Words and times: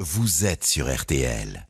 vous 0.00 0.46
êtes 0.46 0.62
sur 0.62 0.94
RTL. 0.94 1.66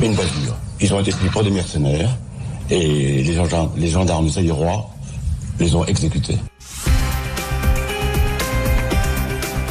Une 0.00 0.12
voiture. 0.12 0.56
Ils 0.80 0.94
ont 0.94 1.00
été 1.00 1.10
pris 1.10 1.28
pour 1.28 1.42
des 1.42 1.50
mercenaires 1.50 2.16
et 2.70 3.22
les 3.24 3.32
gendarmes, 3.34 3.72
les 3.76 3.88
gendarmes 3.88 4.28
zaïrois 4.28 4.88
les 5.58 5.74
ont 5.74 5.84
exécutés. 5.86 6.38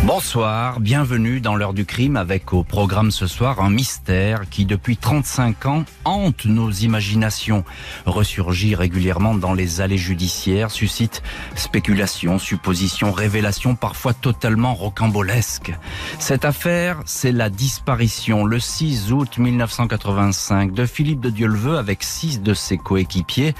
Bonsoir, 0.05 0.81
bienvenue 0.81 1.41
dans 1.41 1.55
l'heure 1.55 1.73
du 1.73 1.83
crime 1.83 2.15
avec 2.15 2.53
au 2.53 2.63
programme 2.63 3.09
ce 3.09 3.25
soir 3.25 3.59
un 3.59 3.71
mystère 3.71 4.47
qui 4.51 4.65
depuis 4.65 4.97
35 4.97 5.65
ans 5.65 5.83
hante 6.03 6.45
nos 6.45 6.69
imaginations, 6.69 7.63
ressurgit 8.05 8.75
régulièrement 8.75 9.33
dans 9.33 9.55
les 9.55 9.81
allées 9.81 9.97
judiciaires, 9.97 10.69
suscite 10.69 11.23
spéculations, 11.55 12.37
suppositions, 12.37 13.11
révélations 13.11 13.73
parfois 13.73 14.13
totalement 14.13 14.75
rocambolesques. 14.75 15.73
Cette 16.19 16.45
affaire, 16.45 16.99
c'est 17.05 17.31
la 17.31 17.49
disparition 17.49 18.45
le 18.45 18.59
6 18.59 19.11
août 19.11 19.39
1985 19.39 20.71
de 20.71 20.85
Philippe 20.85 21.21
de 21.21 21.31
Dieuleveux 21.31 21.79
avec 21.79 22.03
six 22.03 22.43
de 22.43 22.53
ses 22.53 22.77
coéquipiers 22.77 23.55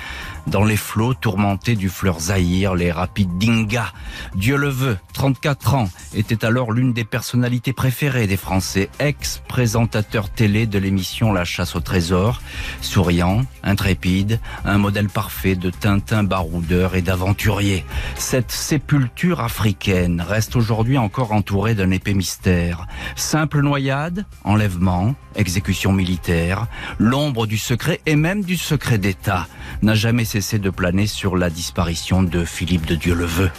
dans 0.48 0.64
les 0.64 0.78
flots 0.78 1.14
tourmentés 1.14 1.76
du 1.76 1.90
fleur 1.90 2.20
Zahir, 2.20 2.76
les 2.76 2.92
rapides 2.92 3.38
d'Inga. 3.38 3.92
Dieuleveux, 4.36 4.98
34 5.14 5.76
ans, 5.76 5.90
était 6.14 6.46
alors 6.46 6.72
l'une 6.72 6.94
des 6.94 7.04
personnalités 7.04 7.74
préférées 7.74 8.28
des 8.28 8.38
Français, 8.38 8.90
ex-présentateur 9.00 10.30
télé 10.30 10.68
de 10.68 10.78
l'émission 10.78 11.34
La 11.34 11.46
chasse 11.46 11.76
au 11.76 11.80
trésor, 11.80 12.42
souriant, 12.82 13.44
intrépide, 13.64 14.40
un 14.64 14.78
modèle 14.78 15.10
parfait 15.10 15.56
de 15.56 15.70
Tintin 15.70 16.24
baroudeur 16.24 16.96
et 16.96 17.02
d'aventurier. 17.02 17.86
Cette 18.16 18.52
sépulture 18.52 19.42
africaine 19.42 20.22
reste 20.22 20.56
aujourd'hui 20.56 20.98
encore 20.98 21.32
entourée 21.32 21.76
d'un 21.76 21.92
épais 21.92 22.14
mystère. 22.14 22.88
Simple 23.16 23.62
noyade, 23.62 24.26
enlèvement, 24.44 25.16
exécution 25.36 25.92
militaire, 25.92 26.68
l'ombre 27.00 27.48
du 27.48 27.58
secret 27.58 28.02
et 28.06 28.16
même 28.16 28.44
du 28.44 28.58
secret 28.58 28.98
d'État 28.98 29.48
n'a 29.82 29.96
jamais 29.96 30.26
cessé 30.36 30.60
de 30.60 30.70
planer 30.70 31.08
sur 31.08 31.38
la 31.38 31.50
disparition 31.50 32.22
de 32.22 32.44
Philippe 32.44 32.86
de 32.86 32.96
Dieuleveux. 32.96 33.52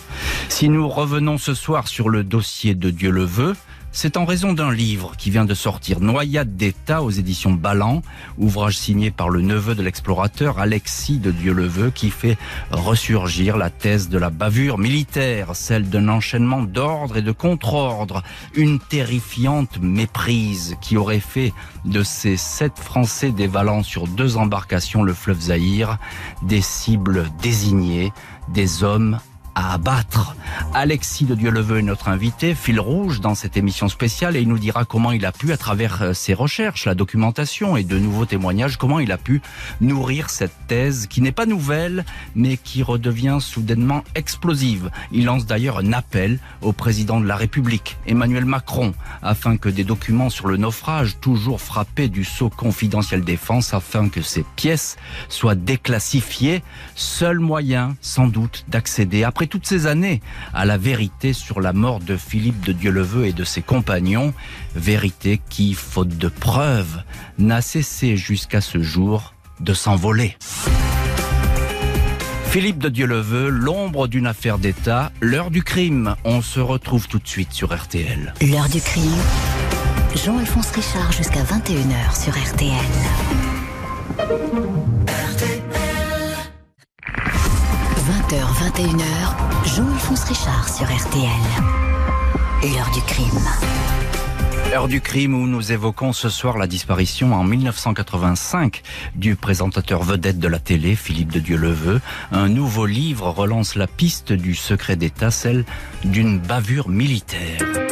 Si 0.51 0.69
nous 0.69 0.87
revenons 0.87 1.39
ce 1.39 1.55
soir 1.55 1.89
sur 1.89 2.11
le 2.11 2.23
dossier 2.23 2.75
de 2.75 2.91
Dieu 2.91 3.11
le 3.11 3.25
veut, 3.25 3.55
c'est 3.97 4.19
en 4.19 4.27
raison 4.27 4.53
d'un 4.53 4.71
livre 4.71 5.17
qui 5.17 5.31
vient 5.31 5.47
de 5.47 5.55
sortir, 5.55 6.01
Noyade 6.01 6.55
d'État 6.55 7.03
aux 7.03 7.11
éditions 7.11 7.53
Ballant, 7.53 8.03
ouvrage 8.37 8.77
signé 8.77 9.11
par 9.11 9.31
le 9.31 9.41
neveu 9.41 9.75
de 9.75 9.83
l'explorateur 9.83 10.59
Alexis 10.59 11.19
de 11.19 11.31
Dieuleveux 11.31 11.91
qui 11.91 12.11
fait 12.11 12.37
ressurgir 12.71 13.57
la 13.57 13.71
thèse 13.71 14.11
de 14.11 14.19
la 14.19 14.29
bavure 14.29 14.77
militaire, 14.77 15.57
celle 15.57 15.89
d'un 15.89 16.11
enchaînement 16.11 16.61
d'ordre 16.61 17.17
et 17.17 17.23
de 17.23 17.33
contre-ordre, 17.33 18.23
une 18.55 18.81
terrifiante 18.81 19.79
méprise 19.81 20.77
qui 20.83 20.99
aurait 20.99 21.19
fait 21.19 21.55
de 21.87 22.03
ces 22.03 22.37
sept 22.37 22.79
Français 22.79 23.31
dévalant 23.31 23.83
sur 23.83 24.07
deux 24.09 24.37
embarcations 24.37 25.05
le 25.05 25.15
fleuve 25.15 25.41
Zahir 25.41 25.97
des 26.43 26.61
cibles 26.61 27.31
désignées, 27.41 28.13
des 28.53 28.85
hommes 28.85 29.19
à 29.57 29.73
abattre. 29.73 30.37
Alexis 30.75 31.25
de 31.25 31.35
Dieuleveux 31.35 31.79
est 31.79 31.83
notre 31.83 32.09
invité, 32.09 32.55
fil 32.55 32.79
rouge 32.79 33.21
dans 33.21 33.35
cette 33.35 33.57
émission 33.57 33.89
spéciale 33.89 34.37
et 34.37 34.43
il 34.43 34.49
nous 34.49 34.59
dira 34.59 34.85
comment 34.85 35.11
il 35.11 35.25
a 35.25 35.33
pu, 35.33 35.51
à 35.53 35.57
travers 35.57 36.03
euh, 36.03 36.13
ses 36.13 36.35
recherches, 36.35 36.85
la 36.85 36.95
documentation 36.95 37.77
et 37.77 37.83
de 37.83 37.99
nouveaux 37.99 38.27
témoignages, 38.27 38.77
comment 38.77 39.01
il 39.01 39.11
a 39.11 39.17
pu 39.17 39.41
nourrir 39.81 40.29
cette 40.29 40.55
thèse 40.69 41.07
qui 41.07 41.23
n'est 41.23 41.33
pas 41.33 41.47
nouvelle 41.47 42.05
mais 42.35 42.59
qui 42.59 42.83
redevient 42.83 43.39
soudainement 43.41 44.05
explosive. 44.15 44.91
Il 45.11 45.25
lance 45.25 45.47
d'ailleurs 45.47 45.79
un 45.79 45.93
appel 45.95 46.39
au 46.61 46.73
président 46.73 47.19
de 47.19 47.27
la 47.27 47.37
République, 47.37 47.97
Emmanuel 48.07 48.45
Macron, 48.45 48.93
afin 49.23 49.57
que 49.57 49.71
des 49.71 49.85
documents 49.85 50.31
sur 50.31 50.49
le 50.49 50.59
naufrage, 50.59 51.19
toujours 51.21 51.63
frappés 51.63 52.09
du 52.09 52.25
sceau 52.25 52.51
confidentiel 52.51 53.25
défense, 53.25 53.73
afin 53.73 54.11
que 54.11 54.21
ces 54.21 54.45
pièces 54.57 54.97
soient 55.31 55.55
déclassifiées. 55.55 56.63
Seul 56.95 57.39
moyen, 57.39 57.97
sans 58.03 58.27
doute, 58.27 58.67
d'accéder 58.69 59.25
après 59.25 59.46
toutes 59.47 59.67
ces 59.67 59.87
années 59.87 60.21
à 60.55 60.65
la 60.65 60.77
vérité 60.79 61.33
sur 61.33 61.61
la 61.61 61.73
mort 61.73 62.01
de 62.01 62.17
Philippe 62.17 62.65
de 62.65 62.73
Dieuleveux 62.73 63.27
et 63.27 63.33
de 63.33 63.45
ses 63.45 63.63
compagnons, 63.63 64.35
vérité 64.75 65.41
qui, 65.49 65.75
faute 65.75 66.17
de 66.17 66.29
preuves, 66.29 67.03
n'a 67.39 67.61
cessé 67.61 68.17
jusqu'à 68.17 68.61
ce 68.61 68.83
jour 68.83 69.35
de 69.61 69.75
s'envoler. 69.75 70.37
Philippe 72.49 72.79
de 72.79 72.89
Dieuleveux, 72.89 73.49
l'ombre 73.49 74.09
d'une 74.09 74.27
affaire 74.27 74.59
d'État, 74.59 75.13
l'heure 75.21 75.51
du 75.51 75.63
crime. 75.63 76.15
On 76.25 76.41
se 76.41 76.61
retrouve 76.61 77.07
tout 77.07 77.19
de 77.19 77.29
suite 77.29 77.53
sur 77.53 77.77
RTL. 77.77 78.33
L'heure 78.41 78.69
du 78.69 78.81
crime. 78.81 79.13
Jean-Alphonse 80.25 80.71
Richard 80.71 81.13
jusqu'à 81.13 81.43
21h 81.43 82.25
sur 82.25 82.33
RTL. 82.33 82.73
RTL. 84.19 84.66
20h, 88.27 88.73
21h, 88.75 89.77
Jean-Alphonse 89.77 90.25
Richard 90.25 90.69
sur 90.69 90.87
RTL. 90.87 91.29
L'heure 92.63 92.91
du 92.93 93.01
crime. 93.03 93.49
L'heure 94.69 94.89
du 94.89 95.01
crime 95.01 95.35
où 95.35 95.47
nous 95.47 95.71
évoquons 95.71 96.13
ce 96.13 96.29
soir 96.29 96.59
la 96.59 96.67
disparition 96.67 97.35
en 97.35 97.45
1985 97.45 98.83
du 99.15 99.37
présentateur 99.37 100.03
vedette 100.03 100.41
de 100.41 100.49
la 100.49 100.59
télé, 100.59 100.97
Philippe 100.97 101.33
de 101.33 101.39
Dieuleveux. 101.39 102.01
Un 102.33 102.49
nouveau 102.49 102.87
livre 102.87 103.31
relance 103.31 103.77
la 103.77 103.87
piste 103.87 104.33
du 104.33 104.57
secret 104.57 104.97
d'État, 104.97 105.31
celle 105.31 105.65
d'une 106.05 106.41
bavure 106.41 106.89
militaire. 106.89 107.86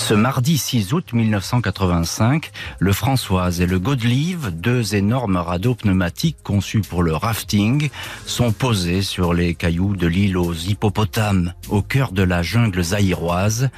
Ce 0.00 0.14
mardi 0.14 0.58
6 0.58 0.92
août 0.94 1.12
1985, 1.12 2.50
le 2.80 2.92
Françoise 2.92 3.60
et 3.60 3.66
le 3.66 3.78
Godelive, 3.78 4.50
deux 4.50 4.96
énormes 4.96 5.36
radeaux 5.36 5.76
pneumatiques 5.76 6.38
conçus 6.42 6.80
pour 6.80 7.04
le 7.04 7.14
rafting, 7.14 7.90
sont 8.26 8.50
posés 8.50 9.02
sur 9.02 9.34
les 9.34 9.54
cailloux 9.54 9.94
de 9.94 10.08
l'île 10.08 10.36
aux 10.36 10.54
hippopotames, 10.54 11.52
au 11.68 11.82
cœur 11.82 12.10
de 12.10 12.22
la 12.22 12.42
jungle 12.42 12.82
zaïroise, 12.82 13.68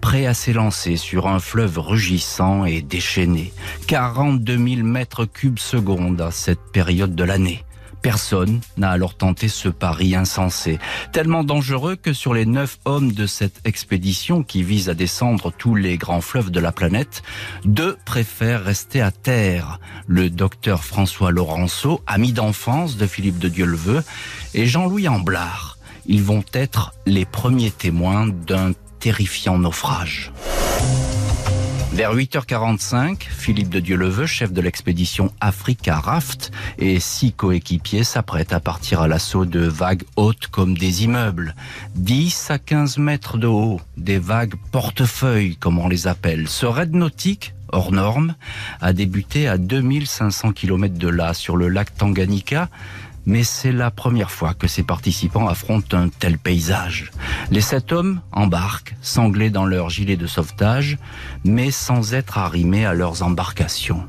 prêts 0.00 0.26
à 0.26 0.32
s'élancer 0.32 0.96
sur 0.96 1.26
un 1.26 1.40
fleuve 1.40 1.78
rugissant 1.78 2.64
et 2.64 2.80
déchaîné. 2.80 3.52
42 3.88 4.56
000 4.56 4.86
mètres 4.86 5.26
cubes 5.26 5.58
secondes 5.58 6.20
à 6.20 6.30
cette 6.30 6.72
période 6.72 7.14
de 7.14 7.24
l'année. 7.24 7.64
Personne 8.04 8.60
n'a 8.76 8.90
alors 8.90 9.14
tenté 9.14 9.48
ce 9.48 9.70
pari 9.70 10.14
insensé, 10.14 10.78
tellement 11.10 11.42
dangereux 11.42 11.96
que 11.96 12.12
sur 12.12 12.34
les 12.34 12.44
neuf 12.44 12.76
hommes 12.84 13.12
de 13.12 13.26
cette 13.26 13.62
expédition 13.64 14.42
qui 14.42 14.62
vise 14.62 14.90
à 14.90 14.94
descendre 14.94 15.50
tous 15.56 15.74
les 15.74 15.96
grands 15.96 16.20
fleuves 16.20 16.50
de 16.50 16.60
la 16.60 16.70
planète, 16.70 17.22
deux 17.64 17.96
préfèrent 18.04 18.62
rester 18.62 19.00
à 19.00 19.10
terre. 19.10 19.80
Le 20.06 20.28
docteur 20.28 20.84
François 20.84 21.30
Laurenceau, 21.30 22.02
ami 22.06 22.34
d'enfance 22.34 22.98
de 22.98 23.06
Philippe 23.06 23.38
de 23.38 23.48
Dieuleveux, 23.48 24.04
et 24.52 24.66
Jean-Louis 24.66 25.08
Amblard. 25.08 25.78
Ils 26.04 26.22
vont 26.22 26.44
être 26.52 26.92
les 27.06 27.24
premiers 27.24 27.70
témoins 27.70 28.26
d'un 28.26 28.72
terrifiant 29.00 29.56
naufrage. 29.56 30.30
Vers 31.94 32.12
8h45, 32.12 33.20
Philippe 33.20 33.68
de 33.68 33.78
Dieuleveux, 33.78 34.26
chef 34.26 34.52
de 34.52 34.60
l'expédition 34.60 35.30
Africa 35.40 36.00
Raft, 36.00 36.50
et 36.76 36.98
six 36.98 37.32
coéquipiers 37.32 38.02
s'apprêtent 38.02 38.52
à 38.52 38.58
partir 38.58 39.00
à 39.00 39.06
l'assaut 39.06 39.44
de 39.44 39.60
vagues 39.60 40.02
hautes 40.16 40.48
comme 40.48 40.76
des 40.76 41.04
immeubles. 41.04 41.54
10 41.94 42.50
à 42.50 42.58
15 42.58 42.98
mètres 42.98 43.38
de 43.38 43.46
haut, 43.46 43.80
des 43.96 44.18
vagues 44.18 44.56
portefeuilles, 44.72 45.54
comme 45.54 45.78
on 45.78 45.86
les 45.86 46.08
appelle. 46.08 46.48
Ce 46.48 46.66
raid 46.66 46.92
nautique 46.96 47.54
hors 47.74 47.92
norme, 47.92 48.34
a 48.80 48.92
débuté 48.92 49.48
à 49.48 49.58
2500 49.58 50.52
km 50.52 50.96
de 50.96 51.08
là, 51.08 51.34
sur 51.34 51.56
le 51.56 51.68
lac 51.68 51.94
Tanganyika, 51.96 52.68
mais 53.26 53.42
c'est 53.42 53.72
la 53.72 53.90
première 53.90 54.30
fois 54.30 54.54
que 54.54 54.66
ces 54.66 54.82
participants 54.82 55.48
affrontent 55.48 55.96
un 55.96 56.08
tel 56.08 56.38
paysage. 56.38 57.10
Les 57.50 57.60
sept 57.60 57.92
hommes 57.92 58.20
embarquent, 58.32 58.94
sanglés 59.02 59.50
dans 59.50 59.66
leur 59.66 59.90
gilet 59.90 60.16
de 60.16 60.26
sauvetage, 60.26 60.98
mais 61.44 61.70
sans 61.70 62.14
être 62.14 62.38
arrimés 62.38 62.86
à 62.86 62.94
leurs 62.94 63.22
embarcations. 63.22 64.06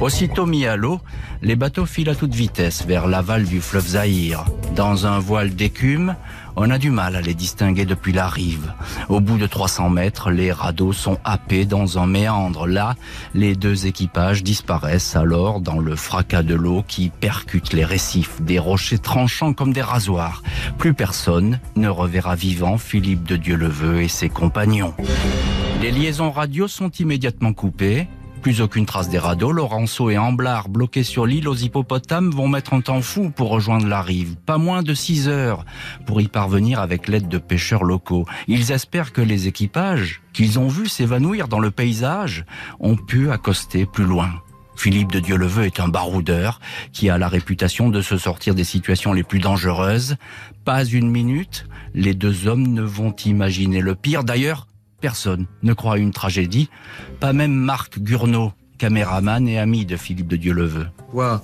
Aussitôt 0.00 0.46
mis 0.46 0.66
à 0.66 0.76
l'eau, 0.76 1.00
les 1.42 1.56
bateaux 1.56 1.86
filent 1.86 2.10
à 2.10 2.14
toute 2.14 2.34
vitesse 2.34 2.84
vers 2.86 3.06
l'aval 3.06 3.44
du 3.44 3.60
fleuve 3.60 3.88
Zahir. 3.88 4.44
Dans 4.74 5.06
un 5.06 5.18
voile 5.18 5.54
d'écume, 5.54 6.16
on 6.54 6.70
a 6.70 6.78
du 6.78 6.90
mal 6.90 7.16
à 7.16 7.22
les 7.22 7.34
distinguer 7.34 7.86
depuis 7.86 8.12
la 8.12 8.28
rive. 8.28 8.72
Au 9.08 9.20
bout 9.20 9.38
de 9.38 9.46
300 9.46 9.88
mètres, 9.88 10.30
les 10.30 10.52
radeaux 10.52 10.92
sont 10.92 11.18
happés 11.24 11.64
dans 11.64 11.98
un 11.98 12.06
méandre. 12.06 12.66
Là, 12.66 12.94
les 13.34 13.56
deux 13.56 13.86
équipages 13.86 14.42
disparaissent 14.42 15.16
alors 15.16 15.60
dans 15.60 15.78
le 15.78 15.96
fracas 15.96 16.42
de 16.42 16.54
l'eau 16.54 16.84
qui 16.86 17.08
percute 17.08 17.72
les 17.72 17.84
récifs, 17.84 18.42
des 18.42 18.58
rochers 18.58 18.98
tranchants 18.98 19.54
comme 19.54 19.72
des 19.72 19.82
rasoirs. 19.82 20.42
Plus 20.78 20.94
personne 20.94 21.58
ne 21.74 21.88
reverra 21.88 22.34
vivant 22.34 22.76
Philippe 22.76 23.24
de 23.24 23.36
Dieuleveux 23.36 24.02
et 24.02 24.08
ses 24.08 24.28
compagnons. 24.28 24.94
Les 25.80 25.90
liaisons 25.90 26.30
radio 26.30 26.68
sont 26.68 26.90
immédiatement 26.90 27.52
coupées. 27.52 28.08
Plus 28.46 28.60
aucune 28.60 28.86
trace 28.86 29.08
des 29.08 29.18
radeaux. 29.18 29.50
Laurenceau 29.50 30.08
et 30.08 30.18
Amblard, 30.18 30.68
bloqués 30.68 31.02
sur 31.02 31.26
l'île 31.26 31.48
aux 31.48 31.56
hippopotames, 31.56 32.30
vont 32.30 32.46
mettre 32.46 32.74
un 32.74 32.80
temps 32.80 33.02
fou 33.02 33.30
pour 33.30 33.48
rejoindre 33.48 33.88
la 33.88 34.00
rive. 34.00 34.36
Pas 34.36 34.56
moins 34.56 34.84
de 34.84 34.94
6 34.94 35.28
heures 35.28 35.64
pour 36.06 36.20
y 36.20 36.28
parvenir 36.28 36.78
avec 36.78 37.08
l'aide 37.08 37.26
de 37.26 37.38
pêcheurs 37.38 37.82
locaux. 37.82 38.24
Ils 38.46 38.70
espèrent 38.70 39.12
que 39.12 39.20
les 39.20 39.48
équipages, 39.48 40.22
qu'ils 40.32 40.60
ont 40.60 40.68
vus 40.68 40.86
s'évanouir 40.86 41.48
dans 41.48 41.58
le 41.58 41.72
paysage, 41.72 42.44
ont 42.78 42.94
pu 42.94 43.32
accoster 43.32 43.84
plus 43.84 44.04
loin. 44.04 44.30
Philippe 44.76 45.10
de 45.10 45.18
Dieuleveux 45.18 45.64
est 45.64 45.80
un 45.80 45.88
baroudeur 45.88 46.60
qui 46.92 47.10
a 47.10 47.18
la 47.18 47.26
réputation 47.26 47.88
de 47.88 48.00
se 48.00 48.16
sortir 48.16 48.54
des 48.54 48.62
situations 48.62 49.12
les 49.12 49.24
plus 49.24 49.40
dangereuses. 49.40 50.18
Pas 50.64 50.84
une 50.84 51.10
minute, 51.10 51.66
les 51.94 52.14
deux 52.14 52.46
hommes 52.46 52.68
ne 52.68 52.82
vont 52.82 53.16
imaginer 53.24 53.80
le 53.80 53.96
pire. 53.96 54.22
D'ailleurs, 54.22 54.68
personne 55.00 55.46
ne 55.62 55.72
croit 55.72 55.94
à 55.94 55.96
une 55.98 56.12
tragédie, 56.12 56.68
pas 57.20 57.32
même 57.32 57.54
Marc 57.54 57.98
Gurnot, 57.98 58.52
caméraman 58.78 59.48
et 59.48 59.58
ami 59.58 59.86
de 59.86 59.96
Philippe 59.96 60.28
de 60.28 60.36
Dieuleveux. 60.36 60.86
Soit 61.10 61.42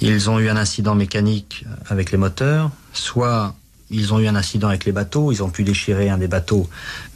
ils 0.00 0.30
ont 0.30 0.38
eu 0.38 0.48
un 0.48 0.56
incident 0.56 0.94
mécanique 0.94 1.64
avec 1.88 2.10
les 2.10 2.18
moteurs, 2.18 2.70
soit 2.92 3.54
ils 3.90 4.14
ont 4.14 4.20
eu 4.20 4.28
un 4.28 4.36
incident 4.36 4.68
avec 4.68 4.84
les 4.84 4.92
bateaux, 4.92 5.32
ils 5.32 5.42
ont 5.42 5.50
pu 5.50 5.64
déchirer 5.64 6.08
un 6.08 6.18
des 6.18 6.28
bateaux. 6.28 6.68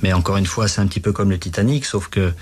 Mais 0.02 0.12
encore 0.12 0.36
une 0.36 0.46
fois, 0.46 0.68
c'est 0.68 0.80
un 0.80 0.86
petit 0.86 1.00
peu 1.00 1.12
comme 1.12 1.30
le 1.30 1.38
Titanic, 1.38 1.84
sauf 1.84 2.08
que 2.08 2.32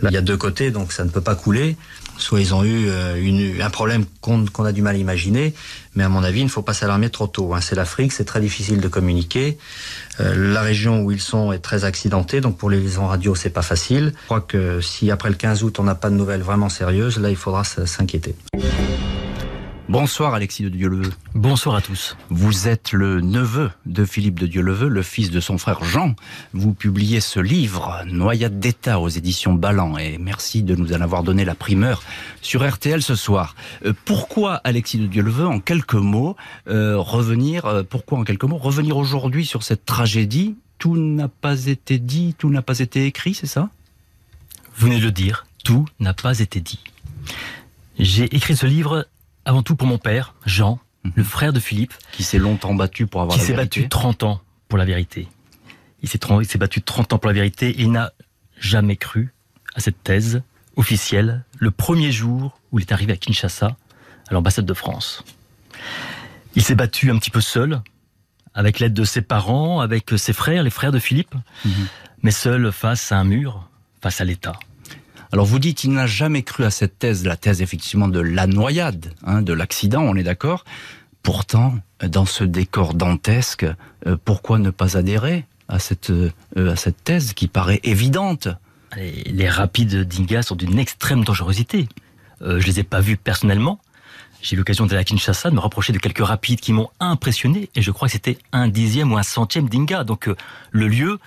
là, 0.00 0.10
il 0.10 0.14
y 0.14 0.16
a 0.16 0.22
deux 0.22 0.36
côtés, 0.36 0.70
donc 0.70 0.92
ça 0.92 1.04
ne 1.04 1.10
peut 1.10 1.20
pas 1.20 1.34
couler. 1.34 1.76
Soit 2.16 2.40
ils 2.40 2.54
ont 2.54 2.64
eu 2.64 2.86
euh, 2.88 3.62
un 3.62 3.70
problème 3.70 4.04
qu'on 4.20 4.64
a 4.64 4.72
du 4.72 4.82
mal 4.82 4.96
à 4.96 4.98
imaginer, 4.98 5.54
mais 5.94 6.04
à 6.04 6.08
mon 6.08 6.22
avis, 6.22 6.40
il 6.40 6.44
ne 6.44 6.48
faut 6.50 6.62
pas 6.62 6.74
s'alarmer 6.74 7.10
trop 7.10 7.26
tôt. 7.26 7.54
Hein. 7.54 7.60
C'est 7.60 7.74
l'Afrique, 7.74 8.12
c'est 8.12 8.24
très 8.24 8.40
difficile 8.40 8.80
de 8.80 8.88
communiquer. 8.88 9.58
Euh, 10.20 10.52
la 10.52 10.62
région 10.62 11.02
où 11.02 11.10
ils 11.10 11.20
sont 11.20 11.52
est 11.52 11.58
très 11.58 11.84
accidentée, 11.84 12.40
donc 12.40 12.56
pour 12.56 12.70
les 12.70 12.80
liaisons 12.80 13.06
radio, 13.06 13.34
c'est 13.34 13.50
pas 13.50 13.62
facile. 13.62 14.12
Je 14.22 14.24
crois 14.26 14.40
que 14.40 14.80
si 14.80 15.10
après 15.10 15.28
le 15.28 15.36
15 15.36 15.64
août, 15.64 15.78
on 15.78 15.84
n'a 15.84 15.94
pas 15.94 16.10
de 16.10 16.14
nouvelles 16.14 16.42
vraiment 16.42 16.68
sérieuses, 16.68 17.18
là, 17.18 17.30
il 17.30 17.36
faudra 17.36 17.64
s'inquiéter. 17.64 18.34
Bonsoir 19.90 20.32
Alexis 20.32 20.62
de 20.62 20.70
Dieuleveux. 20.70 21.12
Bonsoir 21.34 21.76
à 21.76 21.82
tous. 21.82 22.16
Vous 22.30 22.68
êtes 22.68 22.92
le 22.92 23.20
neveu 23.20 23.70
de 23.84 24.06
Philippe 24.06 24.40
de 24.40 24.46
Dieuleveux, 24.46 24.88
le 24.88 25.02
fils 25.02 25.30
de 25.30 25.40
son 25.40 25.58
frère 25.58 25.84
Jean. 25.84 26.14
Vous 26.54 26.72
publiez 26.72 27.20
ce 27.20 27.38
livre, 27.38 28.02
Noyade 28.06 28.58
d'État 28.58 28.98
aux 28.98 29.10
éditions 29.10 29.52
Ballant, 29.52 29.98
et 29.98 30.16
merci 30.16 30.62
de 30.62 30.74
nous 30.74 30.94
en 30.94 31.02
avoir 31.02 31.22
donné 31.22 31.44
la 31.44 31.54
primeur 31.54 32.02
sur 32.40 32.66
RTL 32.66 33.02
ce 33.02 33.14
soir. 33.14 33.56
Euh, 33.84 33.92
pourquoi 34.06 34.54
Alexis 34.64 34.96
de 34.96 35.06
Dieuleveux, 35.06 35.46
en 35.46 35.60
quelques 35.60 35.92
mots, 35.92 36.34
euh, 36.66 36.96
revenir, 36.96 37.66
euh, 37.66 37.82
pourquoi 37.82 38.18
en 38.18 38.24
quelques 38.24 38.44
mots, 38.44 38.56
revenir 38.56 38.96
aujourd'hui 38.96 39.44
sur 39.44 39.62
cette 39.62 39.84
tragédie? 39.84 40.56
Tout 40.78 40.96
n'a 40.96 41.28
pas 41.28 41.66
été 41.66 41.98
dit, 41.98 42.34
tout 42.38 42.48
n'a 42.48 42.62
pas 42.62 42.78
été 42.78 43.04
écrit, 43.04 43.34
c'est 43.34 43.46
ça? 43.46 43.68
Vous 44.76 44.86
venez 44.86 44.98
de 44.98 45.04
le 45.04 45.12
dire, 45.12 45.46
tout 45.62 45.84
n'a 46.00 46.14
pas 46.14 46.38
été 46.38 46.60
dit. 46.60 46.80
J'ai 47.98 48.34
écrit 48.34 48.56
ce 48.56 48.66
livre 48.66 49.06
avant 49.44 49.62
tout 49.62 49.76
pour 49.76 49.86
mon 49.86 49.98
père, 49.98 50.34
Jean, 50.46 50.78
mhm. 51.04 51.12
le 51.16 51.24
frère 51.24 51.52
de 51.52 51.60
Philippe. 51.60 51.94
Qui 52.12 52.22
s'est 52.22 52.38
longtemps 52.38 52.74
battu 52.74 53.06
pour 53.06 53.22
avoir 53.22 53.36
la 53.36 53.42
vérité. 53.42 53.68
Qui 53.68 53.80
s'est 53.80 53.82
battu 53.82 53.88
30 53.88 54.22
ans 54.22 54.40
pour 54.68 54.78
la 54.78 54.84
vérité. 54.84 55.28
Il 56.02 56.08
s'est 56.08 56.58
battu 56.58 56.82
30 56.82 57.14
ans 57.14 57.18
pour 57.18 57.28
la 57.28 57.34
vérité 57.34 57.70
et 57.70 57.82
il 57.82 57.90
n'a 57.90 58.12
jamais 58.58 58.96
cru 58.96 59.32
à 59.74 59.80
cette 59.80 60.02
thèse 60.02 60.42
officielle 60.76 61.44
le 61.58 61.70
premier 61.70 62.12
jour 62.12 62.58
où 62.72 62.78
il 62.78 62.82
est 62.82 62.92
arrivé 62.92 63.12
à 63.12 63.16
Kinshasa, 63.16 63.76
à 64.28 64.34
l'ambassade 64.34 64.66
de 64.66 64.74
France. 64.74 65.24
Il 66.54 66.62
s'est 66.62 66.74
battu 66.74 67.10
un 67.10 67.18
petit 67.18 67.30
peu 67.30 67.40
seul, 67.40 67.80
avec 68.54 68.78
l'aide 68.78 68.94
de 68.94 69.04
ses 69.04 69.22
parents, 69.22 69.80
avec 69.80 70.10
ses 70.16 70.32
frères, 70.32 70.62
les 70.62 70.70
frères 70.70 70.92
de 70.92 70.98
Philippe, 70.98 71.34
mhm. 71.64 71.72
mais 72.22 72.30
seul 72.30 72.70
face 72.70 73.10
à 73.10 73.18
un 73.18 73.24
mur, 73.24 73.68
face 74.00 74.20
à 74.20 74.24
l'État. 74.24 74.58
Alors 75.34 75.46
vous 75.46 75.58
dites, 75.58 75.82
il 75.82 75.90
n'a 75.90 76.06
jamais 76.06 76.44
cru 76.44 76.62
à 76.62 76.70
cette 76.70 76.96
thèse, 77.00 77.26
la 77.26 77.36
thèse 77.36 77.60
effectivement 77.60 78.06
de 78.06 78.20
la 78.20 78.46
noyade, 78.46 79.12
hein, 79.24 79.42
de 79.42 79.52
l'accident, 79.52 80.02
on 80.02 80.14
est 80.14 80.22
d'accord. 80.22 80.64
Pourtant, 81.24 81.74
dans 82.00 82.24
ce 82.24 82.44
décor 82.44 82.94
dantesque, 82.94 83.66
euh, 84.06 84.16
pourquoi 84.24 84.60
ne 84.60 84.70
pas 84.70 84.96
adhérer 84.96 85.44
à 85.66 85.80
cette, 85.80 86.10
euh, 86.10 86.30
à 86.56 86.76
cette 86.76 87.02
thèse 87.02 87.32
qui 87.32 87.48
paraît 87.48 87.80
évidente? 87.82 88.46
Les, 88.96 89.48
rapides 89.48 90.04
d'Inga 90.04 90.42
sont 90.42 90.54
d'une 90.54 90.78
extrême 90.78 91.24
dangerosité. 91.24 91.88
Euh, 92.42 92.60
je 92.60 92.66
les 92.68 92.78
ai 92.78 92.84
pas 92.84 93.00
vus 93.00 93.16
personnellement. 93.16 93.80
J'ai 94.40 94.54
eu 94.54 94.58
l'occasion 94.58 94.86
d'aller 94.86 95.00
à 95.00 95.04
Kinshasa, 95.04 95.50
de 95.50 95.56
me 95.56 95.60
rapprocher 95.60 95.92
de 95.92 95.98
quelques 95.98 96.24
rapides 96.24 96.60
qui 96.60 96.72
m'ont 96.72 96.90
impressionné, 97.00 97.70
et 97.74 97.82
je 97.82 97.90
crois 97.90 98.06
que 98.06 98.12
c'était 98.12 98.38
un 98.52 98.68
dixième 98.68 99.10
ou 99.12 99.18
un 99.18 99.24
centième 99.24 99.68
d'Inga. 99.68 100.04
Donc 100.04 100.30
le 100.70 100.86
lieu 100.86 101.18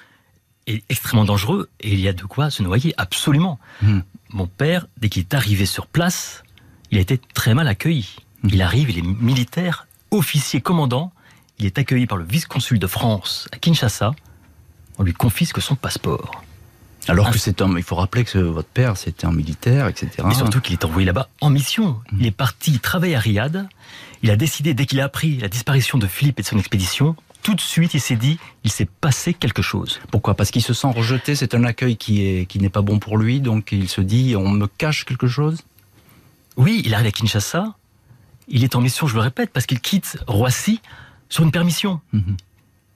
est 0.68 0.84
extrêmement 0.90 1.26
dangereux 1.26 1.70
et 1.80 1.94
il 1.94 2.00
y 2.00 2.08
a 2.08 2.14
de 2.14 2.24
quoi 2.24 2.50
se 2.50 2.62
noyer, 2.62 2.94
absolument. 2.98 3.60
Hmm. 3.82 4.00
Mon 4.30 4.48
père, 4.48 4.88
dès 4.98 5.10
qu'il 5.10 5.22
est 5.22 5.34
arrivé 5.34 5.66
sur 5.66 5.88
place, 5.88 6.44
il 6.92 6.98
a 6.98 7.02
été 7.02 7.20
très 7.34 7.54
mal 7.54 7.68
accueilli. 7.68 8.18
Hmm. 8.44 8.50
Il 8.52 8.62
arrive, 8.62 8.90
il 8.90 9.00
est 9.00 9.22
militaire, 9.22 9.88
officier 10.12 10.62
commandant, 10.62 11.12
il 11.60 11.66
est 11.66 11.78
accueilli 11.78 12.06
par 12.06 12.18
le 12.18 12.26
vice-consul 12.26 12.80
de 12.80 12.88
France 12.88 13.48
à 13.52 13.58
Kinshasa, 13.58 14.14
on 14.98 15.04
lui 15.04 15.14
confisque 15.14 15.62
son 15.62 15.76
passeport. 15.76 16.44
Alors 17.08 17.32
que 17.32 17.38
c'est 17.38 17.62
un, 17.62 17.78
il 17.78 17.84
faut 17.84 17.96
rappeler 17.96 18.26
que 18.26 18.38
votre 18.38 18.68
père 18.68 18.98
c'était 18.98 19.26
un 19.26 19.32
militaire, 19.32 19.88
etc. 19.88 20.10
Mais 20.26 20.34
surtout 20.34 20.60
qu'il 20.60 20.74
est 20.74 20.84
envoyé 20.84 21.06
là-bas 21.06 21.30
en 21.40 21.50
mission. 21.50 22.02
Hmm. 22.12 22.18
Il 22.20 22.26
est 22.26 22.32
parti 22.32 22.80
travailler 22.80 23.16
à 23.16 23.20
Riyad. 23.20 23.70
Il 24.24 24.32
a 24.32 24.36
décidé, 24.36 24.74
dès 24.74 24.86
qu'il 24.86 25.00
a 25.00 25.06
appris 25.06 25.38
la 25.38 25.48
disparition 25.48 25.98
de 25.98 26.08
Philippe 26.08 26.40
et 26.40 26.42
de 26.42 26.48
son 26.48 26.58
expédition, 26.58 27.16
tout 27.44 27.56
de 27.56 27.62
suite, 27.62 27.94
il 27.94 28.02
s'est 28.02 28.16
dit, 28.16 28.40
il 28.64 28.72
s'est 28.72 28.88
passé 29.00 29.34
quelque 29.34 29.62
chose. 29.62 30.00
Pourquoi? 30.12 30.36
Parce 30.36 30.52
qu'il 30.52 30.62
se 30.62 30.74
sent 30.74 30.88
rejeté, 30.88 31.36
c'est 31.36 31.56
un 31.56 31.64
accueil 31.64 31.96
qui 31.96 32.26
est 32.26 32.46
qui 32.46 32.60
n'est 32.60 32.70
pas 32.70 32.82
bon 32.82 33.00
pour 33.00 33.18
lui, 33.18 33.40
donc 33.40 33.72
il 33.72 33.88
se 33.88 34.02
dit, 34.02 34.36
on 34.36 34.50
me 34.50 34.68
cache 34.68 35.06
quelque 35.06 35.28
chose? 35.28 35.64
Oui, 36.58 36.82
il 36.86 36.94
arrive 36.94 37.08
à 37.08 37.12
Kinshasa. 37.12 37.76
Il 38.48 38.64
est 38.64 38.76
en 38.76 38.82
mission, 38.82 39.08
je 39.08 39.16
le 39.16 39.22
répète, 39.22 39.52
parce 39.52 39.66
qu'il 39.66 39.80
quitte 39.80 40.18
Roissy 40.28 40.82
sur 41.30 41.44
une 41.44 41.52
permission. 41.52 42.02
Mhm. 42.14 42.38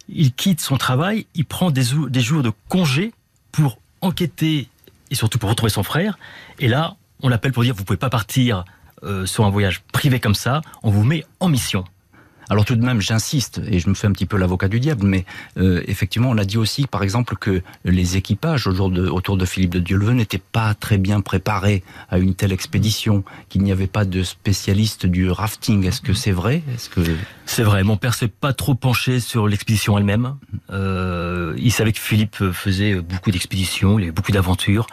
Il 0.10 0.34
quitte 0.34 0.60
son 0.60 0.78
travail, 0.78 1.28
il 1.36 1.46
prend 1.46 1.72
des, 1.72 1.86
des 2.10 2.22
jours 2.22 2.44
de 2.44 2.52
congé 2.68 3.14
pour 3.52 3.78
enquêter 4.02 4.68
et 5.10 5.16
surtout 5.16 5.38
pour 5.38 5.50
retrouver 5.50 5.70
son 5.70 5.84
frère. 5.84 6.18
Et 6.60 6.68
là, 6.68 6.96
on 7.22 7.30
l'appelle 7.30 7.52
pour 7.52 7.64
dire, 7.64 7.76
vous 7.76 7.84
pouvez 7.84 7.98
pas 7.98 8.10
partir 8.10 8.66
euh, 9.04 9.26
sur 9.26 9.46
un 9.46 9.50
voyage 9.50 9.82
privé 9.94 10.20
comme 10.20 10.36
ça, 10.36 10.62
on 10.84 10.92
vous 10.92 11.04
met 11.04 11.26
en 11.40 11.50
mission. 11.50 11.86
Alors 12.50 12.66
tout 12.66 12.76
de 12.76 12.84
même, 12.84 13.00
j'insiste, 13.02 13.62
et 13.70 13.80
je 13.80 13.90
me 13.90 13.94
fais 13.94 14.08
un 14.08 14.12
petit 14.12 14.26
peu 14.26 14.38
l'avocat 14.38 14.68
du 14.68 14.80
diable, 14.80 15.06
mais 15.06 15.26
euh, 15.58 15.82
effectivement, 15.88 16.30
on 16.30 16.38
a 16.38 16.44
dit 16.44 16.58
aussi, 16.58 16.88
par 16.88 17.04
exemple, 17.04 17.36
que 17.38 17.62
les 17.86 18.18
équipages 18.18 18.68
autour 18.68 18.90
de, 18.90 19.08
autour 19.08 19.38
de 19.38 19.46
Philippe 19.46 19.72
de 19.72 19.80
Dieuleveux 19.80 20.14
n'étaient 20.14 20.42
pas 20.52 20.74
très 20.74 20.98
bien 20.98 21.22
préparés 21.22 21.84
à 22.10 22.18
une 22.18 22.36
telle 22.36 22.52
expédition, 22.52 23.24
qu'il 23.50 23.64
n'y 23.64 23.72
avait 23.72 23.88
pas 23.88 24.06
de 24.06 24.24
spécialistes 24.24 25.06
du 25.06 25.30
rafting. 25.30 25.86
Est-ce 25.86 26.02
que 26.02 26.14
c'est 26.14 26.32
vrai? 26.32 26.62
Est-ce 26.74 26.90
que 26.90 27.02
c'est 27.52 27.64
vrai 27.64 27.84
Mon 27.84 27.98
père 27.98 28.14
s'est 28.14 28.30
pas 28.30 28.54
trop 28.54 28.76
penché 28.76 29.20
sur 29.20 29.46
l'expédition 29.46 29.98
elle-même. 29.98 30.38
Euh, 30.72 31.54
il 31.58 31.72
savait 31.74 31.92
que 31.92 32.00
Philippe 32.00 32.52
faisait 32.54 32.96
beaucoup 32.96 33.30
d'expéditions, 33.30 34.00
il 34.00 34.04
avait 34.04 34.12
beaucoup 34.12 34.32
d'aventures. 34.32 34.88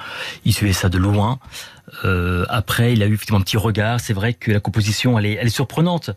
Il 0.44 0.52
suivait 0.52 0.72
ça 0.72 0.88
de 0.88 0.98
loin. 0.98 1.38
Euh, 2.04 2.44
après, 2.48 2.92
il 2.92 3.02
a 3.02 3.06
eu 3.06 3.14
effectivement 3.14 3.38
un 3.38 3.42
petit 3.42 3.56
regard. 3.56 4.00
C'est 4.00 4.12
vrai 4.12 4.34
que 4.34 4.50
la 4.50 4.60
composition, 4.60 5.18
elle 5.18 5.26
est, 5.26 5.34
elle 5.34 5.46
est 5.46 5.50
surprenante. 5.50 6.10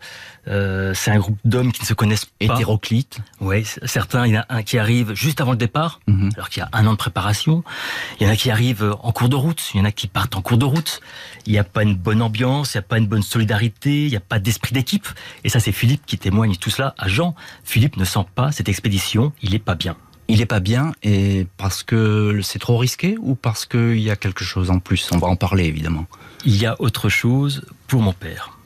Euh, 0.48 0.92
c'est 0.94 1.10
un 1.10 1.18
groupe 1.18 1.38
d'hommes 1.44 1.72
qui 1.72 1.82
ne 1.82 1.86
se 1.86 1.94
connaissent 1.94 2.24
pas. 2.24 2.54
Hétéroclite. 2.54 3.18
Oui, 3.40 3.64
certains, 3.84 4.26
il 4.26 4.34
y 4.34 4.38
en 4.38 4.42
a 4.42 4.46
un 4.48 4.62
qui 4.62 4.78
arrive 4.78 5.14
juste 5.14 5.40
avant 5.40 5.52
le 5.52 5.56
départ, 5.56 6.00
mhm. 6.06 6.30
alors 6.34 6.48
qu'il 6.48 6.60
y 6.60 6.64
a 6.64 6.68
un 6.72 6.86
an 6.86 6.92
de 6.92 6.96
préparation. 6.96 7.62
Il 8.20 8.26
y 8.26 8.30
en 8.30 8.32
a 8.32 8.36
qui 8.36 8.50
arrivent 8.50 8.94
en 9.02 9.12
cours 9.12 9.28
de 9.28 9.36
route. 9.36 9.62
Il 9.74 9.78
y 9.78 9.80
en 9.80 9.84
a 9.84 9.92
qui 9.92 10.08
partent 10.08 10.36
en 10.36 10.42
cours 10.42 10.58
de 10.58 10.64
route. 10.64 11.00
Il 11.46 11.52
n'y 11.52 11.58
a 11.58 11.64
pas 11.64 11.82
une 11.82 11.94
bonne 11.94 12.22
ambiance, 12.22 12.74
il 12.74 12.78
n'y 12.78 12.80
a 12.80 12.86
pas 12.86 12.98
une 12.98 13.06
bonne 13.06 13.22
solidarité, 13.22 14.04
il 14.04 14.10
n'y 14.10 14.16
a 14.16 14.20
pas 14.20 14.38
d'esprit 14.38 14.72
d'équipe. 14.72 15.08
Et 15.44 15.48
ça, 15.48 15.60
c'est 15.60 15.72
Philippe 15.72 16.04
qui 16.06 16.16
témoigne 16.32 16.56
tout 16.56 16.70
cela 16.70 16.94
à 16.96 17.08
Jean. 17.08 17.34
Philippe 17.62 17.98
ne 17.98 18.06
sent 18.06 18.24
pas 18.34 18.52
cette 18.52 18.70
expédition. 18.70 19.32
Il 19.42 19.54
est 19.54 19.58
pas 19.58 19.74
bien 19.74 19.96
il 20.28 20.40
est 20.40 20.46
pas 20.46 20.60
bien 20.60 20.92
et 21.02 21.46
parce 21.58 21.82
que 21.82 22.40
c'est 22.42 22.60
trop 22.60 22.78
risqué 22.78 23.16
ou 23.20 23.34
parce 23.34 23.66
qu'il 23.66 23.98
y 23.98 24.10
a 24.10 24.16
quelque 24.16 24.44
chose 24.44 24.70
en 24.70 24.78
plus? 24.78 25.10
On 25.12 25.18
va 25.18 25.26
en 25.26 25.36
parler 25.36 25.64
évidemment. 25.64 26.06
Il 26.46 26.56
y 26.56 26.64
a 26.64 26.80
autre 26.80 27.10
chose 27.10 27.66
pour 27.86 28.00
mon 28.00 28.14
père. 28.14 28.56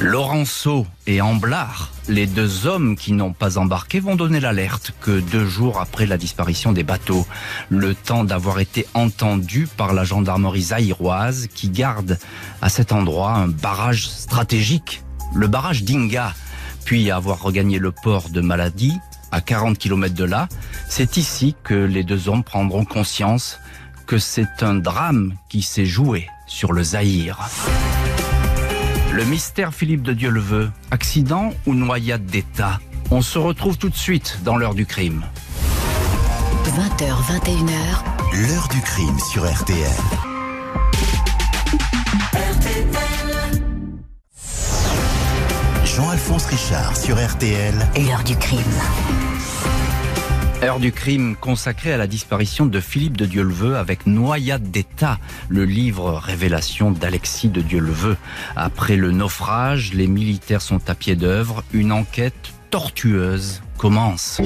Laurenceau 0.00 0.86
et 1.06 1.20
Amblard, 1.20 1.90
les 2.08 2.26
deux 2.26 2.66
hommes 2.66 2.96
qui 2.96 3.12
n'ont 3.12 3.34
pas 3.34 3.58
embarqué, 3.58 4.00
vont 4.00 4.16
donner 4.16 4.40
l'alerte 4.40 4.92
que 5.00 5.20
deux 5.20 5.46
jours 5.46 5.78
après 5.78 6.06
la 6.06 6.16
disparition 6.16 6.72
des 6.72 6.82
bateaux, 6.82 7.26
le 7.68 7.94
temps 7.94 8.24
d'avoir 8.24 8.60
été 8.60 8.86
entendus 8.94 9.68
par 9.76 9.92
la 9.92 10.04
gendarmerie 10.04 10.62
zaïroise 10.62 11.48
qui 11.54 11.68
garde 11.68 12.18
à 12.62 12.70
cet 12.70 12.92
endroit 12.92 13.34
un 13.34 13.48
barrage 13.48 14.08
stratégique, 14.08 15.02
le 15.34 15.46
barrage 15.46 15.84
d'Inga, 15.84 16.34
puis 16.84 17.10
avoir 17.10 17.42
regagné 17.42 17.78
le 17.78 17.92
port 17.92 18.28
de 18.30 18.40
Maladi, 18.40 18.98
à 19.32 19.40
40 19.40 19.78
km 19.78 20.14
de 20.14 20.24
là, 20.24 20.48
c'est 20.88 21.16
ici 21.16 21.54
que 21.62 21.74
les 21.74 22.02
deux 22.02 22.28
hommes 22.28 22.42
prendront 22.42 22.84
conscience 22.84 23.58
que 24.06 24.18
c'est 24.18 24.62
un 24.62 24.74
drame 24.74 25.34
qui 25.48 25.62
s'est 25.62 25.86
joué 25.86 26.28
sur 26.46 26.72
le 26.72 26.82
Zaïre. 26.82 27.38
Le 29.12 29.24
mystère 29.24 29.72
Philippe 29.72 30.02
de 30.02 30.12
Dieu 30.12 30.30
le 30.30 30.40
veut, 30.40 30.70
accident 30.90 31.52
ou 31.66 31.74
noyade 31.74 32.26
d'État 32.26 32.80
On 33.10 33.22
se 33.22 33.38
retrouve 33.38 33.76
tout 33.78 33.88
de 33.88 33.96
suite 33.96 34.38
dans 34.44 34.56
l'heure 34.56 34.74
du 34.74 34.86
crime. 34.86 35.24
20h, 36.64 37.08
21h. 37.42 38.48
L'heure 38.48 38.68
du 38.68 38.80
crime 38.80 39.18
sur 39.18 39.44
RTL. 39.44 39.90
Jean-Alphonse 46.00 46.46
Richard 46.46 46.96
sur 46.96 47.22
RTL. 47.22 47.74
L'heure 47.94 48.24
du 48.24 48.34
crime. 48.34 48.58
Heure 50.62 50.80
du 50.80 50.92
crime 50.92 51.36
consacrée 51.36 51.92
à 51.92 51.98
la 51.98 52.06
disparition 52.06 52.64
de 52.64 52.80
Philippe 52.80 53.18
de 53.18 53.26
Dieuleveux 53.26 53.76
avec 53.76 54.06
Noyade 54.06 54.70
d'État, 54.70 55.18
le 55.50 55.66
livre 55.66 56.14
révélation 56.14 56.90
d'Alexis 56.90 57.50
de 57.50 57.60
Dieuleveux. 57.60 58.16
Après 58.56 58.96
le 58.96 59.10
naufrage, 59.10 59.92
les 59.92 60.06
militaires 60.06 60.62
sont 60.62 60.88
à 60.88 60.94
pied 60.94 61.16
d'œuvre. 61.16 61.64
Une 61.74 61.92
enquête 61.92 62.50
tortueuse 62.70 63.60
commence. 63.76 64.40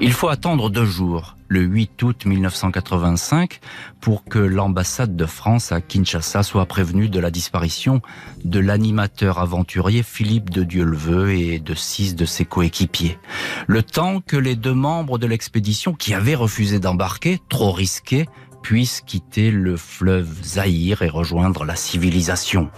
Il 0.00 0.12
faut 0.12 0.28
attendre 0.28 0.70
deux 0.70 0.84
jours, 0.84 1.36
le 1.48 1.60
8 1.60 2.02
août 2.04 2.24
1985, 2.24 3.58
pour 4.00 4.24
que 4.24 4.38
l'ambassade 4.38 5.16
de 5.16 5.26
France 5.26 5.72
à 5.72 5.80
Kinshasa 5.80 6.44
soit 6.44 6.66
prévenue 6.66 7.08
de 7.08 7.18
la 7.18 7.32
disparition 7.32 8.00
de 8.44 8.60
l'animateur 8.60 9.40
aventurier 9.40 10.04
Philippe 10.04 10.50
de 10.50 10.62
Dieuleveux 10.62 11.32
et 11.32 11.58
de 11.58 11.74
six 11.74 12.14
de 12.14 12.26
ses 12.26 12.44
coéquipiers. 12.44 13.18
Le 13.66 13.82
temps 13.82 14.20
que 14.20 14.36
les 14.36 14.54
deux 14.54 14.74
membres 14.74 15.18
de 15.18 15.26
l'expédition 15.26 15.94
qui 15.94 16.14
avaient 16.14 16.36
refusé 16.36 16.78
d'embarquer, 16.78 17.40
trop 17.48 17.72
risqué, 17.72 18.28
puissent 18.62 19.02
quitter 19.04 19.50
le 19.50 19.76
fleuve 19.76 20.28
Zaïre 20.44 21.02
et 21.02 21.08
rejoindre 21.08 21.64
la 21.64 21.74
civilisation. 21.74 22.70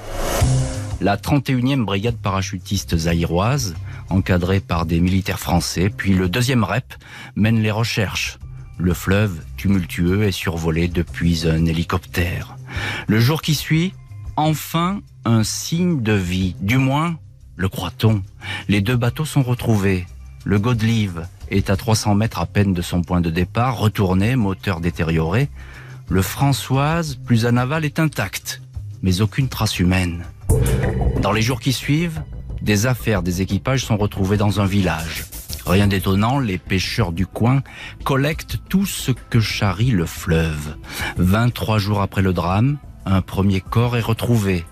La 1.00 1.16
31e 1.16 1.84
brigade 1.84 2.18
parachutiste 2.18 2.94
zaïroise 2.94 3.74
encadré 4.10 4.60
par 4.60 4.84
des 4.84 5.00
militaires 5.00 5.40
français, 5.40 5.88
puis 5.88 6.12
le 6.12 6.28
deuxième 6.28 6.62
REP 6.62 6.94
mène 7.36 7.62
les 7.62 7.70
recherches. 7.70 8.38
Le 8.76 8.92
fleuve, 8.92 9.40
tumultueux, 9.56 10.24
est 10.24 10.32
survolé 10.32 10.88
depuis 10.88 11.48
un 11.48 11.64
hélicoptère. 11.64 12.56
Le 13.06 13.18
jour 13.18 13.40
qui 13.40 13.54
suit, 13.54 13.94
enfin 14.36 15.00
un 15.24 15.42
signe 15.42 16.02
de 16.02 16.12
vie, 16.12 16.54
du 16.60 16.76
moins 16.76 17.16
le 17.56 17.68
croit-on. 17.68 18.22
Les 18.68 18.80
deux 18.80 18.96
bateaux 18.96 19.26
sont 19.26 19.42
retrouvés. 19.42 20.06
Le 20.44 20.58
Godelive 20.58 21.26
est 21.50 21.68
à 21.68 21.76
300 21.76 22.14
mètres 22.14 22.40
à 22.40 22.46
peine 22.46 22.72
de 22.72 22.82
son 22.82 23.02
point 23.02 23.20
de 23.20 23.28
départ, 23.28 23.78
retourné, 23.78 24.36
moteur 24.36 24.80
détérioré. 24.80 25.48
Le 26.08 26.22
Françoise, 26.22 27.16
plus 27.16 27.44
à 27.44 27.52
naval, 27.52 27.84
est 27.84 27.98
intact, 27.98 28.62
mais 29.02 29.20
aucune 29.20 29.48
trace 29.48 29.78
humaine. 29.78 30.24
Dans 31.22 31.32
les 31.32 31.42
jours 31.42 31.60
qui 31.60 31.74
suivent, 31.74 32.22
des 32.62 32.86
affaires 32.86 33.22
des 33.22 33.42
équipages 33.42 33.84
sont 33.84 33.98
retrouvées 33.98 34.38
dans 34.38 34.60
un 34.60 34.64
village. 34.64 35.26
Rien 35.66 35.86
d'étonnant, 35.86 36.38
les 36.38 36.56
pêcheurs 36.56 37.12
du 37.12 37.26
coin 37.26 37.62
collectent 38.04 38.56
tout 38.70 38.86
ce 38.86 39.12
que 39.12 39.38
charrie 39.38 39.90
le 39.90 40.06
fleuve. 40.06 40.76
23 41.18 41.78
jours 41.78 42.00
après 42.00 42.22
le 42.22 42.32
drame, 42.32 42.78
un 43.04 43.20
premier 43.20 43.60
corps 43.60 43.98
est 43.98 44.02
retrouvé, 44.02 44.64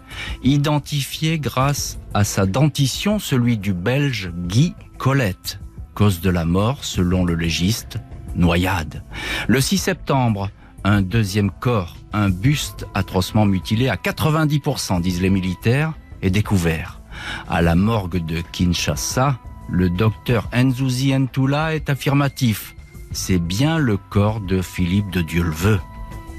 identifié 0.42 1.38
grâce 1.38 1.98
à 2.14 2.24
sa 2.24 2.46
dentition, 2.46 3.18
celui 3.18 3.58
du 3.58 3.74
Belge 3.74 4.30
Guy 4.46 4.74
Colette. 4.96 5.60
Cause 5.94 6.22
de 6.22 6.30
la 6.30 6.46
mort, 6.46 6.82
selon 6.82 7.26
le 7.26 7.34
légiste, 7.34 7.98
noyade. 8.34 9.04
Le 9.48 9.60
6 9.60 9.76
septembre, 9.76 10.50
un 10.82 11.02
deuxième 11.02 11.50
corps, 11.50 11.96
un 12.14 12.30
buste 12.30 12.86
atrocement 12.94 13.44
mutilé 13.44 13.90
à 13.90 13.96
90%, 13.96 15.02
disent 15.02 15.20
les 15.20 15.30
militaires, 15.30 15.92
est 16.22 16.30
découvert. 16.30 17.00
À 17.48 17.62
la 17.62 17.74
morgue 17.74 18.24
de 18.24 18.40
Kinshasa, 18.52 19.38
le 19.68 19.90
docteur 19.90 20.48
Nzouzi 20.54 21.12
Ntoula 21.12 21.74
est 21.74 21.90
affirmatif. 21.90 22.74
C'est 23.12 23.38
bien 23.38 23.78
le 23.78 23.96
corps 23.96 24.40
de 24.40 24.62
Philippe 24.62 25.10
de 25.10 25.22
Dieuleveux. 25.22 25.80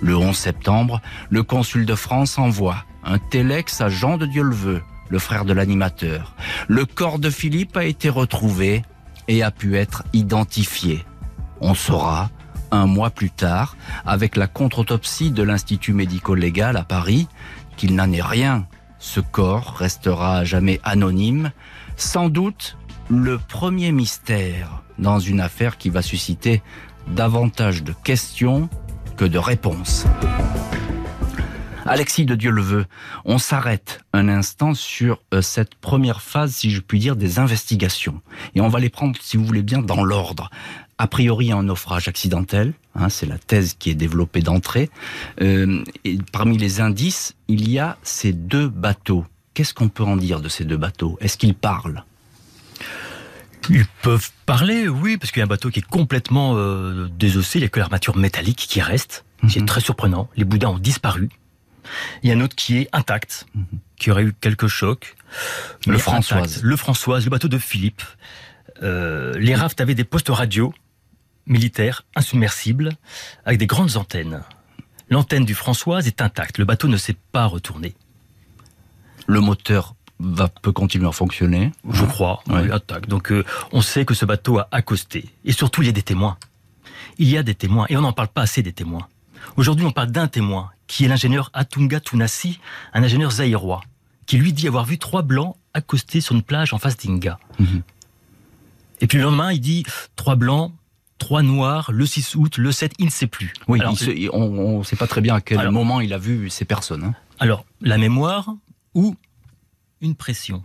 Le 0.02 0.16
11 0.16 0.36
septembre, 0.36 1.02
le 1.30 1.44
consul 1.44 1.86
de 1.86 1.96
France 1.96 2.38
envoie 2.40 2.86
un 3.04 3.18
téléx 3.18 3.82
à 3.82 3.90
Jean 3.90 4.18
de 4.18 4.26
Dieuleveux, 4.26 4.82
le 5.10 5.20
frère 5.20 5.46
de 5.46 5.54
l'animateur. 5.54 6.36
Le 6.68 6.86
corps 6.86 7.20
de 7.20 7.30
Philippe 7.30 7.76
a 7.78 7.86
été 7.86 8.10
retrouvé 8.10 8.84
et 9.28 9.44
a 9.44 9.52
pu 9.52 9.78
être 9.78 10.04
identifié. 10.14 11.06
On 11.62 11.74
saura, 11.74 12.30
un 12.72 12.86
mois 12.86 13.10
plus 13.10 13.32
tard, 13.32 13.76
avec 14.06 14.36
la 14.36 14.48
contre-autopsie 14.48 15.32
de 15.32 15.44
l'Institut 15.44 15.94
médico-légal 15.94 16.78
à 16.78 16.84
Paris, 16.84 17.28
qu'il 17.78 17.96
n'en 17.96 18.12
est 18.12 18.22
rien 18.22 18.68
ce 19.00 19.20
corps 19.20 19.76
restera 19.78 20.40
à 20.40 20.44
jamais 20.44 20.80
anonyme, 20.84 21.52
sans 21.96 22.30
doute 22.30 22.78
le 23.10 23.40
premier 23.40 23.92
mystère 23.92 24.84
dans 25.00 25.20
une 25.20 25.40
affaire 25.40 25.78
qui 25.78 25.90
va 25.90 26.02
susciter 26.02 26.62
davantage 27.08 27.84
de 27.84 27.94
questions 28.04 28.70
que 29.18 29.26
de 29.26 29.38
réponses. 29.38 30.06
Alexis 31.86 32.26
de 32.26 32.36
Dieu 32.36 32.52
le 32.52 32.62
veut, 32.62 32.86
on 33.26 33.40
s'arrête 33.40 34.02
un 34.14 34.30
instant 34.30 34.76
sur 34.76 35.24
euh, 35.34 35.42
cette 35.42 35.74
première 35.74 36.22
phase, 36.22 36.52
si 36.52 36.70
je 36.70 36.82
puis 36.82 37.00
dire, 37.00 37.16
des 37.16 37.40
investigations. 37.40 38.22
Et 38.54 38.62
on 38.62 38.68
va 38.68 38.80
les 38.80 38.90
prendre, 38.90 39.18
si 39.20 39.38
vous 39.38 39.46
voulez 39.46 39.64
bien, 39.64 39.82
dans 39.82 40.04
l'ordre 40.04 40.52
a 41.00 41.08
priori 41.08 41.52
un 41.52 41.64
naufrage 41.64 42.08
accidentel. 42.08 42.74
Hein, 43.00 43.10
c'est 43.10 43.26
la 43.26 43.38
thèse 43.38 43.76
qui 43.78 43.90
est 43.90 43.96
développée 43.96 44.42
d'entrée. 44.42 44.90
Euh, 45.42 45.84
et 46.04 46.18
parmi 46.32 46.58
les 46.58 46.82
indices, 46.82 47.36
il 47.48 47.70
y 47.70 47.80
a 47.80 47.98
ces 48.04 48.34
deux 48.34 48.68
bateaux. 48.68 49.26
Qu'est-ce 49.54 49.74
qu'on 49.74 49.90
peut 49.90 50.04
en 50.04 50.18
dire 50.18 50.42
de 50.42 50.50
ces 50.50 50.66
deux 50.66 50.78
bateaux? 50.78 51.18
Est-ce 51.22 51.38
qu'ils 51.38 51.56
parlent? 51.56 52.04
Ils 53.70 53.86
peuvent 54.02 54.32
parler, 54.46 54.88
oui, 54.88 55.18
parce 55.18 55.32
qu'il 55.32 55.40
y 55.40 55.44
a 55.44 55.46
un 55.46 55.48
bateau 55.48 55.70
qui 55.70 55.80
est 55.80 55.88
complètement 55.88 56.56
euh, 56.56 57.08
désossé, 57.18 57.60
il 57.60 57.62
n'y 57.62 57.66
a 57.66 57.70
que 57.70 57.80
l'armature 57.80 58.18
métallique 58.18 58.58
qui 58.58 58.82
reste. 58.82 59.26
C'est 59.48 59.62
mhm. 59.62 59.68
très 59.68 59.82
surprenant. 59.82 60.30
Les 60.36 60.44
boudins 60.44 60.70
ont 60.70 60.80
disparu. 60.80 61.30
Il 62.24 62.30
y 62.30 62.34
a 62.34 62.36
un 62.36 62.42
autre 62.42 62.56
qui 62.56 62.78
est 62.78 62.90
intact, 62.92 63.46
mhm. 63.56 63.66
qui 63.98 64.12
aurait 64.12 64.24
eu 64.24 64.34
quelques 64.34 64.68
chocs. 64.68 65.16
Le 65.88 65.98
Françoise. 65.98 66.62
Le 66.64 66.76
Françoise, 66.76 67.24
le 67.24 67.30
bateau 67.30 67.48
de 67.48 67.58
Philippe. 67.58 68.02
Euh, 68.82 69.38
les 69.38 69.56
rafts 69.56 69.80
avaient 69.82 69.96
des 69.96 70.04
postes 70.04 70.30
radio 70.30 70.74
militaire, 71.50 72.06
insubmersible, 72.16 72.94
avec 73.46 73.60
des 73.60 73.68
grandes 73.68 73.98
antennes. 73.98 74.42
L'antenne 75.10 75.46
du 75.46 75.56
Françoise 75.56 76.08
est 76.08 76.22
intacte, 76.22 76.58
le 76.58 76.66
bateau 76.66 76.88
ne 76.88 76.98
s'est 76.98 77.18
pas 77.32 77.46
retourné. 77.46 77.96
Le 79.28 79.42
moteur 79.42 79.96
va 80.20 80.48
peut 80.50 80.72
continuer 80.72 81.08
à 81.08 81.12
fonctionner? 81.12 81.72
Je 81.90 82.06
crois, 82.06 82.42
oui, 82.48 82.70
attaque. 82.72 83.08
Donc 83.08 83.32
euh, 83.32 83.44
on 83.72 83.82
sait 83.82 84.06
que 84.06 84.14
ce 84.14 84.26
bateau 84.26 84.60
a 84.60 84.68
accosté. 84.72 85.30
Et 85.46 85.52
surtout, 85.52 85.82
il 85.82 85.86
y 85.86 85.90
a 85.90 85.94
des 85.94 86.04
témoins. 86.04 86.38
Il 87.18 87.30
y 87.30 87.38
a 87.38 87.44
des 87.44 87.56
témoins, 87.56 87.86
et 87.90 87.98
on 87.98 88.02
n'en 88.02 88.14
parle 88.14 88.30
pas 88.30 88.42
assez 88.42 88.62
des 88.62 88.74
témoins. 88.74 89.08
Aujourd'hui, 89.56 89.86
on 89.86 89.92
parle 89.92 90.12
d'un 90.12 90.28
témoin, 90.28 90.72
qui 90.88 91.06
est 91.06 91.08
l'ingénieur 91.08 91.50
Atunga 91.54 92.00
Tunasi, 92.00 92.60
un 92.94 93.04
ingénieur 93.04 93.32
zaïrois, 93.32 93.82
qui 94.26 94.38
lui 94.38 94.54
dit 94.54 94.68
avoir 94.68 94.86
vu 94.86 94.98
trois 94.98 95.22
blancs 95.22 95.56
accostés 95.74 96.22
sur 96.22 96.36
une 96.36 96.44
plage 96.44 96.74
en 96.74 96.78
face 96.78 96.98
d'Inga. 96.98 97.40
Mhm. 97.58 97.82
Et 99.02 99.08
puis 99.08 99.18
le 99.18 99.24
lendemain, 99.24 99.52
il 99.52 99.62
dit 99.62 99.86
trois 100.16 100.36
blancs 100.36 100.74
trois 101.20 101.44
noirs, 101.44 101.92
le 101.92 102.06
6 102.06 102.36
août, 102.36 102.58
le 102.58 102.72
7, 102.72 102.94
il 102.98 103.06
ne 103.06 103.12
sait 103.12 103.28
plus. 103.28 103.54
Oui, 103.68 103.80
on 104.34 104.80
ne 104.80 104.84
sait 104.84 104.96
pas 104.96 105.06
très 105.06 105.22
bien 105.22 105.36
à 105.36 105.42
quel 105.42 105.70
moment 105.70 106.02
il 106.02 106.14
a 106.14 106.18
vu 106.18 106.50
ces 106.50 106.66
personnes. 106.66 107.04
Hein. 107.04 107.14
Alors, 107.38 107.66
la 107.82 107.98
mémoire 107.98 108.56
ou 108.96 109.16
une 110.02 110.16
pression. 110.16 110.64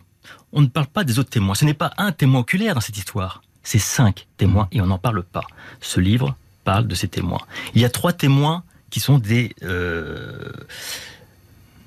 On 0.52 0.62
ne 0.62 0.66
parle 0.66 0.86
pas 0.86 1.04
des 1.04 1.18
autres 1.18 1.30
témoins. 1.30 1.54
Ce 1.54 1.64
n'est 1.64 1.74
pas 1.74 1.92
un 1.98 2.12
témoin 2.12 2.40
oculaire 2.40 2.74
dans 2.74 2.80
cette 2.80 2.96
histoire. 2.96 3.42
C'est 3.62 3.78
cinq 3.78 4.26
témoins 4.36 4.68
et 4.72 4.80
on 4.80 4.86
n'en 4.86 4.98
parle 4.98 5.22
pas. 5.22 5.44
Ce 5.80 6.00
livre 6.00 6.36
parle 6.64 6.86
de 6.86 6.94
ces 6.94 7.08
témoins. 7.08 7.40
Il 7.74 7.82
y 7.82 7.84
a 7.84 7.90
trois 7.90 8.12
témoins 8.12 8.62
qui 8.90 9.00
sont 9.00 9.18
des, 9.18 9.54
euh, 9.62 10.52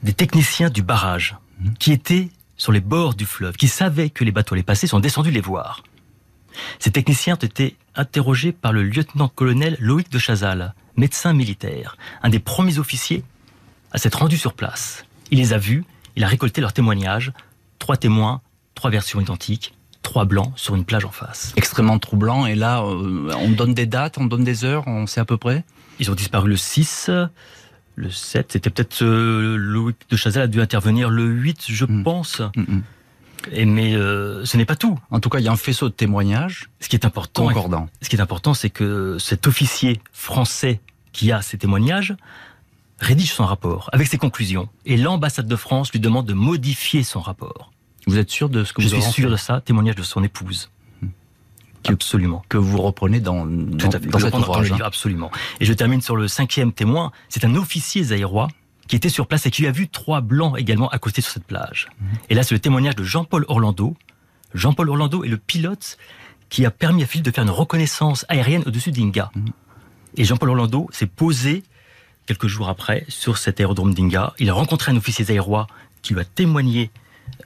des 0.03 0.13
techniciens 0.13 0.69
du 0.69 0.83
barrage, 0.83 1.35
mmh. 1.59 1.69
qui 1.79 1.91
étaient 1.91 2.29
sur 2.57 2.71
les 2.71 2.81
bords 2.81 3.13
du 3.13 3.25
fleuve, 3.25 3.55
qui 3.55 3.67
savaient 3.67 4.09
que 4.09 4.23
les 4.23 4.31
bateaux 4.31 4.55
allaient 4.55 4.63
passer, 4.63 4.87
sont 4.87 4.99
descendus 4.99 5.31
les 5.31 5.41
voir. 5.41 5.83
Ces 6.79 6.91
techniciens 6.91 7.35
ont 7.35 7.45
été 7.45 7.77
interrogés 7.97 8.51
par 8.51 8.71
le 8.71 8.83
lieutenant-colonel 8.83 9.75
Loïc 9.79 10.09
de 10.09 10.19
Chazal, 10.19 10.73
médecin 10.95 11.33
militaire, 11.33 11.97
un 12.23 12.29
des 12.29 12.39
premiers 12.39 12.79
officiers 12.79 13.23
à 13.91 13.97
s'être 13.97 14.19
rendu 14.19 14.37
sur 14.37 14.53
place. 14.53 15.05
Il 15.31 15.39
les 15.39 15.53
a 15.53 15.57
vus, 15.57 15.83
il 16.15 16.23
a 16.23 16.27
récolté 16.27 16.61
leurs 16.61 16.73
témoignages, 16.73 17.33
trois 17.79 17.97
témoins, 17.97 18.41
trois 18.75 18.89
versions 18.89 19.19
identiques, 19.19 19.73
trois 20.03 20.25
blancs 20.25 20.53
sur 20.55 20.75
une 20.75 20.85
plage 20.85 21.05
en 21.05 21.11
face. 21.11 21.53
Extrêmement 21.55 21.99
troublant, 21.99 22.45
et 22.45 22.55
là, 22.55 22.81
euh, 22.81 23.33
on 23.39 23.49
donne 23.49 23.73
des 23.73 23.85
dates, 23.85 24.17
on 24.17 24.25
donne 24.25 24.43
des 24.43 24.63
heures, 24.63 24.87
on 24.87 25.07
sait 25.07 25.19
à 25.19 25.25
peu 25.25 25.37
près? 25.37 25.63
Ils 25.99 26.11
ont 26.11 26.15
disparu 26.15 26.49
le 26.49 26.57
6, 26.57 27.09
le 27.95 28.11
7, 28.11 28.51
c'était 28.51 28.69
peut-être 28.69 29.03
euh, 29.03 29.55
Loïc 29.57 29.97
de 30.09 30.15
Chazal 30.15 30.43
a 30.43 30.47
dû 30.47 30.61
intervenir 30.61 31.09
le 31.09 31.25
8, 31.25 31.65
je 31.67 31.85
hmm. 31.85 32.03
pense. 32.03 32.41
Hmm, 32.55 32.61
hmm. 32.61 32.81
Et 33.51 33.65
mais 33.65 33.93
euh, 33.93 34.45
ce 34.45 34.57
n'est 34.57 34.65
pas 34.65 34.75
tout. 34.75 34.99
En 35.11 35.19
tout 35.19 35.29
cas, 35.29 35.39
il 35.39 35.45
y 35.45 35.47
a 35.47 35.51
un 35.51 35.57
faisceau 35.57 35.89
de 35.89 35.93
témoignages. 35.93 36.69
Ce 36.79 36.89
qui 36.89 36.95
est 36.95 37.05
important, 37.05 37.47
concordant. 37.47 37.89
Ce 38.01 38.09
qui 38.09 38.15
est 38.15 38.21
important, 38.21 38.53
c'est 38.53 38.69
que 38.69 39.17
cet 39.19 39.47
officier 39.47 40.01
français 40.11 40.81
qui 41.11 41.31
a 41.31 41.41
ces 41.41 41.57
témoignages 41.57 42.15
rédige 42.99 43.33
son 43.33 43.45
rapport 43.45 43.89
avec 43.93 44.07
ses 44.07 44.17
conclusions. 44.17 44.69
Et 44.85 44.97
l'ambassade 44.97 45.47
de 45.47 45.55
France 45.55 45.91
lui 45.91 45.99
demande 45.99 46.25
de 46.25 46.33
modifier 46.33 47.03
son 47.03 47.19
rapport. 47.19 47.71
Vous 48.07 48.17
êtes 48.17 48.29
sûr 48.29 48.49
de 48.49 48.63
ce 48.63 48.73
que 48.73 48.81
Je 48.81 48.87
vous 48.87 49.01
suis 49.01 49.11
sûr 49.11 49.29
de 49.29 49.35
ça. 49.35 49.61
Témoignage 49.61 49.95
de 49.95 50.03
son 50.03 50.23
épouse. 50.23 50.69
Hmm. 51.01 51.09
absolument. 51.89 52.43
Que 52.49 52.57
vous 52.57 52.81
reprenez 52.81 53.19
dans, 53.19 53.45
dans, 53.45 53.91
cet 53.91 54.33
ouvrage. 54.33 54.71
Hein. 54.71 54.77
absolument. 54.83 55.29
Et 55.59 55.65
je 55.65 55.73
termine 55.73 56.01
sur 56.01 56.15
le 56.15 56.27
cinquième 56.27 56.71
témoin. 56.71 57.11
C'est 57.29 57.45
un 57.45 57.55
officier 57.55 58.03
zaïrois 58.03 58.47
qui 58.87 58.95
était 58.95 59.09
sur 59.09 59.27
place 59.27 59.45
et 59.45 59.51
qui 59.51 59.67
a 59.67 59.71
vu 59.71 59.87
trois 59.87 60.21
blancs 60.21 60.57
également 60.57 60.89
accostés 60.89 61.21
sur 61.21 61.31
cette 61.31 61.45
plage. 61.45 61.89
Et 62.29 62.35
là, 62.35 62.43
c'est 62.43 62.55
le 62.55 62.59
témoignage 62.59 62.95
de 62.95 63.03
Jean-Paul 63.03 63.45
Orlando. 63.47 63.95
Jean-Paul 64.53 64.89
Orlando 64.89 65.23
est 65.23 65.29
le 65.29 65.37
pilote 65.37 65.97
qui 66.49 66.65
a 66.65 66.71
permis 66.71 67.03
à 67.03 67.05
Philippe 67.05 67.25
de 67.25 67.31
faire 67.31 67.43
une 67.43 67.49
reconnaissance 67.49 68.25
aérienne 68.29 68.63
au-dessus 68.65 68.91
d'Inga. 68.91 69.31
Et 70.15 70.23
Jean-Paul 70.23 70.49
Orlando 70.49 70.87
s'est 70.91 71.07
posé 71.07 71.63
quelques 72.25 72.47
jours 72.47 72.69
après 72.69 73.05
sur 73.09 73.37
cet 73.37 73.59
aérodrome 73.59 73.93
d'Inga. 73.93 74.33
Il 74.39 74.49
a 74.49 74.53
rencontré 74.53 74.91
un 74.91 74.97
officier 74.97 75.25
aérois 75.29 75.67
qui 76.01 76.13
lui 76.13 76.21
a 76.21 76.25
témoigné 76.25 76.91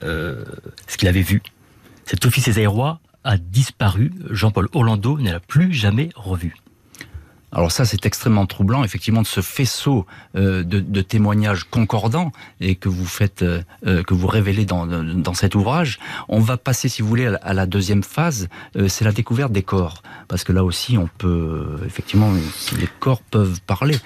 euh, 0.02 0.44
ce 0.86 0.96
qu'il 0.96 1.08
avait 1.08 1.22
vu. 1.22 1.42
Cet 2.04 2.24
officier 2.24 2.56
aérois 2.58 3.00
a 3.24 3.36
disparu. 3.36 4.12
Jean-Paul 4.30 4.68
Orlando 4.72 5.18
ne 5.18 5.32
l'a 5.32 5.40
plus 5.40 5.72
jamais 5.72 6.10
revu. 6.14 6.54
Alors 7.52 7.70
ça, 7.70 7.84
c'est 7.84 8.06
extrêmement 8.06 8.46
troublant, 8.46 8.82
effectivement, 8.82 9.20
de 9.20 9.26
ce 9.26 9.42
faisceau 9.42 10.06
euh, 10.36 10.62
de, 10.64 11.02
témoignages 11.02 11.64
concordants 11.64 12.32
et 12.60 12.76
que 12.76 12.88
vous 12.88 13.04
faites, 13.04 13.42
euh, 13.42 13.62
euh 13.86 14.02
que 14.02 14.14
vous 14.14 14.26
révélez 14.26 14.64
dans, 14.64 14.86
dans 14.86 15.34
cet 15.34 15.54
ouvrage. 15.54 15.98
On 16.28 16.40
va 16.40 16.56
passer, 16.56 16.88
si 16.88 17.02
vous 17.02 17.08
voulez, 17.08 17.26
à 17.42 17.52
la 17.52 17.66
deuxième 17.66 18.02
phase, 18.02 18.48
c'est 18.88 19.04
la 19.04 19.12
découverte 19.12 19.52
des 19.52 19.62
corps, 19.62 20.02
parce 20.28 20.44
que 20.44 20.52
là 20.52 20.64
aussi, 20.64 20.96
on 20.96 21.08
peut, 21.18 21.78
effectivement, 21.84 22.30
les 22.78 22.88
corps 23.00 23.20
peuvent 23.20 23.60
parler. 23.66 23.98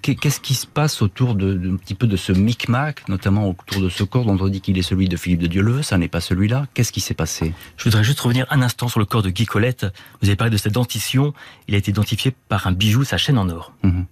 Qu'est-ce 0.00 0.40
qui 0.40 0.54
se 0.54 0.66
passe 0.66 1.02
autour 1.02 1.34
de, 1.34 1.72
un 1.72 1.76
petit 1.76 1.94
peu 1.94 2.06
de 2.06 2.16
ce 2.16 2.32
micmac, 2.32 3.08
notamment 3.08 3.48
autour 3.48 3.82
de 3.82 3.88
ce 3.88 4.04
corps 4.04 4.24
dont 4.24 4.38
on 4.40 4.48
dit 4.48 4.60
qu'il 4.60 4.78
est 4.78 4.82
celui 4.82 5.08
de 5.08 5.16
Philippe 5.16 5.40
de 5.40 5.48
Dieuleveux, 5.48 5.82
ça 5.82 5.98
n'est 5.98 6.08
pas 6.08 6.20
celui-là. 6.20 6.66
Qu'est-ce 6.74 6.92
qui 6.92 7.00
s'est 7.00 7.14
passé? 7.14 7.52
Je 7.76 7.84
voudrais 7.84 8.04
juste 8.04 8.20
revenir 8.20 8.46
un 8.50 8.62
instant 8.62 8.88
sur 8.88 9.00
le 9.00 9.06
corps 9.06 9.22
de 9.22 9.30
Guy 9.30 9.46
Colette. 9.46 9.86
Vous 10.20 10.28
avez 10.28 10.36
parlé 10.36 10.50
de 10.50 10.56
cette 10.56 10.74
dentition. 10.74 11.34
Il 11.66 11.74
a 11.74 11.78
été 11.78 11.90
identifié 11.90 12.32
par 12.48 12.66
un 12.66 12.72
bijou 12.72 12.91
sa 13.04 13.16
chaîne 13.16 13.38
en 13.38 13.48
or. 13.48 13.72
Mmh. 13.82 14.02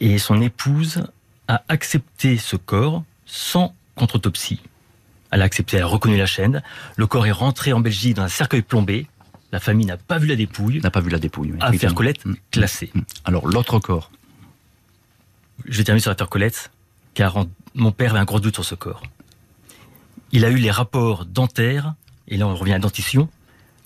Et 0.00 0.18
son 0.18 0.40
épouse 0.40 1.04
a 1.48 1.62
accepté 1.68 2.36
ce 2.38 2.56
corps 2.56 3.04
sans 3.26 3.74
contre-autopsie. 3.96 4.60
Elle 5.30 5.42
a 5.42 5.44
accepté, 5.44 5.76
elle 5.76 5.84
a 5.84 5.86
reconnu 5.86 6.16
la 6.16 6.26
chaîne. 6.26 6.62
Le 6.96 7.06
corps 7.06 7.26
est 7.26 7.32
rentré 7.32 7.72
en 7.72 7.80
Belgique 7.80 8.14
dans 8.14 8.22
un 8.22 8.28
cercueil 8.28 8.62
plombé. 8.62 9.06
La 9.52 9.60
famille 9.60 9.86
n'a 9.86 9.96
pas 9.96 10.18
vu 10.18 10.26
la 10.26 10.36
dépouille. 10.36 10.80
N'a 10.80 10.90
pas 10.90 11.00
vu 11.00 11.10
la 11.10 11.18
dépouille. 11.18 11.54
Affaire 11.60 11.94
Colette 11.94 12.24
mmh. 12.24 12.34
classée. 12.50 12.90
Mmh. 12.94 13.00
Alors 13.24 13.46
l'autre 13.46 13.78
corps. 13.78 14.10
Je 15.66 15.78
vais 15.78 15.84
terminer 15.84 16.00
sur 16.00 16.10
l'affaire 16.10 16.28
Colette, 16.28 16.70
car 17.14 17.46
mon 17.74 17.92
père 17.92 18.12
avait 18.12 18.20
un 18.20 18.24
gros 18.24 18.40
doute 18.40 18.54
sur 18.54 18.64
ce 18.64 18.74
corps. 18.74 19.02
Il 20.32 20.44
a 20.44 20.50
eu 20.50 20.56
les 20.56 20.70
rapports 20.70 21.26
dentaires, 21.26 21.94
et 22.28 22.36
là 22.36 22.46
on 22.46 22.54
revient 22.54 22.72
à 22.72 22.76
la 22.76 22.80
dentition, 22.80 23.28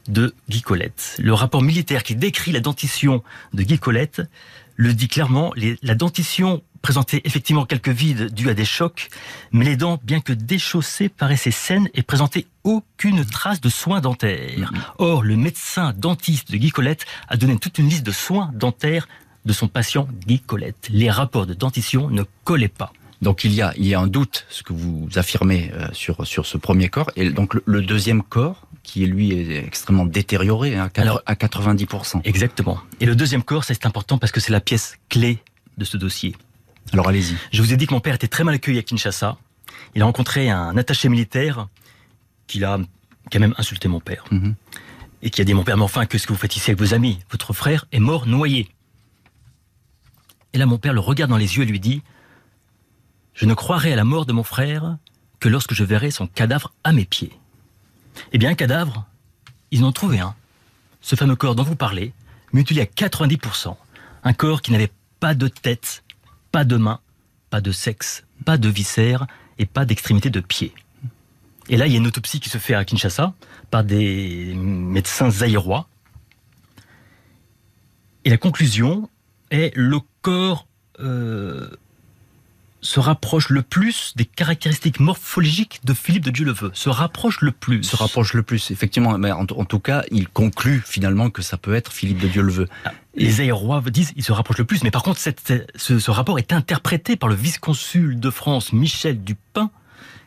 de 0.09 0.35
Guy 0.49 0.63
Colette. 0.63 1.17
Le 1.19 1.33
rapport 1.33 1.63
militaire 1.63 2.03
qui 2.03 2.17
décrit 2.17 2.53
la 2.53 2.61
dentition 2.61 3.23
de 3.53 3.63
Guy 3.63 3.79
Colette 3.79 4.23
le 4.77 4.93
dit 4.93 5.09
clairement, 5.09 5.53
la 5.83 5.95
dentition 5.95 6.63
présentait 6.83 7.23
effectivement 7.25 7.65
quelques 7.65 7.89
vides 7.89 8.35
dus 8.35 8.51
à 8.51 8.55
des 8.55 8.65
chocs, 8.65 9.09
mais 9.53 9.65
les 9.65 9.77
dents, 9.77 9.99
bien 10.03 10.21
que 10.21 10.33
déchaussées, 10.33 11.09
paraissaient 11.09 11.51
saines 11.51 11.89
et 11.95 12.03
présentaient 12.03 12.47
aucune 12.65 13.25
trace 13.25 13.61
de 13.61 13.69
soins 13.69 14.01
dentaires. 14.01 14.73
Or, 14.99 15.23
le 15.23 15.37
médecin 15.37 15.95
dentiste 15.97 16.51
de 16.51 16.57
Guy 16.57 16.71
Colette 16.71 17.07
a 17.29 17.37
donné 17.37 17.57
toute 17.59 17.79
une 17.79 17.89
liste 17.89 18.05
de 18.05 18.13
soins 18.13 18.51
dentaires 18.53 19.09
de 19.45 19.53
son 19.53 19.69
patient 19.69 20.09
Guy 20.27 20.41
Colette. 20.41 20.89
Les 20.91 21.11
rapports 21.11 21.47
de 21.47 21.55
dentition 21.55 22.11
ne 22.11 22.25
collaient 22.45 22.69
pas. 22.69 22.93
Donc 23.25 23.43
il 23.43 23.53
y 23.55 23.63
a, 23.63 23.73
il 23.77 23.87
y 23.87 23.95
a 23.95 24.01
un 24.01 24.07
doute, 24.07 24.45
ce 24.51 24.63
que 24.63 24.75
vous 24.75 25.09
affirmez 25.17 25.73
euh, 25.73 25.89
sur, 25.93 26.27
sur 26.27 26.45
ce 26.45 26.57
premier 26.59 26.89
corps. 26.91 27.11
Et 27.17 27.31
donc 27.31 27.55
le, 27.55 27.63
le 27.65 27.81
deuxième 27.83 28.23
corps, 28.23 28.59
qui 28.83 29.07
lui 29.07 29.33
est 29.33 29.65
extrêmement 29.65 30.05
détérioré 30.05 30.77
hein, 30.77 30.91
Alors, 30.97 31.23
à 31.25 31.35
90%. 31.35 32.21
Exactement. 32.25 32.79
Et 33.01 33.07
le 33.07 33.17
deuxième 33.17 33.43
corps, 33.43 33.65
c'est 33.65 33.87
important 33.87 34.19
parce 34.19 34.31
que 34.31 34.41
c'est 34.41 34.53
la 34.53 34.61
pièce 34.61 34.99
clé 35.09 35.39
de 35.79 35.87
ce 35.87 35.97
dossier. 35.97 36.37
Alors 36.93 37.09
allez-y. 37.09 37.35
Je 37.51 37.63
vous 37.63 37.73
ai 37.73 37.79
dit 37.79 37.87
que 37.87 37.95
mon 37.95 38.01
père 38.01 38.15
était 38.15 38.29
très 38.29 38.45
mal 38.45 38.55
accueilli 38.55 38.79
à 38.79 38.83
Kinshasa. 38.83 39.39
Il 39.95 40.03
a 40.03 40.05
rencontré 40.05 40.51
un 40.51 40.77
attaché 40.77 41.09
militaire 41.09 41.69
qui 42.47 42.63
a, 42.63 42.75
a 42.75 43.39
même 43.39 43.55
insulté 43.57 43.89
mon 43.89 44.01
père. 44.01 44.25
Mm 44.31 44.39
-hmm. 44.39 44.55
Et 45.23 45.31
qui 45.31 45.41
a 45.41 45.45
dit, 45.45 45.55
mon 45.55 45.65
père, 45.65 45.79
mais 45.79 45.89
enfin, 45.91 46.05
qu'est-ce 46.07 46.27
que 46.27 46.35
vous 46.35 46.43
faites 46.45 46.57
ici 46.59 46.71
avec 46.71 46.81
vos 46.85 46.93
amis? 46.93 47.17
Votre 47.31 47.55
frère 47.55 47.87
est 47.97 48.05
mort 48.11 48.27
noyé. 48.27 48.63
Et 50.53 50.59
là, 50.59 50.67
mon 50.67 50.79
père 50.83 50.93
le 50.93 51.01
regarde 51.11 51.31
dans 51.35 51.43
les 51.45 51.53
yeux 51.57 51.63
et 51.67 51.71
lui 51.75 51.81
dit, 51.81 52.03
je 53.35 53.47
ne 53.47 53.55
croirai 53.55 53.93
à 53.93 53.97
la 53.97 54.05
mort 54.05 54.27
de 54.27 54.33
mon 54.33 54.45
frère 54.45 54.97
que 55.41 55.49
lorsque 55.49 55.75
je 55.75 55.85
verrai 55.85 56.11
son 56.11 56.27
cadavre 56.27 56.73
à 56.85 56.93
mes 56.93 57.05
pieds. 57.05 57.33
Eh 58.33 58.39
bien, 58.39 58.51
un 58.51 58.55
cadavre, 58.55 59.07
ils 59.71 59.85
en 59.85 59.89
ont 59.89 59.93
trouvé 59.93 60.21
un. 60.21 60.35
Ce 61.01 61.17
fameux 61.17 61.37
corps 61.37 61.55
dont 61.55 61.65
vous 61.65 61.77
parlez, 61.77 62.15
mutilé 62.53 62.81
à 62.81 62.85
90%. 62.85 63.77
Un 64.23 64.33
corps 64.33 64.63
qui 64.63 64.73
n'avait 64.73 64.93
pas 65.21 65.35
de 65.35 65.49
tête, 65.49 66.05
pas 66.53 66.65
de 66.65 66.77
main, 66.77 67.01
pas 67.51 67.61
de 67.61 67.73
sexe, 67.73 68.25
pas 68.45 68.57
de 68.57 68.69
viscères 68.69 69.27
et 69.59 69.67
pas 69.67 69.85
d'extrémité 69.85 70.31
de 70.31 70.41
pied. 70.41 70.73
Et 71.69 71.77
là, 71.77 71.87
il 71.87 71.93
y 71.93 71.97
a 71.97 71.99
une 71.99 72.07
autopsie 72.07 72.41
qui 72.41 72.51
se 72.51 72.59
fait 72.59 72.75
à 72.75 72.85
Kinshasa 72.85 73.35
par 73.71 73.85
des 73.85 74.55
médecins 74.55 75.31
zaïrois. 75.31 75.89
Et 78.25 78.31
la 78.31 78.37
conclusion 78.37 79.09
est 79.51 79.75
le 79.77 79.99
corps 80.23 80.67
euh, 81.01 81.69
se 82.85 83.01
rapproche 83.01 83.49
le 83.49 83.63
plus 83.63 84.13
des 84.15 84.27
caractéristiques 84.27 85.01
morphologiques 85.01 85.81
de 85.85 85.95
Philippe 85.95 86.25
de 86.25 86.31
Dieuleveux. 86.31 86.71
Se 86.75 86.91
rapproche 86.91 87.41
le 87.41 87.51
plus. 87.51 87.83
Se 87.83 87.97
rapproche 87.97 88.35
le 88.35 88.43
plus, 88.43 88.71
effectivement. 88.71 89.17
Mais 89.17 89.33
en, 89.33 89.41
en, 89.41 89.65
tout 89.65 89.81
cas, 89.81 90.05
il 90.11 90.29
conclut 90.29 90.83
finalement 90.85 91.31
que 91.31 91.41
ça 91.41 91.57
peut 91.57 91.75
être 91.75 91.93
Philippe 91.93 92.19
de 92.19 92.29
Dieuleveux. 92.29 92.69
Ah, 92.85 92.93
les 93.17 93.41
aérois 93.41 93.83
disent 93.87 94.13
il 94.17 94.23
se 94.23 94.33
rapproche 94.33 94.59
le 94.59 94.67
plus, 94.67 94.85
mais 94.85 94.91
par 94.91 95.03
contre, 95.03 95.19
cette, 95.19 95.53
ce, 95.75 95.99
ce 95.99 96.11
rapport 96.11 96.39
est 96.39 96.53
interprété 96.53 97.17
par 97.17 97.31
le 97.31 97.35
vice-consul 97.35 98.21
de 98.21 98.31
France, 98.31 98.73
Michel 98.75 99.25
Dupin, 99.25 99.71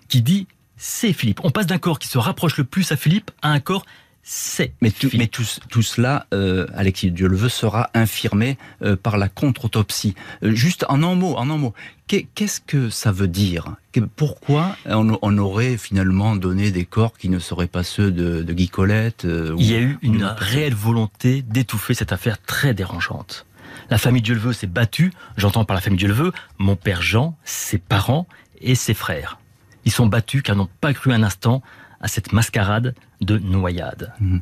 qui 0.07 0.23
dit 0.23 0.47
c'est 0.77 1.13
Philippe. 1.13 1.41
On 1.43 1.51
passe 1.51 1.67
d'un 1.67 1.77
corps 1.77 1.99
qui 1.99 2.07
se 2.07 2.17
rapproche 2.17 2.57
le 2.57 2.63
plus 2.63 2.91
à 2.91 2.95
Philippe 2.95 3.29
à 3.43 3.51
un 3.51 3.59
corps 3.59 3.85
c'est. 4.29 4.73
Mais, 4.81 4.91
tout, 4.91 5.09
mais 5.13 5.27
tout, 5.27 5.45
tout 5.69 5.81
cela, 5.81 6.27
euh, 6.33 6.67
Alexis 6.75 7.11
Dieu 7.11 7.29
le 7.29 7.37
veut, 7.37 7.47
sera 7.47 7.89
infirmé 7.93 8.57
euh, 8.81 8.97
par 8.97 9.17
la 9.17 9.29
contre-autopsie. 9.29 10.15
Euh, 10.43 10.51
juste 10.53 10.85
en 10.89 11.01
un 11.01 11.15
mot, 11.15 11.35
en 11.37 11.49
un 11.49 11.57
mot, 11.57 11.73
qu'est-ce 12.07 12.59
que 12.59 12.89
ça 12.89 13.13
veut 13.13 13.29
dire? 13.29 13.75
Pourquoi 14.17 14.75
on, 14.85 15.17
on, 15.21 15.37
aurait 15.37 15.77
finalement 15.77 16.35
donné 16.35 16.71
des 16.71 16.83
corps 16.83 17.17
qui 17.17 17.29
ne 17.29 17.39
seraient 17.39 17.67
pas 17.67 17.83
ceux 17.83 18.11
de, 18.11 18.43
de 18.43 18.53
Guy 18.53 18.67
Colette 18.67 19.25
Il 19.57 19.65
y 19.65 19.75
a 19.75 19.79
eu 19.79 19.97
une 20.01 20.25
réelle 20.25 20.75
volonté 20.75 21.41
d'étouffer 21.41 21.93
cette 21.93 22.11
affaire 22.11 22.41
très 22.41 22.73
dérangeante. 22.73 23.45
La 23.89 23.97
famille 23.97 24.21
Dieuleveux 24.21 24.53
s'est 24.53 24.67
battue, 24.67 25.13
j'entends 25.37 25.63
par 25.63 25.75
la 25.75 25.81
famille 25.81 25.97
Dieuleveux, 25.97 26.33
mon 26.57 26.75
père 26.75 27.01
Jean, 27.01 27.37
ses 27.45 27.77
parents 27.77 28.27
et 28.59 28.75
ses 28.75 28.93
frères. 28.93 29.39
Ils 29.85 29.91
sont 29.91 30.05
battus 30.05 30.41
car 30.41 30.57
n'ont 30.57 30.69
pas 30.81 30.93
cru 30.93 31.13
un 31.13 31.23
instant 31.23 31.61
à 32.01 32.09
cette 32.09 32.33
mascarade 32.33 32.93
de 33.21 33.37
noyade. 33.37 34.13
Mmh. 34.19 34.39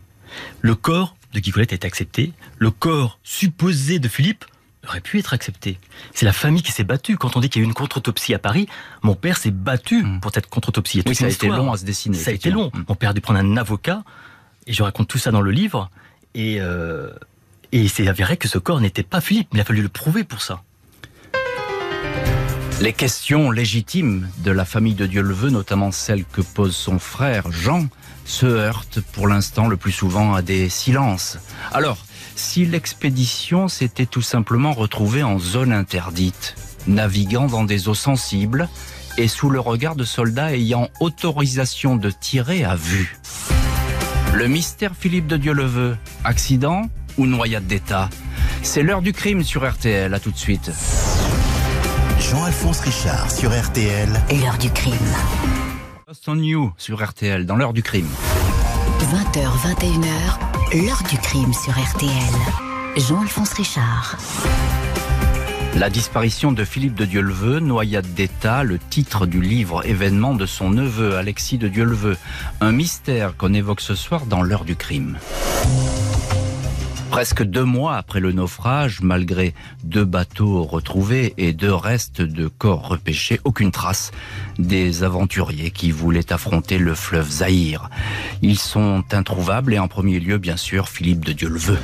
Le 0.62 0.76
corps 0.76 1.16
de 1.34 1.40
Guy 1.40 1.52
Colette 1.52 1.72
a 1.74 1.76
été 1.76 1.88
accepté. 1.88 2.34
Le 2.58 2.72
corps 2.72 3.20
supposé 3.24 4.00
de 4.00 4.08
Philippe 4.08 4.46
aurait 4.88 5.02
pu 5.02 5.20
être 5.20 5.34
accepté. 5.34 5.80
C'est 6.14 6.26
la 6.26 6.34
famille 6.34 6.62
qui 6.62 6.72
s'est 6.72 6.84
battue. 6.84 7.18
Quand 7.18 7.36
on 7.36 7.40
dit 7.40 7.50
qu'il 7.50 7.62
y 7.62 7.64
a 7.64 7.66
eu 7.66 7.68
une 7.68 7.74
contre-autopsie 7.74 8.34
à 8.34 8.40
Paris, 8.40 8.68
mon 9.02 9.16
père 9.16 9.38
s'est 9.38 9.52
battu 9.52 10.04
mmh. 10.04 10.20
pour 10.20 10.32
cette 10.34 10.48
contre-autopsie. 10.48 11.02
Oui, 11.06 11.16
ça 11.16 11.26
a 11.26 11.30
été 11.30 11.48
long 11.48 11.72
à 11.72 11.78
se 11.78 11.86
dessiner. 11.86 12.18
Ça 12.18 12.32
a 12.32 12.34
été 12.34 12.52
long. 12.52 12.72
Mmh. 12.74 12.84
Mon 12.90 12.96
père 12.96 13.10
a 13.12 13.14
dû 13.14 13.22
prendre 13.22 13.40
un 13.40 13.58
avocat, 13.58 14.04
et 14.68 14.74
je 14.74 14.84
raconte 14.84 15.08
tout 15.08 15.18
ça 15.18 15.32
dans 15.32 15.42
le 15.42 15.52
livre, 15.52 15.90
et, 16.34 16.58
euh, 16.60 17.10
et 17.72 17.82
il 17.82 17.90
s'est 17.90 18.08
avéré 18.08 18.38
que 18.38 18.48
ce 18.48 18.58
corps 18.58 18.82
n'était 18.82 19.04
pas 19.04 19.22
Philippe, 19.22 19.50
mais 19.54 19.60
il 19.60 19.62
a 19.62 19.66
fallu 19.66 19.82
le 19.82 19.90
prouver 19.90 20.24
pour 20.24 20.42
ça. 20.42 20.62
Les 22.82 22.94
questions 22.94 23.52
légitimes 23.52 24.30
de 24.40 24.52
la 24.52 24.66
famille 24.66 24.96
de 24.96 25.06
Dieu 25.06 25.22
le 25.22 25.34
veut, 25.34 25.50
notamment 25.50 25.92
celles 25.92 26.26
que 26.26 26.42
pose 26.42 26.76
son 26.76 27.00
frère 27.00 27.50
Jean, 27.52 27.88
se 28.26 28.46
heurtent 28.46 29.00
pour 29.00 29.28
l'instant 29.28 29.68
le 29.68 29.78
plus 29.78 29.92
souvent 29.92 30.34
à 30.34 30.42
des 30.42 30.68
silences. 30.68 31.38
Alors, 31.72 31.98
si 32.36 32.66
l'expédition 32.66 33.68
s'était 33.68 34.06
tout 34.06 34.22
simplement 34.22 34.74
retrouvée 34.74 35.24
en 35.24 35.40
zone 35.40 35.72
interdite, 35.72 36.56
naviguant 36.88 37.48
dans 37.48 37.64
des 37.64 37.88
eaux 37.88 37.96
sensibles 37.96 38.68
et 39.18 39.28
sous 39.28 39.50
le 39.50 39.60
regard 39.60 39.96
de 39.96 40.04
soldats 40.04 40.54
ayant 40.54 40.90
autorisation 41.00 41.96
de 41.96 42.10
tirer 42.10 42.64
à 42.64 42.76
vue. 42.76 43.18
Le 44.34 44.48
mystère 44.48 44.92
Philippe 45.00 45.28
de 45.28 45.38
Dieu 45.38 45.54
le 45.54 45.66
veut, 45.66 45.98
accident 46.26 46.82
ou 47.18 47.26
noyade 47.26 47.68
d'État? 47.68 48.10
C'est 48.64 48.84
l'heure 48.84 49.02
du 49.02 49.14
crime 49.14 49.44
sur 49.44 49.70
RTL, 49.70 50.14
à 50.14 50.20
tout 50.20 50.32
de 50.32 50.38
suite. 50.38 50.72
Jean-Alphonse 52.20 52.82
Richard 52.82 53.32
sur 53.32 53.52
RTL. 53.52 54.10
L'heure 54.42 54.58
du 54.58 54.70
crime. 54.72 54.94
Lost 56.26 56.30
on 56.30 56.44
You 56.44 56.74
sur 56.78 57.06
RTL, 57.06 57.46
dans 57.46 57.56
l'heure 57.56 57.74
du 57.74 57.84
crime. 57.84 58.08
20h, 59.00 59.48
21h, 59.64 60.86
l'heure 60.86 61.04
du 61.10 61.18
crime 61.18 61.54
sur 61.54 61.74
RTL. 61.74 62.10
Jean-Alphonse 62.98 63.54
Richard. 63.54 64.18
La 65.76 65.90
disparition 65.90 66.52
de 66.52 66.64
Philippe 66.64 66.96
de 66.96 67.06
Dieuleveux, 67.06 67.60
noyade 67.60 68.12
d'État, 68.14 68.64
le 68.64 68.80
titre 68.80 69.26
du 69.26 69.42
livre 69.42 69.86
événement 69.86 70.34
de 70.34 70.46
son 70.46 70.70
neveu 70.70 71.16
Alexis 71.16 71.58
de 71.58 71.68
Dieuleveux. 71.68 72.18
Un 72.62 72.72
mystère 72.72 73.36
qu'on 73.38 73.54
évoque 73.54 73.82
ce 73.82 73.96
soir 73.96 74.26
dans 74.26 74.42
l'heure 74.42 74.66
du 74.66 74.76
crime. 74.76 75.18
Presque 77.16 77.44
deux 77.44 77.64
mois 77.64 77.96
après 77.96 78.20
le 78.20 78.34
naufrage, 78.34 79.00
malgré 79.02 79.54
deux 79.86 80.04
bateaux 80.04 80.64
retrouvés 80.64 81.34
et 81.38 81.54
deux 81.54 81.74
restes 81.74 82.22
de 82.22 82.50
corps 82.50 82.90
repêchés, 82.90 83.40
aucune 83.46 83.72
trace 83.72 84.12
des 84.58 85.04
aventuriers 85.04 85.72
qui 85.72 85.92
voulaient 85.92 86.32
affronter 86.32 86.78
le 86.78 86.96
fleuve 86.96 87.30
Zaïre. 87.30 87.90
Ils 88.42 88.60
sont 88.60 89.04
introuvables 89.12 89.74
et 89.74 89.80
en 89.80 89.88
premier 89.88 90.20
lieu, 90.20 90.38
bien 90.38 90.58
sûr, 90.58 90.90
Philippe 90.90 91.26
de 91.26 91.34
Dieu 91.34 91.50
le 91.50 91.60
veut. 91.60 91.80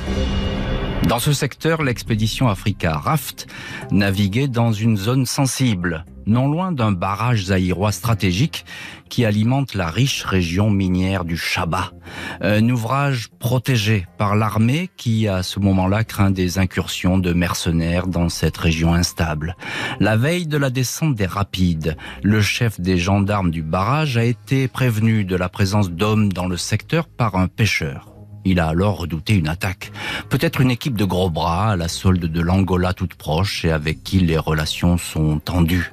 Dans 1.08 1.18
ce 1.18 1.32
secteur, 1.32 1.82
l'expédition 1.82 2.48
Africa 2.48 2.96
Raft 2.96 3.46
naviguait 3.90 4.48
dans 4.48 4.72
une 4.72 4.96
zone 4.96 5.26
sensible, 5.26 6.04
non 6.26 6.48
loin 6.48 6.72
d'un 6.72 6.92
barrage 6.92 7.46
zaïrois 7.46 7.92
stratégique 7.92 8.64
qui 9.08 9.24
alimente 9.24 9.74
la 9.74 9.90
riche 9.90 10.24
région 10.24 10.70
minière 10.70 11.24
du 11.24 11.36
Chaba. 11.36 11.92
Un 12.40 12.68
ouvrage 12.68 13.28
protégé 13.38 14.06
par 14.18 14.36
l'armée 14.36 14.88
qui, 14.96 15.28
à 15.28 15.42
ce 15.42 15.60
moment-là, 15.60 16.04
craint 16.04 16.30
des 16.30 16.58
incursions 16.58 17.18
de 17.18 17.32
mercenaires 17.32 18.06
dans 18.06 18.28
cette 18.28 18.56
région 18.56 18.94
instable. 18.94 19.56
La 20.00 20.16
veille 20.16 20.46
de 20.46 20.56
la 20.56 20.70
descente 20.70 21.14
des 21.14 21.26
rapides, 21.26 21.96
le 22.22 22.40
chef 22.40 22.80
des 22.80 22.96
gendarmes 22.96 23.50
du 23.50 23.62
barrage 23.62 24.16
a 24.16 24.24
été 24.24 24.68
prévenu 24.68 25.24
de 25.24 25.36
la 25.36 25.48
présence 25.48 25.90
d'hommes 25.90 26.32
dans 26.32 26.46
le 26.46 26.56
secteur 26.56 27.06
par 27.08 27.36
un 27.36 27.48
pêcheur. 27.48 28.11
Il 28.44 28.60
a 28.60 28.68
alors 28.68 28.98
redouté 28.98 29.34
une 29.34 29.48
attaque. 29.48 29.92
Peut-être 30.28 30.60
une 30.60 30.70
équipe 30.70 30.96
de 30.96 31.04
gros 31.04 31.30
bras 31.30 31.72
à 31.72 31.76
la 31.76 31.88
solde 31.88 32.24
de 32.24 32.40
l'Angola 32.40 32.92
toute 32.92 33.14
proche 33.14 33.64
et 33.64 33.70
avec 33.70 34.02
qui 34.02 34.20
les 34.20 34.38
relations 34.38 34.98
sont 34.98 35.38
tendues. 35.38 35.92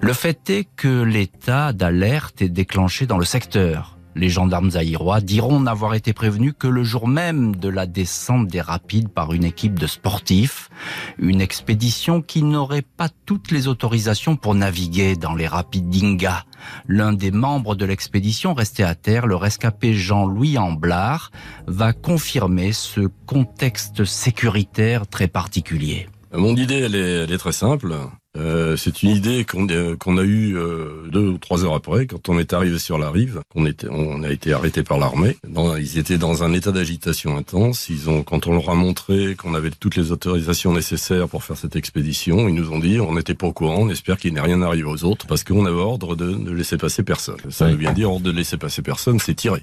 Le 0.00 0.12
fait 0.12 0.50
est 0.50 0.66
que 0.76 1.02
l'état 1.02 1.72
d'alerte 1.72 2.42
est 2.42 2.48
déclenché 2.48 3.06
dans 3.06 3.18
le 3.18 3.24
secteur. 3.24 3.96
Les 4.14 4.28
gendarmes 4.28 4.70
zaïrois 4.70 5.20
diront 5.20 5.60
n'avoir 5.60 5.94
été 5.94 6.12
prévenus 6.12 6.54
que 6.58 6.68
le 6.68 6.84
jour 6.84 7.08
même 7.08 7.56
de 7.56 7.68
la 7.68 7.86
descente 7.86 8.46
des 8.46 8.60
rapides 8.60 9.08
par 9.08 9.32
une 9.32 9.44
équipe 9.44 9.78
de 9.78 9.86
sportifs, 9.86 10.70
une 11.18 11.40
expédition 11.40 12.22
qui 12.22 12.42
n'aurait 12.42 12.82
pas 12.82 13.08
toutes 13.26 13.50
les 13.50 13.68
autorisations 13.68 14.36
pour 14.36 14.54
naviguer 14.54 15.16
dans 15.16 15.34
les 15.34 15.46
rapides 15.46 15.88
d'Inga. 15.88 16.44
L'un 16.86 17.12
des 17.12 17.30
membres 17.30 17.74
de 17.74 17.84
l'expédition 17.84 18.54
resté 18.54 18.84
à 18.84 18.94
terre, 18.94 19.26
le 19.26 19.36
rescapé 19.36 19.94
Jean-Louis 19.94 20.58
Amblard, 20.58 21.30
va 21.66 21.92
confirmer 21.92 22.72
ce 22.72 23.08
contexte 23.26 24.04
sécuritaire 24.04 25.06
très 25.06 25.28
particulier. 25.28 26.08
Mon 26.32 26.56
idée, 26.56 26.80
elle 26.80 26.94
est 26.94 27.38
très 27.38 27.52
simple. 27.52 27.94
Euh, 28.36 28.76
c'est 28.76 29.02
une 29.02 29.10
idée 29.10 29.44
qu'on 29.44 29.68
euh, 29.70 29.96
a 30.06 30.22
eue 30.22 30.56
euh, 30.56 31.06
deux 31.08 31.28
ou 31.28 31.38
trois 31.38 31.64
heures 31.64 31.74
après, 31.74 32.06
quand 32.06 32.28
on 32.28 32.38
est 32.38 32.52
arrivé 32.52 32.78
sur 32.78 32.98
la 32.98 33.10
rive, 33.10 33.40
était, 33.66 33.86
on 33.90 34.22
a 34.22 34.30
été 34.30 34.52
arrêté 34.52 34.82
par 34.82 34.98
l'armée. 34.98 35.36
Ils 35.78 35.98
étaient 35.98 36.18
dans 36.18 36.42
un 36.42 36.52
état 36.52 36.72
d'agitation 36.72 37.36
intense. 37.36 37.88
Ils 37.88 38.10
ont, 38.10 38.22
quand 38.22 38.46
on 38.46 38.52
leur 38.52 38.70
a 38.70 38.74
montré 38.74 39.36
qu'on 39.36 39.54
avait 39.54 39.70
toutes 39.70 39.96
les 39.96 40.10
autorisations 40.10 40.72
nécessaires 40.72 41.28
pour 41.28 41.44
faire 41.44 41.56
cette 41.56 41.76
expédition, 41.76 42.48
ils 42.48 42.54
nous 42.54 42.72
ont 42.72 42.78
dit 42.78 43.00
on 43.00 43.14
n'était 43.14 43.34
pas 43.34 43.46
au 43.46 43.52
courant, 43.52 43.78
on 43.78 43.90
espère 43.90 44.16
qu'il 44.16 44.34
n'est 44.34 44.40
rien 44.40 44.62
arrivé 44.62 44.84
aux 44.84 45.04
autres, 45.04 45.26
parce 45.26 45.44
qu'on 45.44 45.66
avait 45.66 45.74
ordre 45.76 46.16
de 46.16 46.34
ne 46.34 46.50
laisser 46.50 46.76
passer 46.76 47.02
personne. 47.02 47.38
Ça 47.50 47.68
veut 47.68 47.76
bien 47.76 47.92
dire 47.92 48.10
ordre 48.10 48.24
de 48.24 48.32
laisser 48.32 48.56
passer 48.56 48.82
personne, 48.82 49.18
c'est 49.20 49.34
tirer. 49.34 49.62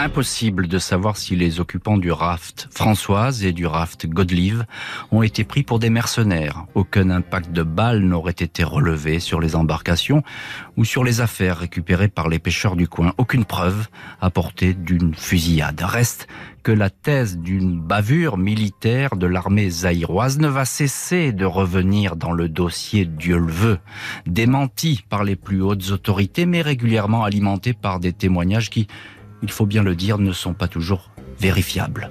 Impossible 0.00 0.68
de 0.68 0.78
savoir 0.78 1.16
si 1.16 1.34
les 1.34 1.58
occupants 1.58 1.98
du 1.98 2.12
raft 2.12 2.68
Françoise 2.70 3.44
et 3.44 3.52
du 3.52 3.66
raft 3.66 4.06
Godlive 4.06 4.64
ont 5.10 5.24
été 5.24 5.42
pris 5.42 5.64
pour 5.64 5.80
des 5.80 5.90
mercenaires. 5.90 6.66
Aucun 6.76 7.10
impact 7.10 7.50
de 7.50 7.64
balles 7.64 8.02
n'aurait 8.02 8.30
été 8.30 8.62
relevé 8.62 9.18
sur 9.18 9.40
les 9.40 9.56
embarcations 9.56 10.22
ou 10.76 10.84
sur 10.84 11.02
les 11.02 11.20
affaires 11.20 11.58
récupérées 11.58 12.06
par 12.06 12.28
les 12.28 12.38
pêcheurs 12.38 12.76
du 12.76 12.86
coin. 12.86 13.12
Aucune 13.18 13.44
preuve 13.44 13.88
apportée 14.20 14.72
d'une 14.72 15.16
fusillade. 15.16 15.80
Reste 15.80 16.28
que 16.62 16.70
la 16.70 16.90
thèse 16.90 17.36
d'une 17.36 17.80
bavure 17.80 18.38
militaire 18.38 19.16
de 19.16 19.26
l'armée 19.26 19.68
zaïroise 19.68 20.38
ne 20.38 20.48
va 20.48 20.64
cesser 20.64 21.32
de 21.32 21.44
revenir 21.44 22.14
dans 22.14 22.32
le 22.32 22.48
dossier 22.48 23.04
Dieu 23.04 23.38
le 23.38 23.50
veut, 23.50 23.78
démenti 24.26 25.02
par 25.08 25.24
les 25.24 25.34
plus 25.34 25.60
hautes 25.60 25.90
autorités 25.90 26.46
mais 26.46 26.62
régulièrement 26.62 27.24
alimenté 27.24 27.72
par 27.72 27.98
des 27.98 28.12
témoignages 28.12 28.70
qui 28.70 28.86
il 29.42 29.50
faut 29.50 29.66
bien 29.66 29.82
le 29.82 29.94
dire, 29.94 30.18
ne 30.18 30.32
sont 30.32 30.54
pas 30.54 30.68
toujours 30.68 31.10
vérifiables. 31.38 32.10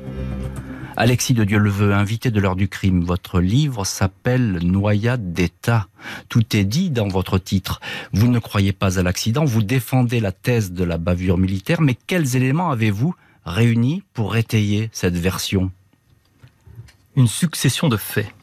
Alexis 1.00 1.36
de 1.36 1.44
Dieu 1.44 1.60
le 1.60 1.70
veut, 1.70 1.94
invité 1.94 2.32
de 2.32 2.40
l'heure 2.40 2.56
du 2.56 2.68
crime. 2.68 3.04
Votre 3.04 3.40
livre 3.40 3.86
s'appelle 3.86 4.60
Noyade 4.64 5.32
d'État. 5.32 5.88
Tout 6.28 6.56
est 6.56 6.64
dit 6.64 6.90
dans 6.90 7.08
votre 7.08 7.38
titre. 7.38 7.80
Vous 8.14 8.28
ne 8.28 8.40
croyez 8.40 8.74
pas 8.74 8.98
à 8.98 9.04
l'accident, 9.04 9.46
vous 9.46 9.62
défendez 9.62 10.20
la 10.20 10.32
thèse 10.32 10.72
de 10.72 10.84
la 10.84 10.98
bavure 10.98 11.38
militaire, 11.38 11.82
mais 11.82 11.94
quels 11.94 12.36
éléments 12.36 12.72
avez-vous 12.72 13.14
réunis 13.46 14.02
pour 14.14 14.38
étayer 14.38 14.90
cette 14.92 15.16
version? 15.16 15.72
Une 17.16 17.28
succession 17.28 17.90
de 17.90 17.98
faits. 17.98 18.34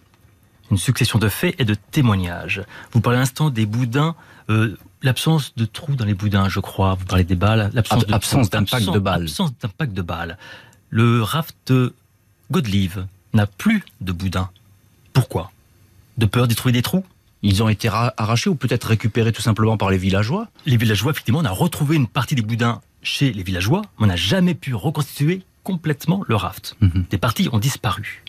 Une 0.71 0.79
succession 0.79 1.19
de 1.19 1.29
faits 1.29 1.57
et 1.59 1.65
de 1.65 1.75
témoignages. 1.75 2.63
Vous 2.93 3.01
parlez 3.01 3.17
à 3.17 3.21
l'instant 3.21 3.51
des 3.51 3.67
boudins. 3.67 4.15
Euh, 4.49 4.77
l'absence 5.05 5.55
de 5.55 5.65
trous 5.67 5.95
dans 5.95 6.05
les 6.05 6.15
boudins, 6.15 6.49
je 6.49 6.59
crois. 6.59 6.95
Vous 6.95 7.05
parlez 7.05 7.25
des 7.25 7.37
balles. 7.37 7.71
L'absence 7.73 8.07
d'absence 8.07 8.51
d'impact 8.51 8.91
de 8.91 8.99
balles. 8.99 9.23
Absence 9.23 9.53
d'impact 9.61 9.93
de 9.93 10.03
balles. 10.03 10.39
Le 10.91 11.23
raft 11.23 11.73
Godlive 12.51 13.07
n'a 13.33 13.47
plus 13.47 13.85
de 14.01 14.13
boudins. 14.13 14.51
Pourquoi? 15.13 15.53
De 16.19 16.27
peur 16.27 16.49
d'y 16.49 16.55
trouver 16.55 16.73
des 16.73 16.83
trous? 16.83 17.05
Ils 17.43 17.63
ont 17.63 17.69
été 17.69 17.89
arrachés 17.89 18.49
ou 18.49 18.55
peut-être 18.55 18.85
récupérés 18.85 19.33
tout 19.33 19.43
simplement 19.43 19.77
par 19.77 19.91
les 19.91 19.99
villageois? 19.99 20.49
Les 20.65 20.79
villageois, 20.79 21.13
effectivement, 21.13 21.41
on 21.41 21.45
a 21.45 21.51
retrouvé 21.51 21.97
une 21.97 22.07
partie 22.07 22.35
des 22.35 22.43
boudins 22.43 22.81
chez 23.03 23.33
les 23.33 23.43
villageois, 23.43 23.83
mais 23.99 24.05
on 24.05 24.09
n'a 24.09 24.17
jamais 24.17 24.55
pu 24.55 24.75
reconstituer 24.75 25.43
complètement 25.63 26.23
le 26.27 26.37
raft. 26.37 26.77
Mhm. 26.81 27.05
Des 27.11 27.19
parties 27.19 27.49
ont 27.53 27.59
disparu. 27.59 28.23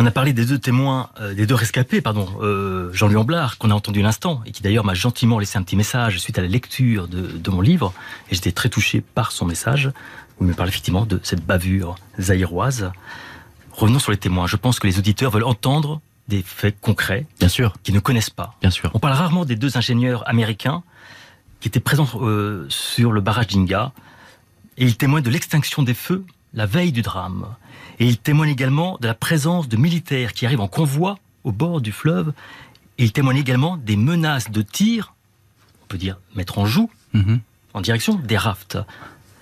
On 0.00 0.06
a 0.06 0.12
parlé 0.12 0.32
des 0.32 0.44
deux 0.44 0.60
témoins, 0.60 1.10
euh, 1.20 1.34
des 1.34 1.44
deux 1.44 1.56
rescapés, 1.56 2.00
pardon, 2.00 2.28
euh, 2.40 2.88
Jean-Louis 2.92 3.16
Amblard, 3.16 3.58
qu'on 3.58 3.72
a 3.72 3.74
entendu 3.74 4.00
l'instant, 4.00 4.40
et 4.46 4.52
qui 4.52 4.62
d'ailleurs 4.62 4.84
m'a 4.84 4.94
gentiment 4.94 5.40
laissé 5.40 5.58
un 5.58 5.64
petit 5.64 5.74
message 5.74 6.20
suite 6.20 6.38
à 6.38 6.42
la 6.42 6.46
lecture 6.46 7.08
de, 7.08 7.50
mon 7.50 7.60
livre, 7.60 7.92
et 8.30 8.36
j'étais 8.36 8.52
très 8.52 8.68
touché 8.68 9.00
par 9.00 9.32
son 9.32 9.44
message, 9.44 9.90
où 10.38 10.44
il 10.44 10.46
me 10.46 10.54
parle 10.54 10.68
effectivement 10.68 11.04
de 11.04 11.18
cette 11.24 11.44
bavure 11.44 11.96
zaïroise. 12.20 12.92
Revenons 13.72 13.98
sur 13.98 14.12
les 14.12 14.18
témoins. 14.18 14.46
Je 14.46 14.54
pense 14.54 14.78
que 14.78 14.86
les 14.86 15.00
auditeurs 15.00 15.32
veulent 15.32 15.42
entendre 15.42 16.00
des 16.28 16.42
faits 16.42 16.80
concrets, 16.80 17.26
bien 17.40 17.48
sûr, 17.48 17.74
qu'ils 17.82 17.94
ne 17.94 18.00
connaissent 18.00 18.30
pas. 18.30 18.54
Bien 18.60 18.70
sûr. 18.70 18.92
On 18.94 19.00
parle 19.00 19.14
rarement 19.14 19.44
des 19.44 19.56
deux 19.56 19.76
ingénieurs 19.76 20.22
américains 20.28 20.84
qui 21.58 21.66
étaient 21.66 21.80
présents 21.80 22.08
euh, 22.20 22.66
sur 22.68 23.10
le 23.10 23.20
barrage 23.20 23.48
d'Inga, 23.48 23.90
et 24.76 24.84
ils 24.84 24.96
témoignent 24.96 25.24
de 25.24 25.30
l'extinction 25.30 25.82
des 25.82 25.94
feux 25.94 26.24
la 26.54 26.66
veille 26.66 26.92
du 26.92 27.02
drame. 27.02 27.46
Et 28.00 28.06
il 28.06 28.18
témoigne 28.18 28.50
également 28.50 28.98
de 29.00 29.06
la 29.06 29.14
présence 29.14 29.68
de 29.68 29.76
militaires 29.76 30.32
qui 30.32 30.46
arrivent 30.46 30.60
en 30.60 30.68
convoi 30.68 31.18
au 31.44 31.52
bord 31.52 31.80
du 31.80 31.92
fleuve. 31.92 32.32
Et 32.98 33.04
il 33.04 33.12
témoigne 33.12 33.38
également 33.38 33.76
des 33.76 33.96
menaces 33.96 34.50
de 34.50 34.62
tir, 34.62 35.14
on 35.82 35.86
peut 35.86 35.98
dire 35.98 36.18
mettre 36.34 36.58
en 36.58 36.66
joue, 36.66 36.90
mhm. 37.12 37.40
en 37.74 37.80
direction 37.80 38.14
des 38.14 38.36
rafts. 38.36 38.78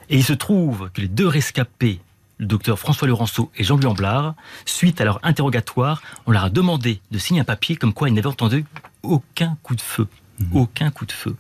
Et 0.09 0.17
il 0.17 0.25
se 0.25 0.33
trouve 0.33 0.91
que 0.93 1.01
les 1.01 1.09
deux 1.09 1.27
rescapés, 1.27 2.01
le 2.39 2.47
docteur 2.47 2.79
François 2.79 3.09
Laurenceau 3.09 3.51
et 3.57 3.65
Jean-Louis 3.65 3.87
Amblard, 3.87 4.35
suite 4.67 5.01
à 5.01 5.05
leur 5.05 5.21
interrogatoire, 5.25 6.03
on 6.27 6.33
leur 6.33 6.45
a 6.45 6.51
demandé 6.51 7.01
de 7.11 7.19
signer 7.19 7.41
un 7.41 7.45
papier 7.45 7.77
comme 7.77 7.93
quoi 7.93 8.09
ils 8.09 8.15
n'avaient 8.15 8.27
entendu 8.27 8.65
aucun 9.03 9.57
coup 9.63 9.75
de 9.75 9.81
feu. 9.81 10.07
Mhm. 10.39 10.49
Aucun 10.53 10.91
coup 10.91 11.07
de 11.07 11.13
feu. 11.13 11.37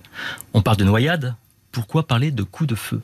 On 0.55 0.63
parle 0.63 0.79
de 0.79 0.85
noyade, 0.85 1.35
pourquoi 1.71 2.07
parler 2.07 2.31
de 2.31 2.43
coup 2.43 2.67
de 2.67 2.75
feu? 2.75 3.01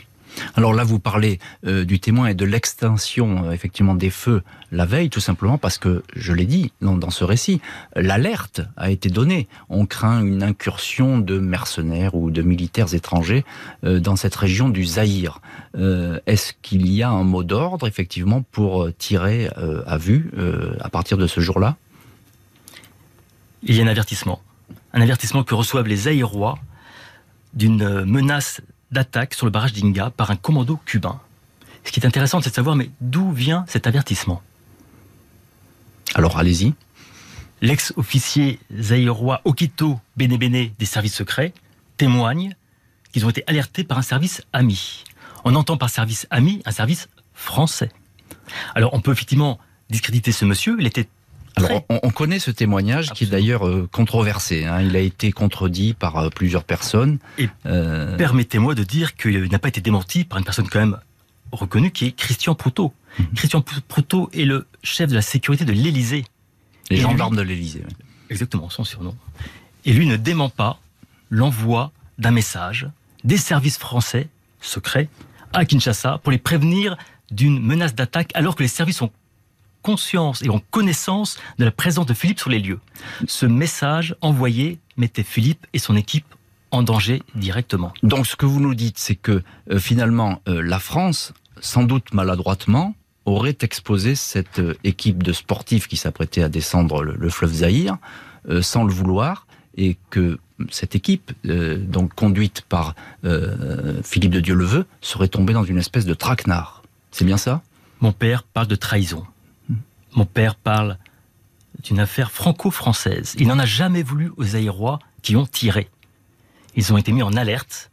Alors 0.55 0.75
là, 0.75 0.85
vous 0.85 0.99
parlez 0.99 1.39
euh, 1.67 1.85
du 1.85 2.01
témoin 2.01 2.29
et 2.29 2.35
de 2.35 2.45
l'extinction 2.45 3.47
euh, 3.47 3.53
effectivement 3.53 3.95
des 3.95 4.11
feux 4.11 4.43
la 4.71 4.87
veille, 4.87 5.11
tout 5.11 5.21
simplement 5.21 5.59
parce 5.59 5.79
que, 5.79 6.03
je 6.17 6.33
l'ai 6.33 6.47
dit 6.47 6.73
dans, 6.81 7.11
ce 7.11 7.25
récit, 7.25 7.61
l'alerte 7.95 8.63
a 8.77 8.91
été 8.91 9.11
donnée. 9.11 9.49
On 9.69 9.87
craint 9.87 10.23
une 10.23 10.43
incursion 10.43 11.19
de 11.19 11.39
mercenaires 11.39 12.15
ou 12.15 12.31
de 12.31 12.43
militaires 12.43 12.95
étrangers 12.95 13.45
euh, 13.85 14.01
dans 14.01 14.17
cette 14.17 14.35
région 14.35 14.69
du 14.69 14.85
Zaïre. 14.85 15.41
Est-ce 15.75 16.53
qu'il 16.63 16.91
y 16.91 17.03
a 17.03 17.11
un 17.11 17.25
mot 17.25 17.43
d'ordre 17.45 17.87
effectivement 17.87 18.43
pour 18.43 18.89
tirer 18.97 19.49
à 19.87 19.97
vue 19.97 20.31
à 20.81 20.91
partir 20.91 21.17
de 21.17 21.27
ce 21.27 21.41
jour-là? 21.41 21.77
Il 23.63 23.75
y 23.75 23.81
a 23.81 23.85
un 23.85 23.89
avertissement. 23.89 24.43
Un 24.93 25.01
avertissement 25.01 25.45
que 25.45 25.55
reçoivent 25.55 25.89
les 25.89 25.97
Zaïrois 25.97 26.59
d'une 27.55 28.05
menace 28.05 28.61
d'attaque 28.93 29.35
sur 29.35 29.47
le 29.47 29.53
barrage 29.53 29.73
d'Inga 29.73 30.11
par 30.11 30.31
un 30.31 30.37
commando 30.37 30.79
cubain. 30.85 31.21
Ce 31.85 31.91
qui 31.91 32.01
est 32.01 32.07
intéressant, 32.07 32.41
c'est 32.41 32.51
de 32.51 32.55
savoir, 32.55 32.77
mais 32.77 32.91
d'où 33.01 33.33
vient 33.33 33.65
cet 33.67 33.87
avertissement? 33.87 34.43
Alors 36.15 36.39
allez-y. 36.39 36.75
L'ex-officier 37.61 38.59
zaïrois 38.77 39.41
Okito 39.45 39.99
Benebene 40.17 40.71
des 40.79 40.85
services 40.85 41.15
secrets 41.15 41.53
témoigne 41.97 42.55
qu'ils 43.13 43.25
ont 43.25 43.31
été 43.31 43.45
alertés 43.47 43.85
par 43.85 43.99
un 43.99 44.03
service 44.03 44.43
ami. 44.53 45.05
On 45.45 45.55
entend 45.55 45.77
par 45.77 45.91
service 45.91 46.27
ami 46.31 46.63
un 46.65 46.73
service 46.73 47.09
français. 47.35 47.91
Alors 48.75 48.95
on 48.95 49.01
peut 49.01 49.13
effectivement 49.13 49.59
discréditer 49.91 50.33
ce 50.33 50.45
monsieur, 50.45 50.77
il 50.79 50.87
était 50.87 51.09
alors, 51.57 51.85
on, 51.89 52.11
connaît 52.11 52.39
ce 52.39 52.51
témoignage 52.51 53.11
qui 53.13 53.25
est 53.25 53.29
d'ailleurs 53.29 53.67
euh, 53.67 53.89
controversé. 53.91 54.65
Hein. 54.65 54.81
Il 54.83 54.97
a 54.97 55.01
été 55.01 55.33
contredit 55.33 55.95
par 55.95 56.17
euh, 56.17 56.29
plusieurs 56.31 56.65
personnes. 56.65 57.19
Et 57.39 57.49
euh, 57.67 58.17
permettez-moi 58.17 58.75
de 58.75 58.85
dire 58.85 59.17
qu'il 59.17 59.51
n'a 59.51 59.59
pas 59.59 59.69
été 59.69 59.81
démenti 59.81 60.25
par 60.25 60.39
une 60.39 60.45
personne 60.45 60.69
quand 60.69 60.81
même 60.81 60.99
reconnue 61.51 61.91
qui 61.91 62.07
est 62.07 62.13
Christian 62.13 62.55
Proutot. 62.55 62.93
Christian 63.35 63.63
Proto 63.89 64.31
est 64.33 64.45
le 64.45 64.67
chef 64.83 65.11
de 65.11 65.15
la 65.15 65.23
sécurité 65.23 65.65
de 65.65 65.73
l'Élysée. 65.73 66.25
Les 66.91 66.97
Et 66.97 67.01
gendarmes 67.01 67.35
lui- 67.35 67.39
de 67.39 67.43
l'Élysée. 67.43 67.83
oui. 67.87 67.95
exactement 68.31 68.71
son 68.71 68.85
surnom. 68.85 69.15
Et 69.85 69.93
lui 69.93 70.07
ne 70.07 70.17
dément 70.17 70.49
pas 70.49 70.81
l'envoi 71.29 71.93
d'un 72.19 72.31
message 72.31 72.89
des 73.25 73.37
services 73.37 73.79
français 73.79 74.29
secrets 74.61 75.09
à 75.53 75.65
Kinshasa 75.67 76.19
pour 76.23 76.33
les 76.33 76.39
prévenir 76.39 76.97
d'une 77.31 77.61
menace 77.61 77.95
d'attaque 77.95 78.31
alors 78.35 78.55
que 78.57 78.63
les 78.63 78.69
services 78.69 79.03
ont 79.03 79.11
conscience 79.83 80.43
et 80.43 80.51
ont 80.51 80.63
connaissance 80.71 81.39
de 81.59 81.65
la 81.65 81.71
présence 81.71 82.07
de 82.07 82.15
Philippe 82.15 82.39
sur 82.39 82.51
les 82.51 82.61
lieux. 82.61 82.81
Ce 83.27 83.47
message 83.47 84.15
envoyé 84.21 84.79
mettait 84.97 85.23
Philippe 85.23 85.67
et 85.73 85.79
son 85.79 85.97
équipe 85.97 86.25
en 86.71 86.83
danger 86.83 87.23
directement. 87.35 87.93
Donc 88.03 88.27
ce 88.27 88.37
que 88.37 88.47
vous 88.47 88.61
nous 88.61 88.75
dites, 88.75 88.99
c'est 88.99 89.15
que 89.17 89.43
euh, 89.71 89.79
finalement, 89.79 90.41
euh, 90.49 90.63
la 90.63 90.79
France, 90.79 91.35
sans 91.61 91.85
doute 91.85 92.15
maladroitement, 92.15 92.95
aurait 93.27 93.59
exposé 93.61 94.15
cette 94.15 94.59
euh, 94.59 94.75
équipe 94.83 95.23
de 95.23 95.33
sportifs 95.33 95.87
qui 95.87 95.97
s'apprêtait 95.97 96.43
à 96.43 96.49
descendre 96.49 97.03
le, 97.03 97.15
le 97.15 97.29
fleuve 97.29 97.53
Zaïre, 97.53 97.99
euh, 98.49 98.63
sans 98.63 98.85
le 98.85 98.93
vouloir, 98.93 99.47
et 99.77 99.97
que 100.11 100.39
cette 100.71 100.95
équipe, 100.95 101.33
euh, 101.47 101.77
donc 101.79 102.15
conduite 102.15 102.63
par 102.69 102.95
euh, 103.25 104.01
Philippe 104.03 104.33
de 104.33 104.41
Dieu-le-Veut, 104.41 104.87
serait 105.01 105.29
tombée 105.29 105.53
dans 105.53 105.65
une 105.65 105.79
espèce 105.79 106.07
de 106.07 106.15
traquenard. 106.15 106.83
C'est 107.11 107.25
bien 107.25 107.37
ça? 107.37 107.63
Mon 108.01 108.13
père 108.13 108.43
parle 108.43 108.67
de 108.67 108.77
trahison. 108.77 109.25
Mon 110.15 110.27
père 110.27 110.55
parle 110.55 110.99
d'une 111.83 112.01
affaire 112.01 112.31
franco-française. 112.31 113.35
Il 113.39 113.49
n'en 113.49 113.59
a 113.59 113.67
jamais 113.67 114.03
voulu 114.03 114.31
aux 114.37 114.57
Aérois 114.57 114.99
qui 115.23 115.37
ont 115.37 115.47
tiré. 115.47 115.89
Ils 116.75 116.93
ont 116.93 116.99
été 116.99 117.13
mis 117.13 117.23
en 117.23 117.33
alerte 117.33 117.91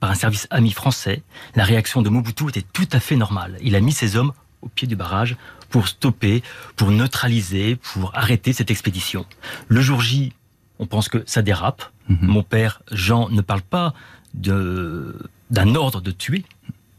par 0.00 0.10
un 0.10 0.14
service 0.14 0.46
ami 0.50 0.72
français. 0.72 1.22
La 1.54 1.64
réaction 1.64 2.02
de 2.02 2.08
Mobutu 2.08 2.48
était 2.48 2.62
tout 2.62 2.88
à 2.92 3.00
fait 3.00 3.16
normale. 3.16 3.58
Il 3.62 3.74
a 3.74 3.80
mis 3.80 3.92
ses 3.92 4.16
hommes 4.16 4.32
au 4.62 4.68
pied 4.68 4.86
du 4.86 4.96
barrage 4.96 5.36
pour 5.70 5.88
stopper, 5.88 6.42
pour 6.76 6.90
neutraliser, 6.90 7.76
pour 7.76 8.14
arrêter 8.14 8.52
cette 8.52 8.70
expédition. 8.70 9.26
Le 9.68 9.80
jour 9.80 10.00
J, 10.00 10.32
on 10.78 10.86
pense 10.86 11.08
que 11.08 11.22
ça 11.26 11.42
dérape. 11.42 11.84
Mon 12.08 12.42
père, 12.42 12.82
Jean, 12.92 13.28
ne 13.30 13.40
parle 13.40 13.62
pas 13.62 13.92
d'un 14.34 15.74
ordre 15.74 16.00
de 16.00 16.10
tuer, 16.12 16.44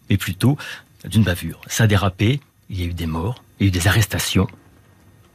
mais 0.10 0.17
plutôt 0.17 0.58
d'une 1.06 1.23
bavure. 1.23 1.62
Ça 1.67 1.86
a 1.86 1.88
dérapé, 1.88 2.41
il 2.69 2.80
y 2.80 2.84
a 2.84 2.88
eu 2.88 2.93
des 2.93 3.06
morts, 3.06 3.43
il 3.60 3.63
y 3.63 3.65
a 3.65 3.70
eu 3.70 3.72
des 3.72 3.88
arrestations. 3.88 4.48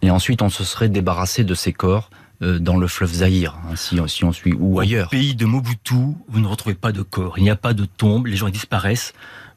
Et 0.03 0.11
ensuite, 0.11 0.43
on 0.43 0.49
se 0.51 0.65
serait 0.65 0.89
débarrassé 0.89 1.45
de 1.45 1.55
ces 1.55 1.73
corps 1.73 2.11
euh, 2.43 2.59
dans 2.59 2.77
le 2.77 2.89
fleuve 2.89 3.13
Zaïre, 3.13 3.57
hein, 3.71 3.77
si, 3.77 4.01
on- 4.01 4.09
si 4.09 4.25
on 4.25 4.33
suit, 4.33 4.53
ou 4.59 4.81
ailleurs. 4.81 5.07
Au 5.07 5.11
pays 5.11 5.35
de 5.37 5.47
Mobutu, 5.47 5.95
vous 6.29 6.41
ne 6.41 6.47
retrouvez 6.47 6.75
pas 6.75 6.91
de 6.91 7.03
corps, 7.03 7.39
il 7.39 7.45
n'y 7.45 7.51
a 7.51 7.57
pas 7.57 7.73
de 7.73 7.85
tombe, 7.85 8.27
les 8.27 8.37
gens 8.37 8.49
disparaissent. 8.49 9.13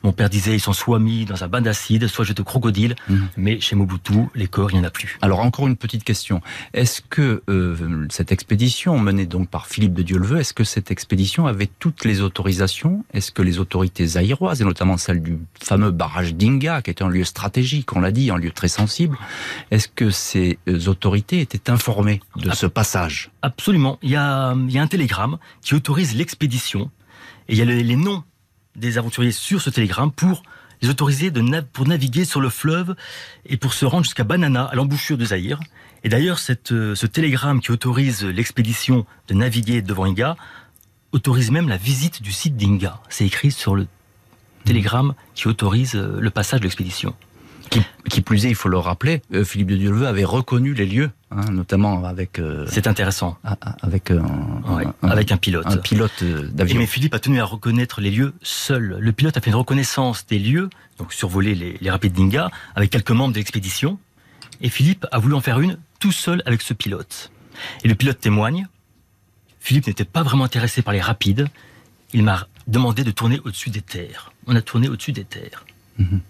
Mon 0.05 0.11
père 0.13 0.29
disait 0.29 0.53
ils 0.55 0.59
sont 0.59 0.71
soit 0.71 0.99
mis 0.99 1.25
dans 1.25 1.43
un 1.43 1.47
bain 1.47 1.61
d'acide, 1.61 2.05
soit 2.07 2.23
jetés 2.25 2.41
au 2.41 2.45
crocodile, 2.45 2.93
Mhm. 3.09 3.27
mais 3.37 3.59
chez 3.59 3.75
Mobutu, 3.75 4.27
les 4.35 4.47
corps, 4.47 4.69
il 4.71 4.75
n'y 4.75 4.81
en 4.81 4.83
a 4.87 4.91
plus. 4.91 5.17
Alors 5.23 5.39
encore 5.39 5.67
une 5.67 5.75
petite 5.75 6.03
question. 6.03 6.41
Est-ce 6.73 7.01
que 7.01 7.41
euh, 7.49 8.05
cette 8.11 8.31
expédition 8.31 8.99
menée 8.99 9.25
donc 9.25 9.49
par 9.49 9.65
Philippe 9.65 9.95
de 9.95 10.03
Dieu-le-Veut, 10.03 10.37
est-ce 10.39 10.53
que 10.53 10.63
cette 10.63 10.91
expédition 10.91 11.47
avait 11.47 11.69
toutes 11.79 12.05
les 12.05 12.21
autorisations? 12.21 13.03
Est-ce 13.13 13.31
que 13.31 13.41
les 13.41 13.57
autorités 13.57 14.05
zaïroises, 14.05 14.61
et 14.61 14.63
notamment 14.63 14.97
celle 14.97 15.23
du 15.23 15.39
fameux 15.59 15.89
barrage 15.89 16.35
d'Inga, 16.35 16.83
qui 16.83 16.91
était 16.91 17.03
un 17.03 17.09
lieu 17.09 17.23
stratégique, 17.23 17.95
on 17.95 17.99
l'a 17.99 18.11
dit, 18.11 18.29
un 18.29 18.37
lieu 18.37 18.51
très 18.51 18.67
sensible, 18.67 19.17
est-ce 19.71 19.87
que 19.87 20.11
ces 20.11 20.59
euh, 20.67 20.87
autorités 20.87 21.39
étaient 21.41 21.71
informées 21.71 22.21
de 22.35 22.51
ce 22.53 22.67
passage? 22.67 23.31
Absolument, 23.41 23.97
il 24.03 24.11
y 24.11 24.15
a, 24.15 24.53
il 24.55 24.71
y 24.71 24.77
a 24.77 24.83
un 24.83 24.87
télégramme 24.87 25.37
qui 25.63 25.73
autorise 25.73 26.15
l'expédition, 26.15 26.91
et 27.49 27.53
il 27.53 27.57
y 27.57 27.61
a 27.63 27.65
les, 27.65 27.81
les 27.81 27.95
noms 27.95 28.23
des 28.75 28.97
aventuriers 28.97 29.31
sur 29.31 29.61
ce 29.61 29.69
télégramme 29.69 30.11
pour 30.11 30.43
les 30.81 30.89
autoriser 30.89 31.31
de 31.31 31.41
pour 31.61 31.87
naviguer 31.87 32.25
sur 32.25 32.41
le 32.41 32.49
fleuve 32.49 32.95
et 33.45 33.57
pour 33.57 33.73
se 33.73 33.85
rendre 33.85 34.03
jusqu'à 34.03 34.23
Banana, 34.23 34.65
à 34.65 34.75
l'embouchure 34.75 35.17
de 35.17 35.25
Zaïre. 35.25 35.59
Et 36.03 36.09
d'ailleurs, 36.09 36.39
euh, 36.71 36.95
ce 36.95 37.05
télégramme 37.05 37.61
qui 37.61 37.71
autorise 37.71 38.23
l'expédition 38.23 39.05
de 39.27 39.33
naviguer 39.33 39.81
devant 39.81 40.05
Inga 40.05 40.35
autorise 41.11 41.49
même 41.49 41.69
la 41.69 41.77
visite 41.77 42.21
du 42.21 42.31
site 42.31 42.57
d'Inga. 42.57 42.99
C'est 43.09 43.25
écrit 43.25 43.51
sur 43.51 43.75
le 43.75 43.87
télégramme 44.65 45.13
qui 45.33 45.47
autorise 45.47 45.95
euh, 45.95 46.19
le 46.19 46.29
passage 46.29 46.59
de 46.59 46.65
l'expédition. 46.65 47.15
Qui, 47.69 47.81
qui 48.09 48.21
plus 48.21 48.45
est, 48.45 48.49
il 48.49 48.55
faut 48.55 48.69
le 48.69 48.77
rappeler, 48.77 49.21
euh, 49.33 49.43
Philippe 49.43 49.67
de 49.69 49.75
Dieu-le-Veut 49.77 50.07
avait 50.07 50.23
reconnu 50.23 50.73
les 50.73 50.85
lieux, 50.85 51.09
hein, 51.31 51.45
notamment 51.51 52.03
avec 52.05 52.39
euh, 52.39 52.65
C'est 52.69 52.87
intéressant, 52.87 53.37
avec 53.81 54.11
euh, 54.11 54.19
un, 54.21 54.75
ouais, 54.75 54.85
un- 55.01 55.07
avec 55.09 55.31
un 55.31 55.37
pilote. 55.37 55.65
un 55.67 55.77
pilote 55.77 56.23
d'avion. 56.23 56.79
mais 56.79 56.85
Philippe 56.85 57.13
a 57.15 57.19
tenu 57.19 57.39
à 57.39 57.45
reconnaître 57.45 58.01
les 58.01 58.11
lieux 58.11 58.33
seul. 58.41 58.97
Le 58.99 59.11
pilote 59.11 59.35
a 59.37 59.41
fait 59.41 59.49
une 59.49 59.55
reconnaissance 59.55 60.25
des 60.27 60.39
lieux, 60.39 60.69
donc 60.99 61.11
survoler 61.13 61.55
les, 61.55 61.77
les 61.81 61.89
rapides 61.89 62.13
d'Inga, 62.13 62.51
avec 62.75 62.89
quelques 62.91 63.11
membres 63.11 63.33
de 63.33 63.39
l'expédition. 63.39 63.97
Et 64.61 64.69
Philippe 64.69 65.05
a 65.11 65.19
voulu 65.19 65.33
en 65.35 65.41
faire 65.41 65.59
une 65.59 65.77
tout 65.99 66.11
seul 66.13 66.41
avec 66.45 66.61
ce 66.61 66.73
pilote. 66.73 67.31
Et 67.83 67.87
le 67.87 67.95
pilote 67.95 68.19
témoigne, 68.19 68.67
Philippe 69.59 69.87
n'était 69.87 70.05
pas 70.05 70.23
vraiment 70.23 70.43
intéressé 70.43 70.81
par 70.81 70.93
les 70.93 71.01
rapides. 71.01 71.47
Il 72.13 72.23
m'a 72.23 72.47
demandé 72.67 73.03
de 73.03 73.11
tourner 73.11 73.39
au-dessus 73.43 73.69
des 73.71 73.81
terres. 73.81 74.31
On 74.47 74.55
a 74.55 74.61
tourné 74.61 74.87
au-dessus 74.87 75.11
des 75.11 75.23
terres. 75.25 75.65
Mhm. 75.97 76.21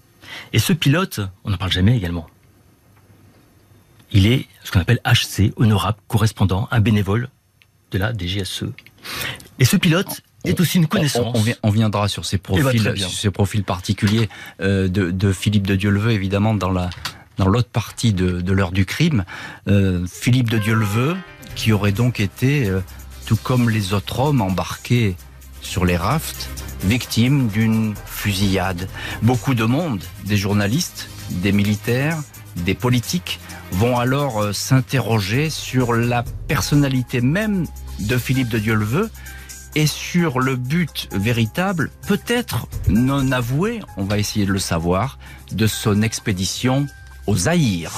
Et 0.54 0.60
ce 0.60 0.74
pilote, 0.74 1.20
on 1.44 1.50
n'en 1.50 1.58
parle 1.58 1.72
jamais 1.72 1.96
également. 1.96 2.28
Il 4.12 4.28
est 4.28 4.48
ce 4.64 4.72
qu'on 4.72 4.80
appelle 4.80 5.00
HC, 5.06 5.52
honorable 5.58 5.98
correspondant, 6.08 6.68
un 6.72 6.80
bénévole 6.80 7.30
de 7.92 7.98
la 7.98 8.14
DGSE. 8.14 8.66
Et 9.60 9.66
ce 9.66 9.78
pilote 9.78 10.22
est 10.46 10.60
aussi 10.60 10.78
une 10.78 10.88
connaissance. 10.88 11.34
On, 11.36 11.40
on 11.40 11.42
vi- 11.42 11.56
on 11.64 11.70
viendra 11.70 12.08
sur 12.08 12.24
ces 12.26 12.38
Eh 12.38 12.40
ben, 12.40 12.62
profils, 12.62 12.82
très 12.82 12.94
bien. 12.94 13.08
sur 13.08 13.18
ces 13.18 13.32
profils 13.32 13.64
particuliers 13.64 14.30
euh, 14.62 14.88
de, 14.88 15.12
de 15.12 15.32
Philippe 15.34 15.68
de 15.68 15.76
Dieu-le-Veut, 15.76 16.12
évidemment, 16.12 16.54
dans 16.54 16.72
la 16.72 16.90
dans 17.38 17.50
l'autre 17.50 17.68
partie 17.68 18.14
de, 18.14 18.40
de 18.40 18.52
l'heure 18.54 18.72
du 18.72 18.86
crime. 18.86 19.26
Euh, 19.68 20.06
Philippe 20.08 20.50
de 20.50 20.58
Dieu-le-Veut, 20.58 21.18
qui 21.56 21.74
aurait 21.74 21.92
donc 21.92 22.22
été, 22.22 22.70
euh, 22.70 22.80
tout 23.26 23.36
comme 23.36 23.70
les 23.70 23.92
autres 23.94 24.20
hommes 24.22 24.40
embarqués 24.42 25.18
sur 25.66 25.86
les 25.86 25.98
rafts, 25.98 26.50
victime 26.84 27.48
d'une 27.48 27.96
fusillade. 28.06 28.88
Beaucoup 29.22 29.56
de 29.56 29.66
monde, 29.66 30.04
des 30.26 30.38
journalistes, 30.38 31.10
des 31.30 31.52
militaires, 31.52 32.18
des 32.58 32.76
politiques, 32.76 33.40
vont 33.72 33.98
alors 33.98 34.42
euh, 34.42 34.54
s'interroger 34.54 35.50
sur 35.50 35.94
la 35.94 36.24
personnalité 36.48 37.22
même 37.22 37.66
de 38.00 38.18
Philippe 38.18 38.50
de 38.50 38.60
Dieu-le-Veut 38.60 39.10
et 39.76 39.88
sur 39.88 40.40
le 40.40 40.56
but 40.56 41.10
véritable, 41.12 41.92
peut-être 42.08 42.68
non 42.88 43.32
avoué, 43.32 43.82
on 43.98 44.04
va 44.04 44.18
essayer 44.18 44.46
de 44.46 44.54
le 44.54 44.60
savoir, 44.60 45.20
de 45.52 45.68
son 45.68 46.02
expédition 46.02 46.88
au 47.28 47.36
Zaïre. 47.36 47.92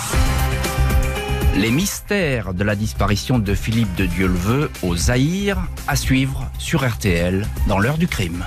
Les 1.57 1.71
mystères 1.71 2.53
de 2.53 2.63
la 2.63 2.75
disparition 2.75 3.39
de 3.39 3.55
Philippe 3.55 3.95
de 3.95 4.05
Dieu-le-Veut 4.05 4.69
au 4.83 4.95
Zaïre, 4.95 5.57
à 5.87 5.95
suivre 5.95 6.45
sur 6.59 6.87
RTL 6.87 7.47
dans 7.67 7.79
l'heure 7.79 7.97
du 7.97 8.07
crime. 8.07 8.45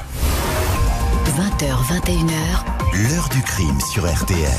20h, 1.27 2.05
21h, 2.05 3.09
L'heure 3.09 3.29
du 3.31 3.43
crime 3.43 3.81
sur 3.93 4.09
RTL. 4.09 4.51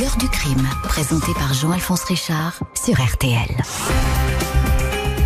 l'heure 0.00 0.16
du 0.18 0.28
crime, 0.28 0.66
présenté 0.84 1.32
par 1.34 1.52
Jean-Alphonse 1.52 2.04
Richard 2.04 2.58
sur 2.74 2.94
RTL. 2.94 3.50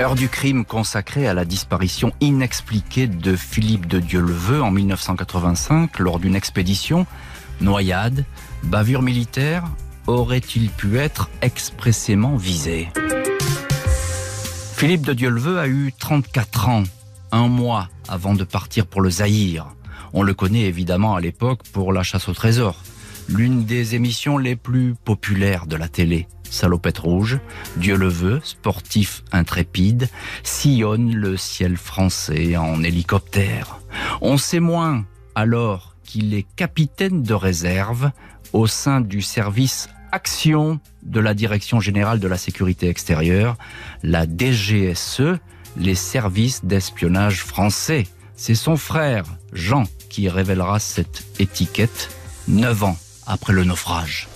Heure 0.01 0.17
du 0.17 0.29
crime 0.29 0.65
consacrée 0.65 1.29
à 1.29 1.35
la 1.35 1.45
disparition 1.45 2.11
inexpliquée 2.21 3.07
de 3.07 3.37
Philippe 3.37 3.87
de 3.87 4.01
Dieu-le-Veut 4.01 4.61
en 4.61 4.73
1985 4.73 6.01
lors 6.01 6.19
d'une 6.19 6.35
expédition. 6.35 7.07
Noyade, 7.61 8.25
bavure 8.65 9.03
militaire, 9.03 9.63
aurait-il 10.09 10.71
pu 10.71 10.99
être 10.99 11.31
expressément 11.43 12.35
visé? 12.35 12.89
Philippe 14.75 15.07
de 15.07 15.13
Dieu-le-Veut 15.13 15.61
a 15.61 15.69
eu 15.69 15.93
34 15.97 16.69
ans, 16.69 16.83
un 17.31 17.47
mois 17.47 17.89
avant 18.09 18.35
de 18.35 18.43
partir 18.43 18.87
pour 18.87 19.01
le 19.01 19.11
Zaïre. 19.11 19.77
On 20.13 20.25
le 20.25 20.35
connaît 20.35 20.65
évidemment 20.65 21.15
à 21.15 21.21
l'époque 21.21 21.61
pour 21.73 21.93
La 21.93 22.03
chasse 22.03 22.29
au 22.29 22.35
trésor, 22.35 22.83
l'une 23.29 23.65
des 23.65 23.95
émissions 23.95 24.39
les 24.39 24.57
plus 24.57 24.97
populaires 25.05 25.67
de 25.67 25.77
la 25.77 25.87
télé. 25.87 26.27
Salopette 26.55 26.99
rouge, 26.99 27.41
Dieu 27.77 27.97
le 27.97 28.09
veut, 28.09 28.41
sportif 28.45 29.25
intrépide, 29.33 30.09
sillonne 30.45 31.13
le 31.13 31.37
ciel 31.37 31.77
français 31.77 32.57
en 32.57 32.83
hélicoptère. 32.85 33.81
On 34.21 34.39
sait 34.39 34.61
moins 34.61 35.05
alors 35.35 35.97
qu'il 36.05 36.33
est 36.33 36.47
capitaine 36.55 37.23
de 37.25 37.35
réserve 37.35 38.13
au 38.53 38.69
sein 38.69 39.01
du 39.01 39.21
service 39.21 39.89
Action 40.13 40.79
de 41.03 41.19
la 41.19 41.35
Direction 41.35 41.81
générale 41.81 42.21
de 42.21 42.29
la 42.29 42.39
sécurité 42.39 42.89
extérieure, 42.89 43.57
la 44.05 44.25
DGSE, 44.25 45.41
les 45.77 45.97
services 45.97 46.65
d'espionnage 46.65 47.43
français. 47.43 48.07
C'est 48.37 48.55
son 48.55 48.77
frère, 48.77 49.25
Jean, 49.53 49.85
qui 50.09 50.29
révélera 50.29 50.79
cette 50.79 51.25
étiquette 51.41 52.11
neuf 52.47 52.85
ans 52.85 52.97
après 53.27 53.53
le 53.53 53.65
naufrage. 53.65 54.29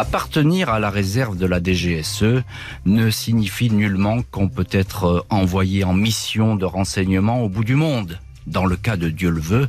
Appartenir 0.00 0.68
à 0.68 0.78
la 0.78 0.90
réserve 0.90 1.36
de 1.36 1.44
la 1.44 1.60
DGSE 1.60 2.44
ne 2.84 3.10
signifie 3.10 3.68
nullement 3.68 4.22
qu'on 4.30 4.48
peut 4.48 4.68
être 4.70 5.04
euh, 5.06 5.20
envoyé 5.28 5.82
en 5.82 5.92
mission 5.92 6.54
de 6.54 6.64
renseignement 6.64 7.42
au 7.42 7.48
bout 7.48 7.64
du 7.64 7.74
monde. 7.74 8.20
Dans 8.46 8.64
le 8.64 8.76
cas 8.76 8.96
de 8.96 9.08
Dieu 9.08 9.28
le 9.28 9.40
veut, 9.40 9.66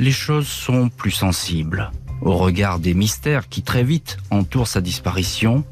les 0.00 0.10
choses 0.10 0.48
sont 0.48 0.88
plus 0.88 1.12
sensibles. 1.12 1.92
Au 2.20 2.36
regard 2.36 2.80
des 2.80 2.94
mystères 2.94 3.48
qui 3.48 3.62
très 3.62 3.84
vite 3.84 4.16
entourent 4.32 4.66
sa 4.66 4.80
disparition, 4.80 5.62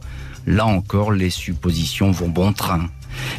là 0.46 0.64
encore 0.64 1.10
les 1.10 1.30
suppositions 1.30 2.12
vont 2.12 2.28
bon 2.28 2.52
train. 2.52 2.90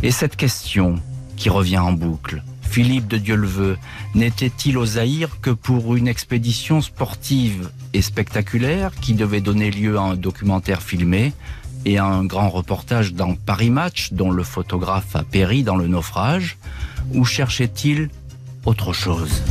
Et 0.04 0.12
cette 0.12 0.36
question 0.36 0.95
qui 1.38 1.48
revient 1.48 1.78
en 1.78 1.93
boucle, 1.93 2.43
Philippe 2.69 3.08
de 3.08 3.17
Dieuleveux 3.17 3.77
n'était-il 4.13 4.77
au 4.77 4.86
Zaïre 4.86 5.39
que 5.41 5.49
pour 5.49 5.95
une 5.95 6.08
expédition 6.08 6.82
sportive 6.82 7.71
et 7.93 8.03
spectaculaire 8.03 8.91
qui 9.01 9.15
devait 9.15 9.41
donner 9.41 9.71
lieu 9.71 9.97
à 9.97 10.01
un 10.01 10.15
documentaire 10.15 10.84
filmé 10.84 11.34
et 11.86 11.97
à 11.97 12.05
un 12.05 12.23
grand 12.25 12.49
reportage 12.49 13.13
dans 13.13 13.34
Paris 13.34 13.71
Match 13.71 14.13
dont 14.13 14.29
le 14.29 14.43
photographe 14.43 15.15
a 15.15 15.23
péri 15.23 15.63
dans 15.63 15.77
le 15.77 15.88
naufrage 15.88 16.58
Ou 17.15 17.25
cherchait-il 17.25 18.10
autre 18.65 18.93
chose? 18.93 19.41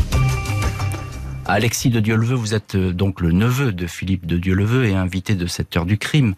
Alexis 1.47 1.91
de 1.91 1.99
Dieuleveux, 1.99 2.37
vous 2.37 2.55
êtes 2.55 2.77
euh, 2.77 2.93
donc 2.93 3.21
le 3.21 3.33
neveu 3.33 3.73
de 3.73 3.87
Philippe 3.87 4.27
de 4.27 4.39
Dieuleveux 4.39 4.85
et 4.85 4.95
invité 4.95 5.35
de 5.35 5.47
cette 5.47 5.77
heure 5.77 5.87
du 5.87 5.97
crime. 5.97 6.35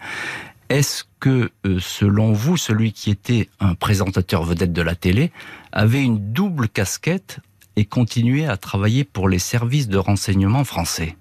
Est-ce 0.71 1.03
que, 1.19 1.51
euh, 1.67 1.79
selon 1.81 2.33
vous, 2.33 2.57
celui 2.57 2.93
qui 2.93 3.11
était 3.11 3.49
un 3.59 3.75
présentateur 3.75 4.45
vedette 4.45 4.73
de 4.73 4.83
la 4.83 4.95
télé 4.95 5.33
avait 5.73 6.03
une 6.03 6.33
double 6.33 6.69
casquette 6.69 7.39
et 7.77 7.85
continuait 7.85 8.47
à 8.47 8.57
travailler 8.57 9.05
pour 9.05 9.29
les 9.29 9.39
services 9.39 9.89
de 9.89 9.99
renseignement 9.99 10.65
français 10.65 11.17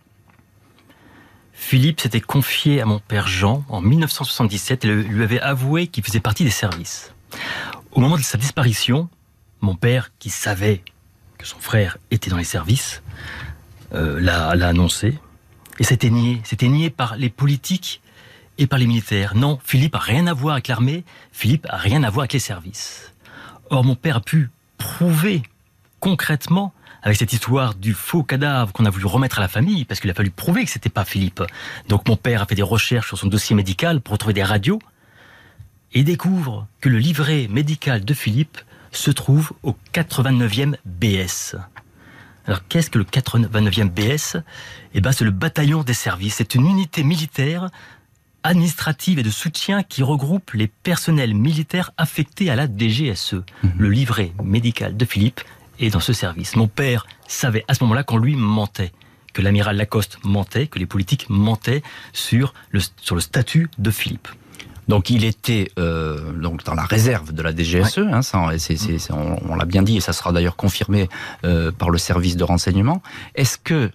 Philippe 1.59 1.99
s'était 1.99 2.21
confié 2.21 2.81
à 2.81 2.85
mon 2.85 2.99
père 2.99 3.27
Jean 3.27 3.65
en 3.67 3.81
1977 3.81 4.85
et 4.85 4.87
lui 4.87 5.23
avait 5.23 5.41
avoué 5.41 5.87
qu'il 5.87 6.03
faisait 6.03 6.21
partie 6.21 6.45
des 6.45 6.49
services. 6.49 7.13
Au 7.91 7.99
moment 7.99 8.15
de 8.15 8.21
sa 8.21 8.37
disparition, 8.37 9.09
mon 9.59 9.75
père, 9.75 10.09
qui 10.19 10.29
savait 10.29 10.81
que 11.37 11.45
son 11.45 11.59
frère 11.59 11.97
était 12.11 12.29
dans 12.29 12.37
les 12.37 12.45
services, 12.45 13.03
euh, 13.93 14.19
l'a 14.21 14.49
annoncé. 14.49 15.19
Et 15.79 15.83
c'était 15.83 16.09
nié. 16.09 16.41
C'était 16.45 16.69
nié 16.69 16.89
par 16.89 17.17
les 17.17 17.29
politiques 17.29 18.01
et 18.57 18.65
par 18.65 18.79
les 18.79 18.87
militaires. 18.87 19.35
Non, 19.35 19.59
Philippe 19.63 19.95
a 19.95 19.99
rien 19.99 20.27
à 20.27 20.33
voir 20.33 20.53
avec 20.53 20.69
l'armée, 20.69 21.03
Philippe 21.33 21.67
a 21.69 21.77
rien 21.77 22.03
à 22.03 22.09
voir 22.09 22.21
avec 22.21 22.33
les 22.33 22.39
services. 22.39 23.13
Or, 23.69 23.83
mon 23.83 23.95
père 23.95 24.17
a 24.17 24.21
pu 24.21 24.49
prouver 24.77 25.43
concrètement 25.99 26.73
avec 27.01 27.17
cette 27.17 27.33
histoire 27.33 27.75
du 27.75 27.93
faux 27.93 28.23
cadavre 28.23 28.73
qu'on 28.73 28.85
a 28.85 28.89
voulu 28.89 29.05
remettre 29.05 29.37
à 29.37 29.41
la 29.41 29.47
famille, 29.47 29.85
parce 29.85 29.99
qu'il 29.99 30.09
a 30.09 30.13
fallu 30.13 30.31
prouver 30.31 30.65
que 30.65 30.71
c'était 30.71 30.89
pas 30.89 31.05
Philippe. 31.05 31.43
Donc 31.87 32.07
mon 32.07 32.17
père 32.17 32.41
a 32.41 32.45
fait 32.45 32.55
des 32.55 32.61
recherches 32.61 33.07
sur 33.07 33.17
son 33.17 33.27
dossier 33.27 33.55
médical 33.55 34.01
pour 34.01 34.13
retrouver 34.13 34.33
des 34.33 34.43
radios, 34.43 34.79
et 35.93 36.03
découvre 36.03 36.67
que 36.81 36.89
le 36.89 36.97
livret 36.97 37.47
médical 37.49 38.03
de 38.03 38.13
Philippe 38.13 38.57
se 38.91 39.11
trouve 39.11 39.53
au 39.63 39.75
89e 39.93 40.75
BS. 40.85 41.55
Alors 42.45 42.67
qu'est-ce 42.67 42.89
que 42.89 42.97
le 42.97 43.05
89e 43.05 43.89
BS 43.89 44.37
Eh 44.93 45.01
ben 45.01 45.11
c'est 45.11 45.25
le 45.25 45.31
bataillon 45.31 45.83
des 45.83 45.93
services. 45.93 46.35
C'est 46.35 46.55
une 46.55 46.65
unité 46.65 47.03
militaire 47.03 47.69
administrative 48.43 49.19
et 49.19 49.23
de 49.23 49.29
soutien 49.29 49.83
qui 49.83 50.03
regroupe 50.03 50.51
les 50.53 50.67
personnels 50.67 51.33
militaires 51.33 51.91
affectés 51.97 52.49
à 52.49 52.55
la 52.55 52.67
DGSE. 52.67 53.43
Mhm. 53.63 53.71
Le 53.77 53.89
livret 53.89 54.31
médical 54.43 54.95
de 54.95 55.05
Philippe 55.05 55.41
est 55.79 55.89
dans 55.89 55.99
ce 55.99 56.13
service. 56.13 56.55
Mon 56.55 56.67
père 56.67 57.07
savait 57.27 57.65
à 57.67 57.73
ce 57.73 57.83
moment-là 57.83 58.03
qu'on 58.03 58.17
lui 58.17 58.35
mentait 58.35 58.91
que 59.33 59.41
l'amiral 59.41 59.77
Lacoste 59.77 60.17
mentait, 60.23 60.67
que 60.67 60.79
les 60.79 60.85
politiques 60.85 61.29
mentaient 61.29 61.83
sur 62.13 62.53
le, 62.71 62.79
sur 63.01 63.15
le 63.15 63.21
statut 63.21 63.69
de 63.77 63.91
Philippe. 63.91 64.27
Donc 64.87 65.11
il 65.11 65.23
était 65.23 65.71
euh, 65.77 66.33
donc 66.33 66.63
dans 66.63 66.73
la 66.73 66.83
réserve 66.83 67.31
de 67.31 67.43
la 67.43 67.55
DGSE, 67.55 67.99
hein, 67.99 68.21
on, 69.47 69.55
l'a 69.55 69.65
bien 69.65 69.83
dit 69.83 69.97
et 69.97 69.99
ça 69.99 70.13
sera 70.13 70.31
d'ailleurs 70.31 70.55
confirmé 70.55 71.07
euh, 71.45 71.71
par 71.71 71.91
le 71.91 71.99
service 71.99 72.35
de 72.35 72.43
renseignement. 72.43 73.03
Est-ce 73.35 73.59
que, 73.59 73.73
euh, 73.75 73.89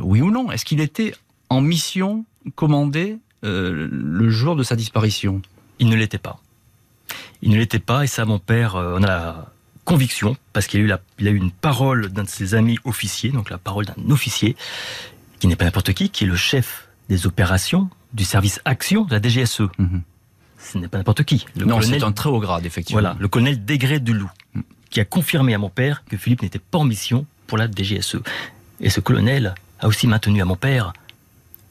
oui 0.00 0.20
ou 0.20 0.30
non, 0.30 0.52
est-ce 0.52 0.66
qu'il 0.66 0.80
était 0.80 1.14
en 1.48 1.62
mission 1.62 2.26
commandée 2.54 3.18
le 3.46 4.30
jour 4.30 4.56
de 4.56 4.62
sa 4.62 4.76
disparition 4.76 5.42
Il 5.78 5.88
ne 5.88 5.96
l'était 5.96 6.18
pas. 6.18 6.40
Il 7.42 7.50
ne 7.50 7.56
l'était 7.56 7.78
pas 7.78 8.04
et 8.04 8.06
ça 8.06 8.24
mon 8.24 8.38
père 8.38 8.74
on 8.76 9.02
a 9.02 9.06
la 9.06 9.52
conviction 9.84 10.36
parce 10.52 10.66
qu'il 10.66 10.80
a 10.80 10.82
eu 10.82 10.86
la, 10.86 11.00
il 11.18 11.28
a 11.28 11.30
eu 11.30 11.36
une 11.36 11.52
parole 11.52 12.08
d'un 12.08 12.24
de 12.24 12.28
ses 12.28 12.54
amis 12.54 12.78
officiers, 12.84 13.30
donc 13.30 13.50
la 13.50 13.58
parole 13.58 13.84
d'un 13.84 14.10
officier 14.10 14.56
qui 15.38 15.46
n'est 15.46 15.56
pas 15.56 15.64
n'importe 15.64 15.92
qui, 15.92 16.10
qui 16.10 16.24
est 16.24 16.26
le 16.26 16.36
chef 16.36 16.88
des 17.08 17.26
opérations 17.26 17.88
du 18.12 18.24
service 18.24 18.60
action 18.64 19.04
de 19.04 19.12
la 19.14 19.20
DGSE. 19.20 19.68
Mhm 19.78 20.02
ce 20.66 20.78
n'est 20.78 20.88
pas 20.88 20.98
n'importe 20.98 21.24
qui. 21.24 21.46
Le 21.56 21.64
non, 21.64 21.80
c'est 21.80 22.02
un 22.02 22.12
très 22.12 22.28
haut 22.28 22.40
grade, 22.40 22.66
effectivement. 22.66 23.00
Voilà, 23.00 23.16
le 23.18 23.28
colonel 23.28 23.64
Degré 23.64 24.00
de 24.00 24.12
Loup, 24.12 24.30
qui 24.90 25.00
a 25.00 25.04
confirmé 25.04 25.54
à 25.54 25.58
mon 25.58 25.70
père 25.70 26.04
que 26.08 26.16
Philippe 26.16 26.42
n'était 26.42 26.58
pas 26.58 26.78
en 26.78 26.84
mission 26.84 27.26
pour 27.46 27.58
la 27.58 27.68
DGSE. 27.70 28.18
Et 28.80 28.90
ce 28.90 29.00
colonel 29.00 29.54
a 29.80 29.86
aussi 29.86 30.06
maintenu 30.06 30.40
à 30.42 30.44
mon 30.44 30.56
père 30.56 30.92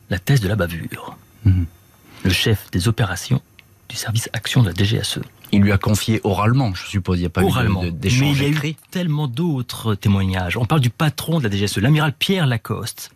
la 0.10 0.20
thèse 0.20 0.40
de 0.40 0.48
la 0.48 0.56
bavure. 0.56 1.18
Le 1.46 2.30
chef 2.30 2.70
des 2.72 2.88
opérations 2.88 3.42
du 3.88 3.96
service 3.96 4.30
action 4.34 4.64
de 4.64 4.70
la 4.70 4.74
DGSE. 4.74 5.20
Il 5.52 5.62
lui 5.62 5.72
a 5.72 5.78
confié 5.78 6.20
oralement, 6.24 6.74
je 6.74 6.88
suppose, 6.88 7.20
il 7.20 7.22
n'y 7.22 7.28
a 7.28 7.30
pas 7.30 7.44
eu 7.44 7.92
d'échange 7.92 8.20
Mais 8.22 8.32
il 8.32 8.42
y 8.42 8.46
a 8.46 8.70
eu 8.70 8.76
tellement 8.90 9.28
d'autres 9.28 9.94
témoignages. 9.94 10.58
On 10.58 10.66
parle 10.66 10.82
du 10.82 10.90
patron 10.90 11.40
de 11.40 11.48
la 11.48 11.56
DGSE, 11.56 11.78
l'amiral 11.78 12.14
Pierre 12.14 12.48
Lacoste, 12.48 13.12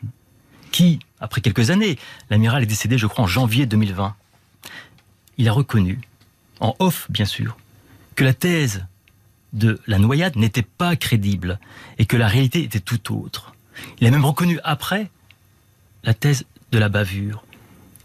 qui, 0.72 1.00
après 1.20 1.42
quelques 1.42 1.72
années, 1.72 1.98
l'amiral 2.30 2.62
est 2.62 2.68
décédé, 2.68 3.00
je 3.00 3.08
crois, 3.08 3.24
en 3.24 3.28
janvier 3.28 3.66
2020 3.66 4.16
il 5.40 5.48
a 5.48 5.54
reconnu, 5.54 6.00
en 6.60 6.76
off 6.80 7.08
bien 7.10 7.26
sûr, 7.26 7.58
que 8.16 8.24
la 8.24 8.34
thèse 8.34 8.86
de 9.54 9.80
la 9.88 9.98
noyade 9.98 10.36
n'était 10.36 10.62
pas 10.62 10.96
crédible 10.96 11.60
et 11.98 12.06
que 12.06 12.18
la 12.18 12.28
réalité 12.28 12.62
était 12.62 12.82
tout 12.82 13.16
autre. 13.16 13.56
Il 14.00 14.06
a 14.08 14.12
même 14.12 14.26
reconnu 14.26 14.60
après 14.64 15.10
la 16.04 16.14
thèse 16.14 16.46
de 16.72 16.78
la 16.78 16.90
bavure 16.90 17.44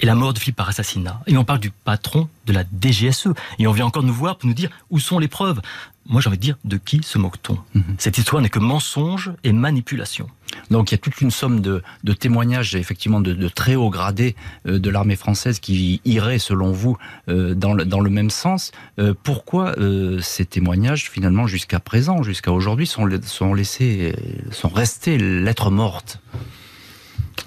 et 0.00 0.07
la 0.07 0.14
mort 0.14 0.33
de 0.33 0.38
Philippe 0.38 0.57
par 0.57 0.68
assassinat. 0.68 1.20
Et 1.26 1.37
on 1.37 1.44
parle 1.44 1.61
du 1.61 1.70
patron 1.70 2.28
de 2.46 2.52
la 2.52 2.64
DGSE. 2.64 3.28
Et 3.59 3.66
on 3.66 3.72
vient 3.72 3.87
encore 3.87 4.02
nous 4.02 4.12
voir 4.12 4.37
pour 4.37 4.48
nous 4.48 4.54
dire 4.54 4.70
où 4.90 4.98
sont 4.98 5.18
les 5.18 5.28
preuves. 5.28 5.61
Moi, 6.07 6.20
j'ai 6.20 6.28
envie 6.28 6.37
de 6.37 6.42
dire, 6.42 6.59
de 6.64 6.76
qui 6.76 7.02
se 7.02 7.16
moque-t-on 7.16 7.59
mhm. 7.74 7.96
Cette 7.96 8.18
histoire 8.18 8.42
n'est 8.42 8.50
que 8.50 8.59
mensonge 8.59 9.33
et 9.42 9.52
manipulation. 9.52 10.28
Donc 10.70 10.90
il 10.90 10.94
y 10.94 10.96
a 10.96 10.98
toute 10.98 11.20
une 11.20 11.30
somme 11.30 11.61
de, 11.61 11.83
témoignages, 12.12 12.76
effectivement, 12.76 13.20
de, 13.20 13.48
très 13.48 13.74
haut 13.74 13.88
gradés 13.88 14.37
euh, 14.66 14.78
de 14.78 14.90
l'armée 14.90 15.16
française 15.16 15.59
qui 15.59 16.00
iraient, 16.04 16.38
selon 16.38 16.70
vous, 16.72 16.96
euh, 17.28 17.54
dans, 17.54 17.72
le, 17.72 17.85
dans 17.85 18.00
le 18.00 18.11
même 18.11 18.30
sens. 18.30 18.70
Euh, 18.98 19.14
pourquoi 19.22 19.74
ces 20.20 20.44
témoignages, 20.44 21.11
finalement, 21.11 21.46
jusqu'à 21.46 21.80
présent, 21.80 22.22
jusqu'à 22.22 22.52
aujourd'hui, 22.52 22.87
sont, 22.87 23.09
sont 23.22 23.54
laissés, 23.54 24.14
sont 24.50 24.68
restés 24.68 25.16
lettres 25.18 25.70
mortes? 25.70 26.20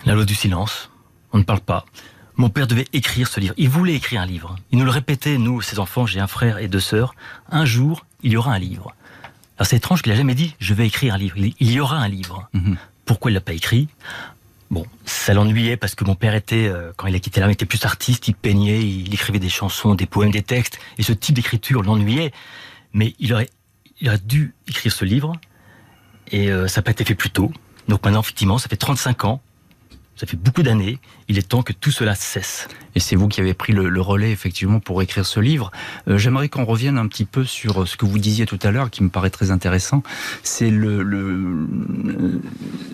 La 0.06 0.16
loi 0.16 0.26
du 0.26 0.36
silence. 0.36 0.90
On 1.34 1.38
ne 1.38 1.44
parle 1.44 1.60
pas. 1.60 1.86
Mon 2.38 2.50
père 2.50 2.68
devait 2.68 2.86
écrire 2.94 3.28
ce 3.28 3.40
livre. 3.40 3.56
Il 3.58 3.70
voulait 3.70 3.96
écrire 3.96 4.22
un 4.22 4.26
livre. 4.26 4.56
Il 4.72 4.78
nous 4.78 4.86
le 4.86 4.92
répétait, 4.92 5.40
nous, 5.40 5.62
ses 5.62 5.80
enfants, 5.80 6.06
j'ai 6.06 6.20
un 6.20 6.28
frère 6.28 6.60
et 6.60 6.68
deux 6.68 6.80
sœurs. 6.80 7.16
Un 7.50 7.66
jour, 7.66 8.06
il 8.22 8.32
y 8.32 8.38
aura 8.38 8.54
un 8.54 8.60
livre. 8.60 8.94
Alors 9.58 9.66
c'est 9.66 9.78
étrange 9.78 10.04
qu'il 10.04 10.12
a 10.12 10.16
jamais 10.16 10.36
dit 10.36 10.56
je 10.60 10.76
vais 10.76 10.86
écrire 10.86 11.16
un 11.16 11.18
livre. 11.18 11.36
Il 11.38 11.72
y 11.72 11.80
aura 11.80 11.98
un 11.98 12.08
livre. 12.08 12.48
Mhm. 12.54 12.78
Pourquoi 13.06 13.32
il 13.32 13.34
l'a 13.34 13.42
pas 13.42 13.54
écrit? 13.54 13.88
Bon, 14.70 14.86
ça 15.06 15.34
l'ennuyait 15.34 15.78
parce 15.78 15.96
que 15.96 16.04
mon 16.04 16.14
père 16.14 16.36
était, 16.36 16.68
euh, 16.68 16.92
quand 16.96 17.08
il 17.08 17.16
a 17.16 17.20
quitté 17.20 17.40
l'armée, 17.40 17.54
était 17.54 17.66
plus 17.66 17.84
artiste. 17.86 18.28
Il 18.28 18.36
peignait, 18.36 18.82
il 18.82 19.12
écrivait 19.14 19.40
des 19.40 19.50
chansons, 19.50 19.96
des 19.96 20.06
poèmes, 20.06 20.32
des 20.32 20.44
textes, 20.44 20.78
et 20.98 21.04
ce 21.04 21.14
type 21.14 21.36
d'écriture 21.36 21.82
l'ennuyait. 21.82 22.34
Mais 22.94 23.16
il 23.20 23.34
aurait, 23.34 23.50
il 24.00 24.10
aurait 24.10 24.20
dû 24.20 24.54
écrire 24.68 24.92
ce 24.92 25.06
livre, 25.06 25.34
et 26.32 26.52
euh, 26.52 26.68
ça 26.68 26.82
n'a 26.82 26.84
pas 26.84 26.92
été 26.92 27.06
fait 27.06 27.16
plus 27.16 27.30
tôt. 27.30 27.52
Donc 27.88 28.04
maintenant, 28.04 28.20
effectivement, 28.20 28.58
ça 28.58 28.68
fait 28.68 28.76
35 28.76 29.24
ans 29.26 29.42
ça 30.18 30.26
fait 30.26 30.38
beaucoup 30.38 30.64
d'années. 30.64 30.98
Il 31.30 31.38
est 31.38 31.48
temps 31.48 31.62
que 31.62 31.74
tout 31.74 31.92
cela 31.92 32.16
cesse. 32.16 32.68
Et 32.96 33.00
c'est 33.00 33.16
vous 33.16 33.28
qui 33.28 33.40
avez 33.40 33.54
pris 33.54 33.74
le, 33.74 34.02
relais 34.02 34.32
effectivement 34.32 34.80
pour 34.80 35.02
écrire 35.04 35.26
ce 35.26 35.40
livre. 35.40 35.72
Euh, 36.08 36.18
j'aimerais 36.18 36.50
qu'on 36.50 36.66
revienne 36.66 36.98
un 36.98 37.08
petit 37.08 37.26
peu 37.26 37.44
sur 37.44 37.88
ce 37.88 37.96
que 37.96 38.06
vous 38.06 38.18
disiez 38.18 38.48
tout 38.48 38.58
à 38.64 38.72
l'heure, 38.72 38.90
qui 38.90 39.04
me 39.04 39.10
paraît 39.10 39.30
très 39.30 39.52
intéressant. 39.52 40.02
C'est 40.42 40.72
le, 40.72 41.68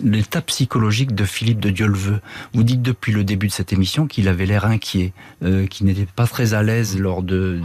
l'état 0.02 0.42
psychologique 0.42 1.14
de 1.14 1.24
Philippe 1.24 1.60
de 1.60 1.70
Dieuleveux. 1.70 2.20
Vous 2.52 2.64
dites 2.64 2.82
depuis 2.82 3.12
le 3.12 3.24
début 3.24 3.46
de 3.46 3.52
cette 3.52 3.72
émission 3.72 4.06
qu'il 4.06 4.28
avait 4.28 4.44
l'air 4.44 4.66
inquiet, 4.66 5.14
euh, 5.42 5.66
qu'il 5.66 5.86
n'était 5.86 6.06
pas 6.06 6.26
très 6.26 6.52
à 6.52 6.62
l'aise 6.62 6.98
lors 6.98 7.22
de, 7.22 7.62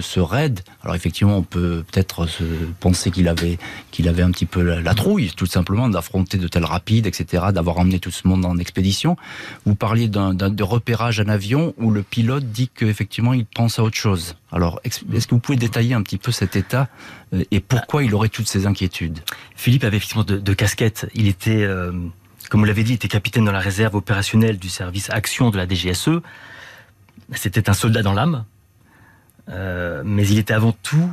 ce 0.00 0.18
raid. 0.18 0.60
Alors 0.82 0.96
effectivement, 0.96 1.38
on 1.38 1.42
peut 1.42 1.84
peut-être 1.92 2.26
se 2.26 2.42
penser 2.80 3.10
qu'il 3.10 3.28
avait 3.28 3.58
qu'il 3.92 4.08
avait 4.08 4.22
un 4.22 4.30
petit 4.30 4.46
peu 4.46 4.62
la, 4.62 4.80
la 4.80 4.94
trouille, 4.94 5.30
tout 5.36 5.46
simplement, 5.46 5.88
d'affronter 5.88 6.36
de 6.36 6.48
tels 6.48 6.64
rapides, 6.64 7.06
etc., 7.06 7.44
d'avoir 7.52 7.78
emmené 7.78 7.98
tout 7.98 8.10
ce 8.10 8.26
monde 8.26 8.44
en 8.44 8.58
expédition 8.58 8.95
vous 9.04 9.74
parliez 9.74 10.08
d'un 10.08 10.34
de 10.34 10.62
repérage 10.62 11.20
en 11.20 11.28
avion 11.28 11.74
où 11.76 11.90
le 11.90 12.02
pilote 12.02 12.44
dit 12.44 12.68
qu'effectivement 12.68 13.34
il 13.34 13.46
pense 13.46 13.78
à 13.78 13.82
autre 13.82 13.96
chose. 13.96 14.36
Alors, 14.52 14.80
est-ce 14.84 15.26
que 15.26 15.34
vous 15.34 15.40
pouvez 15.40 15.58
détailler 15.58 15.94
un 15.94 16.02
petit 16.02 16.18
peu 16.18 16.32
cet 16.32 16.56
état 16.56 16.88
euh, 17.34 17.44
et 17.50 17.60
pourquoi 17.60 18.04
il 18.04 18.14
aurait 18.14 18.28
toutes 18.28 18.48
ces 18.48 18.66
inquiétudes? 18.66 19.18
Philippe 19.56 19.84
avait 19.84 19.96
effectivement 19.96 20.24
de, 20.24 20.54
casquettes. 20.54 21.06
Il 21.14 21.26
était, 21.26 21.62
euh, 21.62 21.92
comme 22.48 22.60
vous 22.60 22.66
l'avez 22.66 22.84
dit, 22.84 22.92
il 22.92 22.94
était 22.94 23.08
capitaine 23.08 23.44
dans 23.44 23.52
la 23.52 23.60
réserve 23.60 23.94
opérationnelle 23.94 24.58
du 24.58 24.68
service 24.68 25.10
action 25.10 25.50
de 25.50 25.56
la 25.56 25.66
DGSE. 25.66 26.20
C'était 27.32 27.68
un 27.68 27.72
soldat 27.74 28.02
dans 28.02 28.12
l'âme, 28.12 28.44
euh, 29.48 30.02
mais 30.04 30.26
il 30.28 30.38
était 30.38 30.54
avant 30.54 30.72
tout 30.82 31.10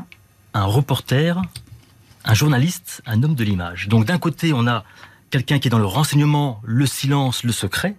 un 0.54 0.66
reporter, 0.66 1.42
un 2.24 2.34
journaliste, 2.34 3.02
un 3.06 3.24
homme 3.24 3.36
de 3.36 3.44
l'image. 3.44 3.88
Donc 3.88 4.06
d'un 4.06 4.20
côté, 4.20 4.54
on 4.54 4.68
a 4.68 4.84
quelqu'un 5.34 5.58
qui 5.58 5.68
est 5.68 5.72
dans 5.72 5.80
le 5.80 5.86
renseignement, 5.86 6.62
le 6.64 6.86
silence, 6.86 7.44
le 7.44 7.52
secret, 7.52 7.96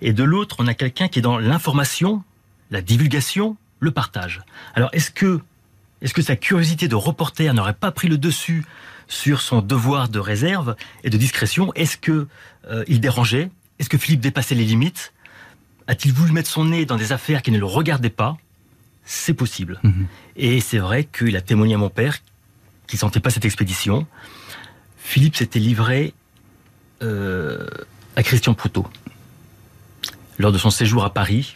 et 0.00 0.12
de 0.12 0.24
l'autre, 0.24 0.56
on 0.58 0.66
a 0.66 0.74
quelqu'un 0.74 1.06
qui 1.06 1.20
est 1.20 1.22
dans 1.22 1.38
l'information, 1.38 2.24
la 2.72 2.82
divulgation, 2.82 3.56
le 3.78 3.92
partage. 3.92 4.40
Alors 4.74 4.90
est-ce 4.92 5.12
que, 5.12 5.40
est-ce 6.02 6.12
que 6.12 6.22
sa 6.22 6.34
curiosité 6.34 6.88
de 6.88 6.96
reporter 6.96 7.54
n'aurait 7.54 7.72
pas 7.72 7.92
pris 7.92 8.08
le 8.08 8.18
dessus 8.18 8.64
sur 9.06 9.42
son 9.42 9.62
devoir 9.62 10.08
de 10.08 10.18
réserve 10.18 10.74
et 11.04 11.10
de 11.10 11.16
discrétion? 11.16 11.72
Est-ce 11.74 11.96
que 11.98 12.26
euh, 12.68 12.82
il 12.88 12.98
dérangeait? 12.98 13.48
Est-ce 13.78 13.88
que 13.88 13.96
Philippe 13.96 14.20
dépassait 14.20 14.56
les 14.56 14.64
limites? 14.64 15.12
A-t-il 15.86 16.12
voulu 16.12 16.32
mettre 16.32 16.50
son 16.50 16.64
nez 16.64 16.84
dans 16.84 16.96
des 16.96 17.12
affaires 17.12 17.42
qui 17.42 17.52
ne 17.52 17.60
le 17.60 17.66
regardaient 17.66 18.10
pas? 18.10 18.36
C'est 19.04 19.34
possible. 19.34 19.78
Mhm. 19.84 20.08
Et 20.34 20.60
c'est 20.60 20.78
vrai 20.78 21.04
qu'il 21.04 21.36
a 21.36 21.42
témoigné 21.42 21.74
à 21.74 21.78
mon 21.78 21.90
père 21.90 22.18
qu'il 22.88 22.98
sentait 22.98 23.20
pas 23.20 23.30
cette 23.30 23.44
expédition. 23.44 24.04
Philippe 24.98 25.36
s'était 25.36 25.60
livré 25.60 26.12
euh, 27.02 27.66
à 28.16 28.22
Christian 28.22 28.54
Proutot 28.54 28.86
lors 30.38 30.52
de 30.52 30.58
son 30.58 30.70
séjour 30.70 31.04
à 31.04 31.10
Paris. 31.10 31.54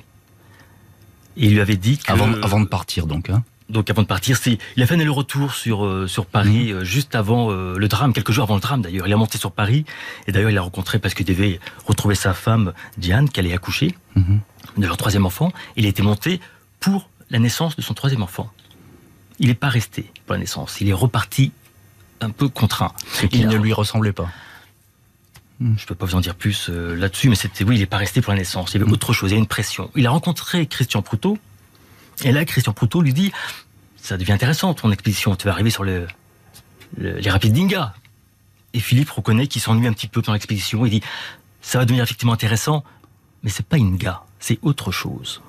Et 1.37 1.47
il 1.47 1.53
lui 1.55 1.61
avait 1.61 1.77
dit 1.77 1.99
que... 1.99 2.11
Avant, 2.13 2.33
avant 2.43 2.61
de 2.61 2.67
partir, 2.67 3.07
donc. 3.07 3.31
Hein. 3.31 3.43
Donc 3.69 3.89
avant 3.89 4.03
de 4.03 4.07
partir, 4.09 4.37
il 4.77 4.83
a 4.83 4.87
fait 4.87 4.95
un 4.97 5.01
aller-retour 5.01 5.55
sur 5.55 5.85
euh, 5.85 6.09
sur 6.09 6.27
Paris 6.27 6.73
euh, 6.73 6.83
juste 6.83 7.15
avant 7.15 7.51
euh, 7.53 7.77
le 7.79 7.87
drame, 7.87 8.13
quelques 8.13 8.33
jours 8.33 8.43
avant 8.43 8.57
le 8.57 8.61
drame 8.61 8.83
d'ailleurs. 8.83 9.07
Il 9.07 9.13
est 9.13 9.17
monté 9.17 9.39
sur 9.39 9.53
Paris 9.53 9.85
et 10.27 10.33
d'ailleurs 10.33 10.51
il 10.51 10.55
l'a 10.55 10.63
rencontré 10.63 10.99
parce 10.99 11.15
qu'il 11.15 11.25
devait 11.25 11.61
retrouver 11.87 12.17
sa 12.17 12.35
femme 12.35 12.73
Diane, 12.99 13.29
qu'elle 13.31 13.47
allait 13.47 13.55
accoucher 13.55 13.95
Mhm. 14.17 14.41
de 14.79 14.87
leur 14.87 14.97
troisième 14.97 15.25
enfant. 15.25 15.53
Il 15.77 15.87
a 15.87 15.89
été 15.89 16.03
monté 16.03 16.41
pour 16.81 17.09
la 17.31 17.39
naissance 17.39 17.77
de 17.77 17.83
son 17.83 17.95
troisième 17.95 18.23
enfant. 18.25 18.51
Il 19.39 19.47
n'est 19.47 19.55
pas 19.55 19.69
resté 19.69 20.11
pour 20.27 20.33
la 20.35 20.41
naissance. 20.41 20.81
Il 20.81 20.89
est 20.89 20.93
reparti 20.93 21.53
un 22.21 22.31
peu 22.31 22.49
contraint. 22.49 22.93
Il 23.39 23.47
a- 23.47 23.51
ne 23.51 23.57
lui 23.57 23.73
ressemblait 23.73 24.13
pas. 24.13 24.29
Je 25.77 25.85
peux 25.87 25.95
pas 25.95 26.07
vous 26.07 26.15
en 26.15 26.21
dire 26.21 26.35
plus 26.35 26.69
euh, 26.71 26.95
là-dessus, 26.97 27.29
mais 27.29 27.35
c'était 27.35 27.65
oui, 27.65 27.77
il 27.77 27.83
est 27.83 27.87
pas 27.87 27.99
resté 27.99 28.23
pour 28.23 28.33
la 28.33 28.39
naissance. 28.39 28.73
Il 28.73 28.81
y 28.81 28.83
avait 28.83 28.91
autre 28.91 29.13
chose, 29.13 29.31
il 29.31 29.35
y 29.35 29.37
a 29.37 29.39
une 29.39 29.47
pression. 29.47 29.91
Il 29.95 30.07
a 30.07 30.11
rencontré 30.11 30.67
Christian 30.67 31.03
Proutot, 31.03 31.39
et 32.25 32.33
là, 32.33 32.45
Christian 32.45 32.73
Proutot 32.73 33.03
lui 33.03 33.13
dit 33.13 33.31
ça 33.97 34.17
devient 34.17 34.33
intéressant 34.33 34.73
ton 34.73 34.91
expédition. 34.91 35.37
Tu 35.37 35.45
vas 35.47 35.53
arriver 35.53 35.69
sur 35.71 35.85
le, 35.85 36.07
le- 36.97 37.19
les 37.19 37.31
rapides 37.31 37.53
d'Inga. 37.53 37.95
Et 38.73 38.81
Philippe 38.81 39.11
reconnaît 39.11 39.47
qu'il 39.49 39.61
s'ennuie 39.61 39.87
un 39.87 39.93
petit 39.93 40.07
peu 40.09 40.23
pendant 40.23 40.35
l'expédition. 40.35 40.87
Il 40.87 40.91
dit 40.91 41.03
ça 41.61 41.79
va 41.79 41.85
devenir 41.85 42.05
effectivement 42.05 42.33
intéressant, 42.33 42.85
mais 43.43 43.51
c'est 43.51 43.67
pas 43.67 43.77
Inga, 43.77 44.23
c'est 44.39 44.59
autre 44.63 44.93
chose. 44.93 45.43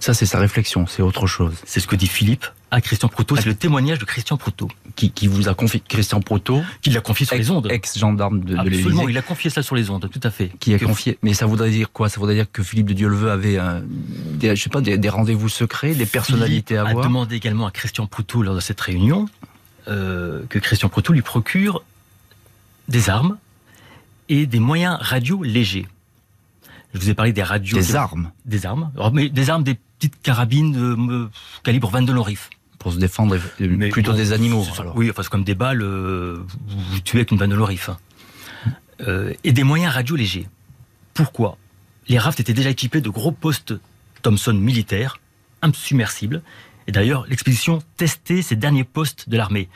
Ça, 0.00 0.14
c'est 0.14 0.26
sa 0.26 0.38
réflexion, 0.38 0.86
c'est 0.86 1.02
autre 1.02 1.26
chose. 1.26 1.54
C'est 1.66 1.80
ce 1.80 1.86
que 1.86 1.96
dit 1.96 2.06
Philippe 2.06 2.46
à 2.70 2.80
Christian 2.80 3.08
Proutot. 3.08 3.36
C'est 3.36 3.46
le 3.46 3.54
témoignage 3.54 3.98
de 3.98 4.04
Christian 4.04 4.36
Proutot, 4.36 4.68
Qui, 4.98 5.12
qui 5.12 5.28
vous 5.28 5.48
a 5.48 5.54
confié 5.54 5.80
Christian 5.86 6.20
Proto, 6.20 6.60
qui 6.82 6.90
l'a 6.90 7.00
confié 7.00 7.24
sur 7.24 7.36
les 7.36 7.52
ondes. 7.52 7.68
ex-gendarme 7.70 8.40
de, 8.40 8.54
de 8.56 8.58
Absolument, 8.58 9.08
il 9.08 9.16
a 9.16 9.22
confié 9.22 9.48
ça 9.48 9.62
sur 9.62 9.76
les 9.76 9.90
ondes, 9.90 10.10
tout 10.10 10.20
à 10.24 10.30
fait. 10.32 10.50
qui 10.58 10.74
a 10.74 10.78
Que- 10.80 10.86
confié. 10.86 11.18
Mais 11.22 11.34
ça 11.34 11.46
voudrait 11.46 11.70
dire 11.70 11.92
quoi? 11.92 12.08
Ça 12.08 12.18
voudrait 12.18 12.34
dire 12.34 12.50
que 12.50 12.64
Philippe 12.64 12.86
de 12.88 12.94
Dieuleveux 12.94 13.30
avait, 13.30 13.58
euh, 13.60 13.80
des, 13.84 14.56
je 14.56 14.60
sais 14.60 14.70
pas, 14.70 14.80
des, 14.80 14.98
des 14.98 15.08
rendez-vous 15.08 15.48
secrets, 15.48 15.94
des 15.94 16.04
personnalités 16.04 16.74
Philippe 16.74 16.86
à 16.86 16.90
a 16.90 16.92
voir? 16.94 17.04
demandé 17.06 17.36
également 17.36 17.66
à 17.66 17.70
Christian 17.70 18.08
Proutot 18.08 18.42
lors 18.42 18.56
de 18.56 18.60
cette 18.60 18.80
réunion 18.80 19.26
euh, 19.86 20.42
que 20.48 20.58
Christian 20.58 20.88
Proutot 20.88 21.12
lui 21.12 21.22
procure 21.22 21.84
des 22.88 23.08
armes 23.08 23.38
et 24.28 24.46
des 24.46 24.58
moyens 24.58 24.98
radio 25.00 25.44
légers. 25.44 25.86
Je 26.92 26.98
vous 26.98 27.08
ai 27.08 27.14
parlé 27.14 27.32
des 27.32 27.44
radios. 27.44 27.76
Des 27.78 27.94
armes? 27.94 28.32
Des 28.46 28.66
armes. 28.66 28.90
Alors, 28.96 29.12
mais 29.12 29.28
des 29.28 29.48
armes, 29.48 29.62
des 29.62 29.78
petites 29.98 30.20
carabines 30.22 30.72
de 30.72 30.94
me- 30.96 31.30
calibre 31.62 31.88
22 31.88 32.12
long 32.14 32.22
rifle. 32.24 32.50
Pour 32.78 32.92
se 32.92 32.98
défendre, 32.98 33.36
Mais 33.60 33.88
plutôt 33.88 34.12
bon, 34.12 34.16
des 34.16 34.32
animaux. 34.32 34.64
alors. 34.78 34.96
Oui, 34.96 35.10
enfin, 35.10 35.22
c'est 35.22 35.30
comme 35.30 35.44
des 35.44 35.54
balles, 35.54 35.82
euh, 35.82 36.44
vous, 36.68 36.80
vous 36.80 37.00
tuez 37.00 37.18
avec 37.18 37.30
une 37.30 37.38
balle 37.38 37.50
de 37.50 37.54
l'orif. 37.56 37.90
Euh, 39.00 39.32
et 39.44 39.52
des 39.52 39.64
moyens 39.64 39.94
radio 39.94 40.16
légers. 40.16 40.48
Pourquoi? 41.14 41.56
Les 42.08 42.18
rafts 42.18 42.40
étaient 42.40 42.54
déjà 42.54 42.70
équipés 42.70 43.00
de 43.00 43.10
gros 43.10 43.32
postes 43.32 43.74
Thomson 44.22 44.54
militaires, 44.54 45.18
insubmersibles. 45.62 46.42
Et 46.86 46.92
d'ailleurs, 46.92 47.26
l'expédition 47.28 47.80
testait 47.96 48.42
ces 48.42 48.56
derniers 48.56 48.84
postes 48.84 49.28
de 49.28 49.36
l'armée. 49.36 49.68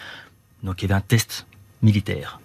Donc 0.62 0.82
il 0.82 0.88
y 0.88 0.92
avait 0.92 0.98
un 0.98 1.02
test 1.04 1.46
militaire. 1.82 2.40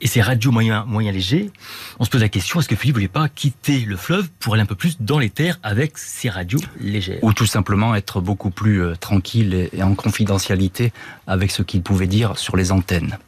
Et 0.00 0.06
ces 0.06 0.20
radios 0.20 0.52
moyens, 0.52 0.84
moyens 0.86 1.14
légers, 1.14 1.50
on 1.98 2.04
se 2.04 2.10
pose 2.10 2.20
la 2.20 2.28
question, 2.28 2.60
est-ce 2.60 2.68
que 2.68 2.76
Philippe 2.76 2.96
voulait 2.96 3.08
pas 3.08 3.28
quitter 3.28 3.80
le 3.80 3.96
fleuve 3.96 4.28
pour 4.38 4.54
aller 4.54 4.62
un 4.62 4.66
peu 4.66 4.74
plus 4.74 4.96
dans 5.00 5.18
les 5.18 5.30
terres 5.30 5.58
avec 5.62 5.96
ces 5.96 6.28
radios 6.28 6.60
légères? 6.80 7.22
Ou 7.22 7.32
tout 7.32 7.46
simplement 7.46 7.94
être 7.94 8.20
beaucoup 8.20 8.50
plus 8.50 8.82
euh, 8.82 8.94
tranquille 8.94 9.68
et 9.72 9.82
en 9.82 9.94
confidentialité 9.94 10.92
avec 11.26 11.50
ce 11.50 11.62
qu'il 11.62 11.82
pouvait 11.82 12.06
dire 12.06 12.38
sur 12.38 12.56
les 12.56 12.72
antennes. 12.72 13.18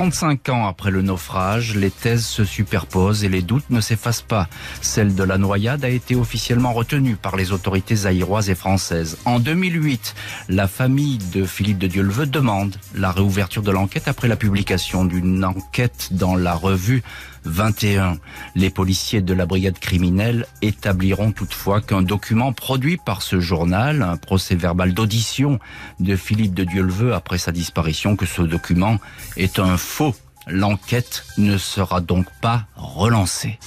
35 0.00 0.48
ans 0.48 0.66
après 0.66 0.90
le 0.90 1.02
naufrage, 1.02 1.76
les 1.76 1.90
thèses 1.90 2.24
se 2.24 2.42
superposent 2.42 3.22
et 3.22 3.28
les 3.28 3.42
doutes 3.42 3.68
ne 3.68 3.82
s'effacent 3.82 4.22
pas. 4.22 4.48
Celle 4.80 5.14
de 5.14 5.22
la 5.22 5.36
noyade 5.36 5.84
a 5.84 5.90
été 5.90 6.16
officiellement 6.16 6.72
retenue 6.72 7.16
par 7.16 7.36
les 7.36 7.52
autorités 7.52 7.96
zaïroises 7.96 8.48
et 8.48 8.54
françaises. 8.54 9.18
En 9.26 9.38
2008, 9.40 10.14
la 10.48 10.68
famille 10.68 11.18
de 11.34 11.44
Philippe 11.44 11.76
de 11.76 11.86
Dieuleveux 11.86 12.24
demande 12.24 12.76
la 12.94 13.12
réouverture 13.12 13.62
de 13.62 13.70
l'enquête 13.70 14.08
après 14.08 14.26
la 14.26 14.36
publication 14.36 15.04
d'une 15.04 15.44
enquête 15.44 16.08
dans 16.12 16.34
la 16.34 16.54
revue 16.54 17.02
21. 17.44 18.18
Les 18.54 18.70
policiers 18.70 19.22
de 19.22 19.34
la 19.34 19.46
brigade 19.46 19.78
criminelle 19.78 20.46
établiront 20.62 21.32
toutefois 21.32 21.80
qu'un 21.80 22.02
document 22.02 22.52
produit 22.52 22.96
par 22.96 23.22
ce 23.22 23.40
journal, 23.40 24.02
un 24.02 24.16
procès 24.16 24.54
verbal 24.54 24.94
d'audition 24.94 25.58
de 25.98 26.16
Philippe 26.16 26.54
de 26.54 26.64
Dieuleveux 26.64 27.14
après 27.14 27.38
sa 27.38 27.52
disparition, 27.52 28.16
que 28.16 28.26
ce 28.26 28.42
document 28.42 28.98
est 29.36 29.58
un 29.58 29.76
faux. 29.76 30.14
L'enquête 30.46 31.24
ne 31.38 31.58
sera 31.58 32.00
donc 32.00 32.26
pas 32.40 32.66
relancée. 32.76 33.58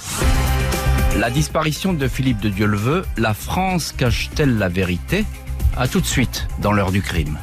La 1.18 1.30
disparition 1.30 1.92
de 1.92 2.08
Philippe 2.08 2.40
de 2.40 2.48
Dieuleveux, 2.48 3.04
la 3.16 3.34
France 3.34 3.92
cache-t-elle 3.96 4.58
la 4.58 4.68
vérité? 4.68 5.24
À 5.76 5.86
tout 5.88 6.00
de 6.00 6.06
suite 6.06 6.48
dans 6.60 6.72
l'heure 6.72 6.92
du 6.92 7.02
crime. 7.02 7.38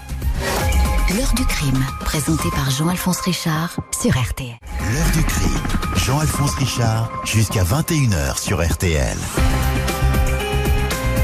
L'heure 1.17 1.33
du 1.33 1.43
crime, 1.43 1.83
présenté 1.99 2.49
par 2.51 2.69
Jean-Alphonse 2.69 3.19
Richard 3.21 3.75
sur 3.91 4.11
RTL. 4.11 4.57
L'heure 4.93 5.11
du 5.13 5.23
crime. 5.23 5.59
Jean-Alphonse 5.95 6.53
Richard, 6.55 7.11
jusqu'à 7.25 7.63
21h 7.63 8.39
sur 8.39 8.65
RTL. 8.65 9.17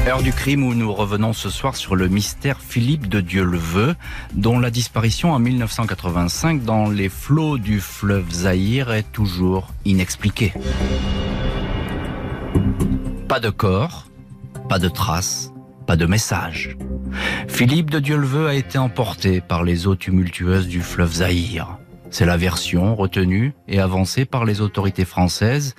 Heure 0.06 0.22
du 0.22 0.32
crime 0.32 0.64
où 0.64 0.74
nous 0.74 0.92
revenons 0.92 1.32
ce 1.32 1.48
soir 1.48 1.74
sur 1.76 1.96
le 1.96 2.08
mystère 2.08 2.60
Philippe 2.60 3.08
de 3.08 3.20
Dieuleveux, 3.22 3.94
dont 4.34 4.58
la 4.58 4.70
disparition 4.70 5.32
en 5.32 5.38
1985 5.38 6.64
dans 6.64 6.90
les 6.90 7.08
flots 7.08 7.56
du 7.56 7.80
fleuve 7.80 8.30
Zaïre 8.30 8.92
est 8.92 9.10
toujours 9.10 9.68
inexpliquée. 9.86 10.52
Pas 13.26 13.40
de 13.40 13.48
corps, 13.48 14.06
pas 14.68 14.78
de 14.78 14.88
traces, 14.88 15.52
pas 15.88 15.96
de 15.96 16.04
message. 16.04 16.76
Philippe 17.48 17.88
de 17.88 17.98
Dieuleveux 17.98 18.46
a 18.46 18.52
été 18.52 18.76
emporté 18.76 19.40
par 19.40 19.64
les 19.64 19.86
eaux 19.86 19.96
tumultueuses 19.96 20.68
du 20.68 20.82
fleuve 20.82 21.14
Zaïre. 21.14 21.78
C'est 22.10 22.26
la 22.26 22.36
version 22.36 22.94
retenue 22.94 23.54
et 23.68 23.80
avancée 23.80 24.26
par 24.26 24.44
les 24.44 24.60
autorités 24.60 25.06
françaises 25.06 25.74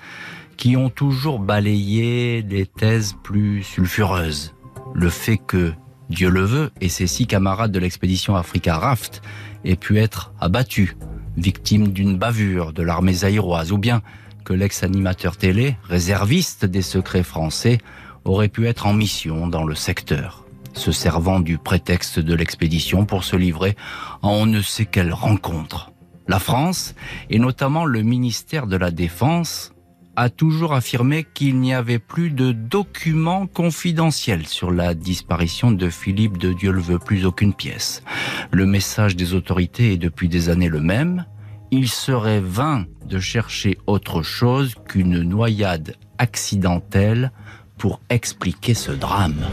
qui 0.57 0.75
ont 0.75 0.89
toujours 0.89 1.37
balayé 1.37 2.41
des 2.41 2.65
thèses 2.65 3.13
plus 3.21 3.61
sulfureuses. 3.61 4.55
Le 4.95 5.09
fait 5.09 5.37
que 5.37 5.73
Dieu 6.09 6.31
le 6.31 6.41
veut 6.41 6.71
et 6.81 6.89
ses 6.89 7.05
six 7.05 7.27
camarades 7.27 7.71
de 7.71 7.77
l'expédition 7.77 8.35
Africa 8.35 8.79
Raft 8.79 9.21
aient 9.63 9.75
pu 9.75 9.99
être 9.99 10.33
abattus, 10.39 10.95
victimes 11.37 11.89
d'une 11.89 12.17
bavure 12.17 12.73
de 12.73 12.81
l'armée 12.81 13.13
zaïroise, 13.13 13.71
ou 13.71 13.77
bien 13.77 14.01
que 14.43 14.53
l'ex-animateur 14.53 15.37
télé, 15.37 15.77
réserviste 15.83 16.65
des 16.65 16.81
secrets 16.81 17.21
français, 17.21 17.77
aurait 18.25 18.49
pu 18.49 18.67
être 18.67 18.85
en 18.85 18.93
mission 18.93 19.47
dans 19.47 19.63
le 19.63 19.75
secteur, 19.75 20.45
se 20.73 20.91
servant 20.91 21.39
du 21.39 21.57
prétexte 21.57 22.19
de 22.19 22.33
l'expédition 22.33 23.05
pour 23.05 23.23
se 23.23 23.35
livrer 23.35 23.75
à 24.21 24.27
on 24.27 24.45
ne 24.45 24.61
sait 24.61 24.85
quelle 24.85 25.13
rencontre. 25.13 25.91
La 26.27 26.39
France, 26.39 26.93
et 27.29 27.39
notamment 27.39 27.85
le 27.85 28.03
ministère 28.03 28.67
de 28.67 28.77
la 28.77 28.91
Défense, 28.91 29.73
a 30.15 30.29
toujours 30.29 30.73
affirmé 30.73 31.25
qu'il 31.33 31.59
n'y 31.59 31.73
avait 31.73 31.97
plus 31.97 32.29
de 32.29 32.51
documents 32.51 33.47
confidentiels 33.47 34.45
sur 34.45 34.69
la 34.69 34.93
disparition 34.93 35.71
de 35.71 35.89
Philippe 35.89 36.37
de 36.37 36.51
Dieuleveux, 36.51 36.99
plus 36.99 37.25
aucune 37.25 37.53
pièce. 37.53 38.03
Le 38.51 38.65
message 38.65 39.15
des 39.15 39.33
autorités 39.33 39.93
est 39.93 39.97
depuis 39.97 40.27
des 40.27 40.49
années 40.49 40.67
le 40.67 40.81
même. 40.81 41.25
Il 41.71 41.87
serait 41.87 42.41
vain 42.41 42.85
de 43.05 43.19
chercher 43.19 43.77
autre 43.87 44.21
chose 44.21 44.75
qu'une 44.87 45.21
noyade 45.21 45.95
accidentelle 46.17 47.31
pour 47.79 48.01
expliquer 48.09 48.75
ce 48.75 48.91
drame. 48.91 49.47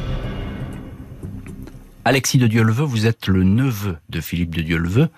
Alexis 2.05 2.39
de 2.39 2.47
Dieuleveux, 2.47 2.85
vous 2.85 3.07
êtes 3.07 3.29
le 3.29 3.45
neveu 3.45 3.97
de 4.11 4.21
Philippe 4.21 4.55
de 4.55 4.63
Dieuleveux 4.63 5.09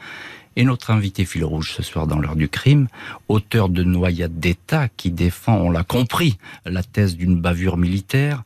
Et 0.57 0.65
notre 0.65 0.91
invité 0.91 1.25
fil 1.25 1.45
rouge 1.45 1.73
ce 1.73 1.83
soir 1.83 2.07
dans 2.07 2.19
l'heure 2.19 2.37
du 2.37 2.49
crime, 2.49 2.87
auteur 3.29 3.71
de 3.71 3.83
Noyade 3.83 4.39
d'État 4.39 4.89
qui 4.89 5.11
défend, 5.11 5.57
on 5.57 5.71
l'a 5.71 5.85
compris, 5.85 6.39
la 6.65 6.83
thèse 6.83 7.17
d'une 7.17 7.41
bavure 7.41 7.77
militaire. 7.77 8.45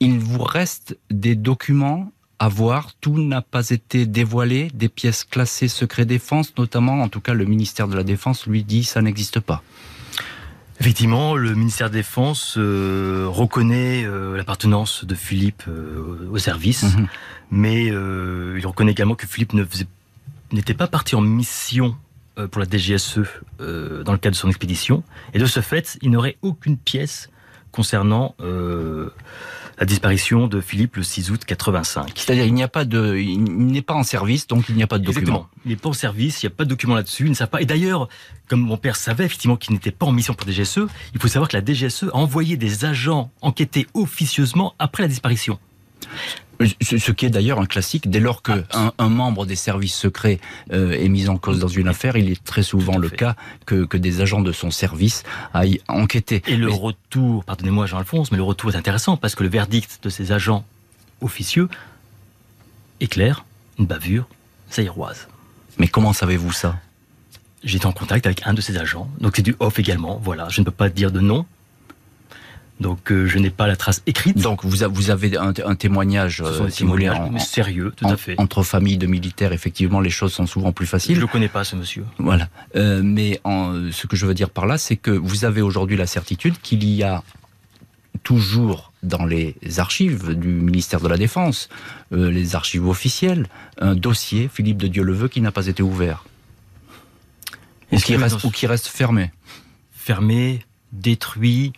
Il 0.00 0.18
vous 0.18 0.42
reste 0.42 0.98
des 1.10 1.34
documents 1.34 2.12
à 2.38 2.48
voir, 2.48 2.94
tout 3.00 3.18
n'a 3.18 3.42
pas 3.42 3.70
été 3.70 4.06
dévoilé, 4.06 4.70
des 4.74 4.88
pièces 4.88 5.24
classées 5.24 5.68
secret 5.68 6.04
défense, 6.04 6.52
notamment, 6.56 7.02
en 7.02 7.08
tout 7.08 7.20
cas, 7.20 7.34
le 7.34 7.44
ministère 7.44 7.88
de 7.88 7.96
la 7.96 8.04
Défense 8.04 8.46
lui 8.46 8.62
dit 8.62 8.84
ça 8.84 9.02
n'existe 9.02 9.40
pas. 9.40 9.62
Effectivement, 10.80 11.34
le 11.34 11.54
ministère 11.54 11.88
de 11.90 11.94
la 11.94 12.00
Défense 12.00 12.54
euh, 12.56 13.26
reconnaît 13.28 14.04
euh, 14.04 14.36
l'appartenance 14.36 15.04
de 15.04 15.14
Philippe 15.16 15.64
euh, 15.66 16.28
au 16.30 16.38
service, 16.38 16.84
mhm. 16.84 17.08
mais 17.50 17.86
il 17.86 18.66
reconnaît 18.66 18.92
également 18.92 19.16
que 19.16 19.26
Philippe 19.26 19.54
n'était 20.52 20.74
pas 20.74 20.86
parti 20.86 21.16
en 21.16 21.20
mission 21.20 21.96
pour 22.52 22.60
la 22.60 22.66
DGSE 22.70 23.18
dans 23.58 24.12
le 24.12 24.18
cadre 24.18 24.36
de 24.36 24.38
son 24.40 24.48
expédition, 24.48 25.02
et 25.34 25.40
de 25.40 25.46
ce 25.46 25.58
fait, 25.58 25.98
il 26.02 26.12
n'aurait 26.12 26.36
aucune 26.42 26.76
pièce 26.76 27.30
concernant 27.72 28.36
la 29.78 29.86
disparition 29.86 30.48
de 30.48 30.60
Philippe 30.60 30.96
le 30.96 31.02
6 31.02 31.30
août 31.30 31.44
85. 31.44 32.12
C'est-à-dire 32.14 32.44
il 32.44 32.54
n'y 32.54 32.62
a 32.62 32.68
pas 32.68 32.84
de, 32.84 33.16
il 33.16 33.42
n'est 33.42 33.82
pas 33.82 33.94
en 33.94 34.02
service, 34.02 34.46
donc 34.46 34.68
il 34.68 34.74
n'y 34.74 34.82
a 34.82 34.86
pas 34.86 34.98
de 34.98 35.04
document. 35.04 35.48
Il 35.64 35.70
n'est 35.70 35.76
pas 35.76 35.90
en 35.90 35.92
service, 35.92 36.42
il 36.42 36.46
n'y 36.46 36.52
a 36.52 36.56
pas 36.56 36.64
de 36.64 36.70
document 36.70 36.94
là-dessus, 36.94 37.24
il 37.24 37.30
ne 37.30 37.34
savent 37.34 37.48
pas. 37.48 37.62
Et 37.62 37.66
d'ailleurs, 37.66 38.08
comme 38.48 38.60
mon 38.60 38.76
père 38.76 38.96
savait 38.96 39.24
effectivement 39.24 39.56
qu'il 39.56 39.74
n'était 39.74 39.92
pas 39.92 40.06
en 40.06 40.12
mission 40.12 40.34
pour 40.34 40.48
DGSE, 40.48 40.80
il 41.14 41.20
faut 41.20 41.28
savoir 41.28 41.48
que 41.48 41.56
la 41.56 41.64
DGSE 41.64 42.04
a 42.12 42.16
envoyé 42.16 42.56
des 42.56 42.84
agents 42.84 43.30
enquêter 43.40 43.86
officieusement 43.94 44.74
après 44.78 45.04
la 45.04 45.08
disparition. 45.08 45.58
Ce 46.80 47.12
qui 47.12 47.26
est 47.26 47.30
d'ailleurs 47.30 47.60
un 47.60 47.66
classique, 47.66 48.10
dès 48.10 48.20
lors 48.20 48.42
qu'un 48.42 48.64
ah. 48.72 48.92
un 48.98 49.08
membre 49.08 49.46
des 49.46 49.56
services 49.56 49.94
secrets 49.94 50.40
euh, 50.72 50.92
est 50.92 51.08
mis 51.08 51.28
en 51.28 51.36
cause 51.36 51.60
dans 51.60 51.68
une 51.68 51.88
affaire, 51.88 52.16
il 52.16 52.30
est 52.30 52.42
très 52.42 52.62
souvent 52.62 52.98
le 52.98 53.08
cas 53.08 53.36
que, 53.66 53.84
que, 53.84 53.96
des 53.96 54.20
agents 54.20 54.40
de 54.40 54.52
son 54.52 54.70
service 54.70 55.22
aillent 55.54 55.80
enquêter. 55.88 56.42
Et 56.46 56.56
le 56.56 56.70
retour, 56.70 57.44
pardonnez-moi 57.44 57.86
Jean-Alphonse, 57.86 58.32
mais 58.32 58.38
le 58.38 58.42
retour 58.42 58.72
est 58.72 58.76
intéressant 58.76 59.16
parce 59.16 59.34
que 59.34 59.44
le 59.44 59.48
verdict 59.48 60.00
de 60.02 60.08
ces 60.08 60.32
agents 60.32 60.64
officieux 61.20 61.68
est 63.00 63.06
clair, 63.06 63.44
une 63.78 63.86
bavure 63.86 64.28
zaïroise. 64.72 65.28
Mais 65.78 65.88
comment 65.88 66.12
savez-vous 66.12 66.52
ça? 66.52 66.76
J'étais 67.64 67.86
en 67.86 67.92
contact 67.92 68.26
avec 68.26 68.46
un 68.46 68.54
de 68.54 68.60
ces 68.60 68.78
agents, 68.78 69.08
donc 69.20 69.36
c'est 69.36 69.42
du 69.42 69.56
off 69.58 69.78
également, 69.78 70.20
voilà, 70.22 70.48
je 70.48 70.60
ne 70.60 70.64
peux 70.64 70.70
pas 70.70 70.88
dire 70.88 71.10
de 71.10 71.20
nom, 71.20 71.44
donc 72.80 73.10
euh, 73.10 73.26
je 73.26 73.38
n'ai 73.38 73.50
pas 73.50 73.66
la 73.66 73.76
trace 73.76 74.02
écrite. 74.06 74.38
Donc 74.38 74.64
vous, 74.64 74.84
vous 74.90 75.10
avez 75.10 75.36
un, 75.36 75.52
témoignage 75.74 76.42
euh, 76.44 76.68
sérieux, 77.38 77.92
tout 77.96 78.06
à 78.06 78.16
fait. 78.16 78.34
Entre 78.38 78.62
familles 78.62 78.98
de 78.98 79.06
militaires, 79.06 79.52
effectivement, 79.52 80.00
les 80.00 80.10
choses 80.10 80.32
sont 80.32 80.46
souvent 80.46 80.72
plus 80.72 80.86
faciles. 80.86 81.14
Je 81.14 81.20
ne 81.20 81.26
le 81.26 81.30
connais 81.30 81.48
pas, 81.48 81.64
ce 81.64 81.76
monsieur. 81.76 82.04
Voilà. 82.18 82.48
Euh, 82.76 83.02
mais 83.02 83.40
en, 83.44 83.90
ce 83.90 84.06
que 84.06 84.16
je 84.16 84.26
veux 84.26 84.34
dire 84.34 84.50
par 84.50 84.66
là, 84.66 84.78
c'est 84.78 84.96
que 84.96 85.10
vous 85.10 85.44
avez 85.44 85.60
aujourd'hui 85.60 85.96
la 85.96 86.06
certitude 86.06 86.54
qu'il 86.62 86.84
y 86.84 87.02
a 87.02 87.22
toujours 88.22 88.92
dans 89.02 89.24
les 89.24 89.56
archives 89.78 90.34
du 90.34 90.48
ministère 90.48 91.00
de 91.00 91.08
la 91.08 91.16
Défense, 91.16 91.68
les 92.10 92.56
archives 92.56 92.86
officielles, 92.86 93.46
un 93.80 93.94
dossier, 93.94 94.50
Philippe 94.52 94.78
de 94.78 94.88
Dieu 94.88 95.02
le 95.02 95.12
veut, 95.12 95.28
qui 95.28 95.40
n'a 95.40 95.52
pas 95.52 95.66
été 95.66 95.82
ouvert. 95.82 96.24
Ou 97.92 97.96
qui, 97.96 98.16
reste, 98.16 98.44
ou 98.44 98.50
qui 98.50 98.66
reste 98.66 98.86
fermé. 98.88 99.30
Fermé, 99.92 100.60
détruit. 100.92 101.72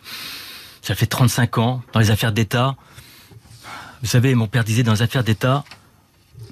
Ça 0.81 0.95
fait 0.95 1.05
35 1.05 1.57
ans 1.57 1.83
dans 1.93 1.99
les 1.99 2.11
affaires 2.11 2.31
d'État. 2.31 2.75
Vous 4.01 4.07
savez, 4.07 4.33
mon 4.35 4.47
père 4.47 4.63
disait 4.63 4.83
dans 4.83 4.93
les 4.93 5.01
affaires 5.01 5.23
d'État, 5.23 5.63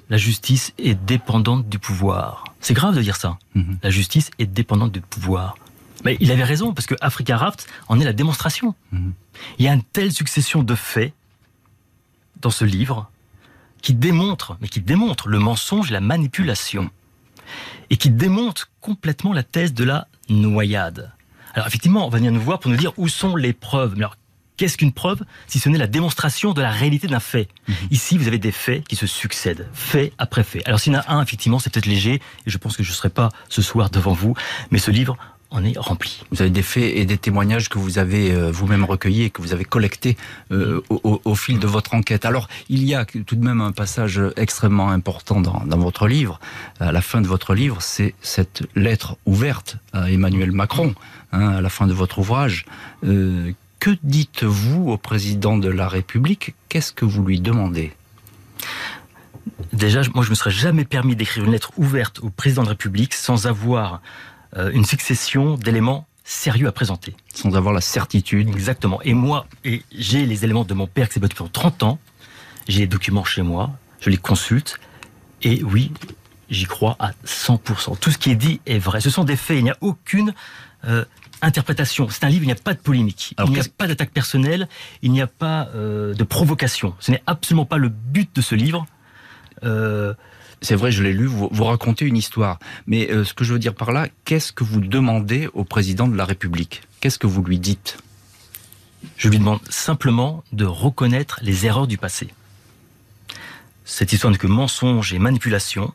la 0.08 0.16
justice 0.16 0.72
est 0.78 0.94
dépendante 0.94 1.68
du 1.68 1.78
pouvoir. 1.78 2.44
C'est 2.60 2.74
grave 2.74 2.94
de 2.94 3.02
dire 3.02 3.16
ça. 3.16 3.38
Mhm. 3.54 3.78
La 3.82 3.90
justice 3.90 4.30
est 4.38 4.46
dépendante 4.46 4.92
du 4.92 5.00
pouvoir. 5.00 5.56
Mais 6.04 6.16
il 6.20 6.30
avait 6.32 6.44
raison, 6.44 6.72
parce 6.72 6.86
que 6.86 6.94
Africa 7.00 7.36
Raft 7.36 7.68
en 7.88 8.00
est 8.00 8.04
la 8.04 8.12
démonstration. 8.12 8.74
Mhm. 8.92 9.12
Il 9.58 9.64
y 9.64 9.68
a 9.68 9.72
une 9.72 9.82
telle 9.82 10.12
succession 10.12 10.62
de 10.62 10.74
faits 10.74 11.12
dans 12.40 12.50
ce 12.50 12.64
livre 12.64 13.10
qui 13.82 13.94
démontre, 13.94 14.56
mais 14.60 14.68
qui 14.68 14.80
démontre 14.80 15.28
le 15.28 15.38
mensonge 15.38 15.90
et 15.90 15.94
la 15.94 16.00
manipulation. 16.00 16.90
Et 17.90 17.96
qui 17.96 18.10
démontre 18.10 18.70
complètement 18.80 19.32
la 19.32 19.42
thèse 19.42 19.74
de 19.74 19.84
la 19.84 20.06
noyade. 20.28 21.12
Alors 21.54 21.66
effectivement, 21.66 22.06
on 22.06 22.10
va 22.10 22.18
venir 22.18 22.32
nous 22.32 22.40
voir 22.40 22.60
pour 22.60 22.70
nous 22.70 22.76
dire 22.76 22.92
où 22.96 23.08
sont 23.08 23.36
les 23.36 23.52
preuves. 23.52 23.94
Mais 23.94 24.04
alors, 24.04 24.16
Qu'est-ce 24.60 24.76
qu'une 24.76 24.92
preuve 24.92 25.22
si 25.46 25.58
ce 25.58 25.70
n'est 25.70 25.78
la 25.78 25.86
démonstration 25.86 26.52
de 26.52 26.60
la 26.60 26.70
réalité 26.70 27.06
d'un 27.06 27.18
fait? 27.18 27.48
Mhm. 27.66 27.74
Ici, 27.92 28.18
vous 28.18 28.28
avez 28.28 28.36
des 28.36 28.52
faits 28.52 28.86
qui 28.86 28.94
se 28.94 29.06
succèdent, 29.06 29.66
fait 29.72 30.12
après 30.18 30.44
fait. 30.44 30.62
Alors 30.66 30.78
s'il 30.78 30.92
y 30.92 30.96
en 30.96 31.00
a 31.00 31.14
un, 31.14 31.22
effectivement, 31.22 31.58
c'est 31.58 31.72
peut-être 31.72 31.86
léger, 31.86 32.16
et 32.16 32.20
je 32.50 32.58
pense 32.58 32.76
que 32.76 32.82
je 32.82 32.90
ne 32.90 32.94
serai 32.94 33.08
pas 33.08 33.30
ce 33.48 33.62
soir 33.62 33.88
devant 33.88 34.12
vous, 34.12 34.34
mais 34.70 34.78
ce 34.78 34.90
livre 34.90 35.16
en 35.50 35.64
est 35.64 35.78
rempli. 35.78 36.24
Vous 36.30 36.42
avez 36.42 36.50
des 36.50 36.60
faits 36.60 36.94
et 36.94 37.06
des 37.06 37.16
témoignages 37.16 37.70
que 37.70 37.78
vous 37.78 37.98
avez 37.98 38.32
euh, 38.32 38.50
vous-même 38.50 38.84
recueillis 38.84 39.22
et 39.22 39.30
que 39.30 39.40
vous 39.40 39.54
avez 39.54 39.64
collectés 39.64 40.18
euh, 40.52 40.82
au, 40.90 41.34
fil 41.34 41.58
de 41.58 41.66
votre 41.66 41.94
enquête. 41.94 42.26
Alors, 42.26 42.46
il 42.68 42.84
y 42.84 42.94
a 42.94 43.06
tout 43.06 43.36
de 43.36 43.42
même 43.42 43.62
un 43.62 43.72
passage 43.72 44.20
extrêmement 44.36 44.90
important 44.90 45.40
dans, 45.40 45.78
votre 45.78 46.06
livre. 46.06 46.38
À 46.80 46.92
la 46.92 47.00
fin 47.00 47.22
de 47.22 47.26
votre 47.26 47.54
livre, 47.54 47.80
c'est 47.80 48.14
cette 48.20 48.62
lettre 48.74 49.16
ouverte 49.24 49.78
à 49.94 50.10
Emmanuel 50.10 50.52
Macron, 50.52 50.94
hein, 51.32 51.48
à 51.48 51.60
la 51.62 51.70
fin 51.70 51.86
de 51.86 51.94
votre 51.94 52.18
ouvrage, 52.18 52.66
euh, 53.04 53.52
que 53.80 53.96
dites-vous 54.04 54.90
au 54.90 54.98
président 54.98 55.56
de 55.56 55.68
la 55.68 55.88
République? 55.88 56.54
Qu'est-ce 56.68 56.92
que 56.92 57.06
vous 57.06 57.24
lui 57.24 57.40
demandez? 57.40 57.92
Déjà, 59.72 60.02
moi, 60.14 60.22
je 60.22 60.30
me 60.30 60.34
serais 60.34 60.50
jamais 60.50 60.84
permis 60.84 61.16
d'écrire 61.16 61.44
une 61.44 61.52
lettre 61.52 61.72
ouverte 61.78 62.20
au 62.20 62.28
président 62.28 62.62
de 62.62 62.66
la 62.66 62.72
République 62.72 63.14
sans 63.14 63.46
avoir 63.46 64.02
euh, 64.56 64.70
une 64.72 64.84
succession 64.84 65.54
d'éléments 65.54 66.06
sérieux 66.24 66.68
à 66.68 66.72
présenter. 66.72 67.16
Sans 67.34 67.56
avoir 67.56 67.72
la 67.72 67.80
certitude. 67.80 68.50
Exactement. 68.50 69.00
Et 69.02 69.14
moi, 69.14 69.46
et 69.64 69.82
j'ai 69.92 70.26
les 70.26 70.44
éléments 70.44 70.64
de 70.64 70.74
mon 70.74 70.86
père 70.86 71.08
qui 71.08 71.14
s'est 71.14 71.20
battu 71.20 71.36
pendant 71.36 71.50
30 71.50 71.82
ans. 71.82 71.98
J'ai 72.68 72.80
les 72.80 72.86
documents 72.86 73.24
chez 73.24 73.42
moi. 73.42 73.70
Je 74.00 74.10
les 74.10 74.18
consulte. 74.18 74.78
Et 75.42 75.62
oui, 75.64 75.90
j'y 76.50 76.66
crois 76.66 76.96
à 76.98 77.12
100%. 77.24 77.98
Tout 77.98 78.10
ce 78.10 78.18
qui 78.18 78.30
est 78.30 78.36
dit 78.36 78.60
est 78.66 78.78
vrai. 78.78 79.00
Ce 79.00 79.08
sont 79.08 79.24
des 79.24 79.36
faits. 79.36 79.56
Il 79.56 79.64
n'y 79.64 79.70
a 79.70 79.78
aucune 79.80 80.34
euh, 80.84 81.04
interprétation. 81.42 82.08
C'est 82.08 82.24
un 82.24 82.28
livre, 82.28 82.42
il 82.44 82.46
n'y 82.46 82.52
a 82.52 82.56
pas 82.56 82.74
de 82.74 82.78
polémique, 82.78 83.34
il 83.38 83.50
n'y 83.52 83.60
a 83.60 83.64
pas 83.76 83.86
d'attaque 83.86 84.10
personnelle, 84.10 84.68
il 85.02 85.10
n'y 85.12 85.20
a 85.20 85.26
pas 85.26 85.68
euh, 85.74 86.14
de 86.14 86.24
provocation. 86.24 86.94
Ce 87.00 87.10
n'est 87.10 87.22
absolument 87.26 87.64
pas 87.64 87.78
le 87.78 87.88
but 87.88 88.34
de 88.34 88.40
ce 88.40 88.54
livre. 88.54 88.86
Euh, 89.64 90.14
c'est 90.62 90.74
vrai, 90.74 90.92
je 90.92 91.02
l'ai 91.02 91.12
lu, 91.12 91.26
vous, 91.26 91.64
racontez 91.64 92.04
une 92.04 92.16
histoire. 92.16 92.58
Mais 92.86 93.10
euh, 93.10 93.24
ce 93.24 93.32
que 93.32 93.44
je 93.44 93.52
veux 93.54 93.58
dire 93.58 93.74
par 93.74 93.92
là, 93.92 94.08
qu'est-ce 94.24 94.52
que 94.52 94.64
vous 94.64 94.80
demandez 94.80 95.48
au 95.54 95.64
président 95.64 96.06
de 96.06 96.16
la 96.16 96.24
République? 96.24 96.82
Qu'est-ce 97.00 97.18
que 97.18 97.26
vous 97.26 97.42
lui 97.42 97.58
dites? 97.58 97.98
Je 99.16 99.28
lui 99.28 99.38
demande 99.38 99.60
simplement 99.70 100.44
de 100.52 100.66
reconnaître 100.66 101.40
les 101.42 101.64
erreurs 101.64 101.86
du 101.86 101.96
passé. 101.96 102.28
Cette 103.86 104.12
histoire 104.12 104.30
n'est 104.30 104.38
que 104.38 104.46
mensonge 104.46 105.14
et 105.14 105.18
manipulation. 105.18 105.94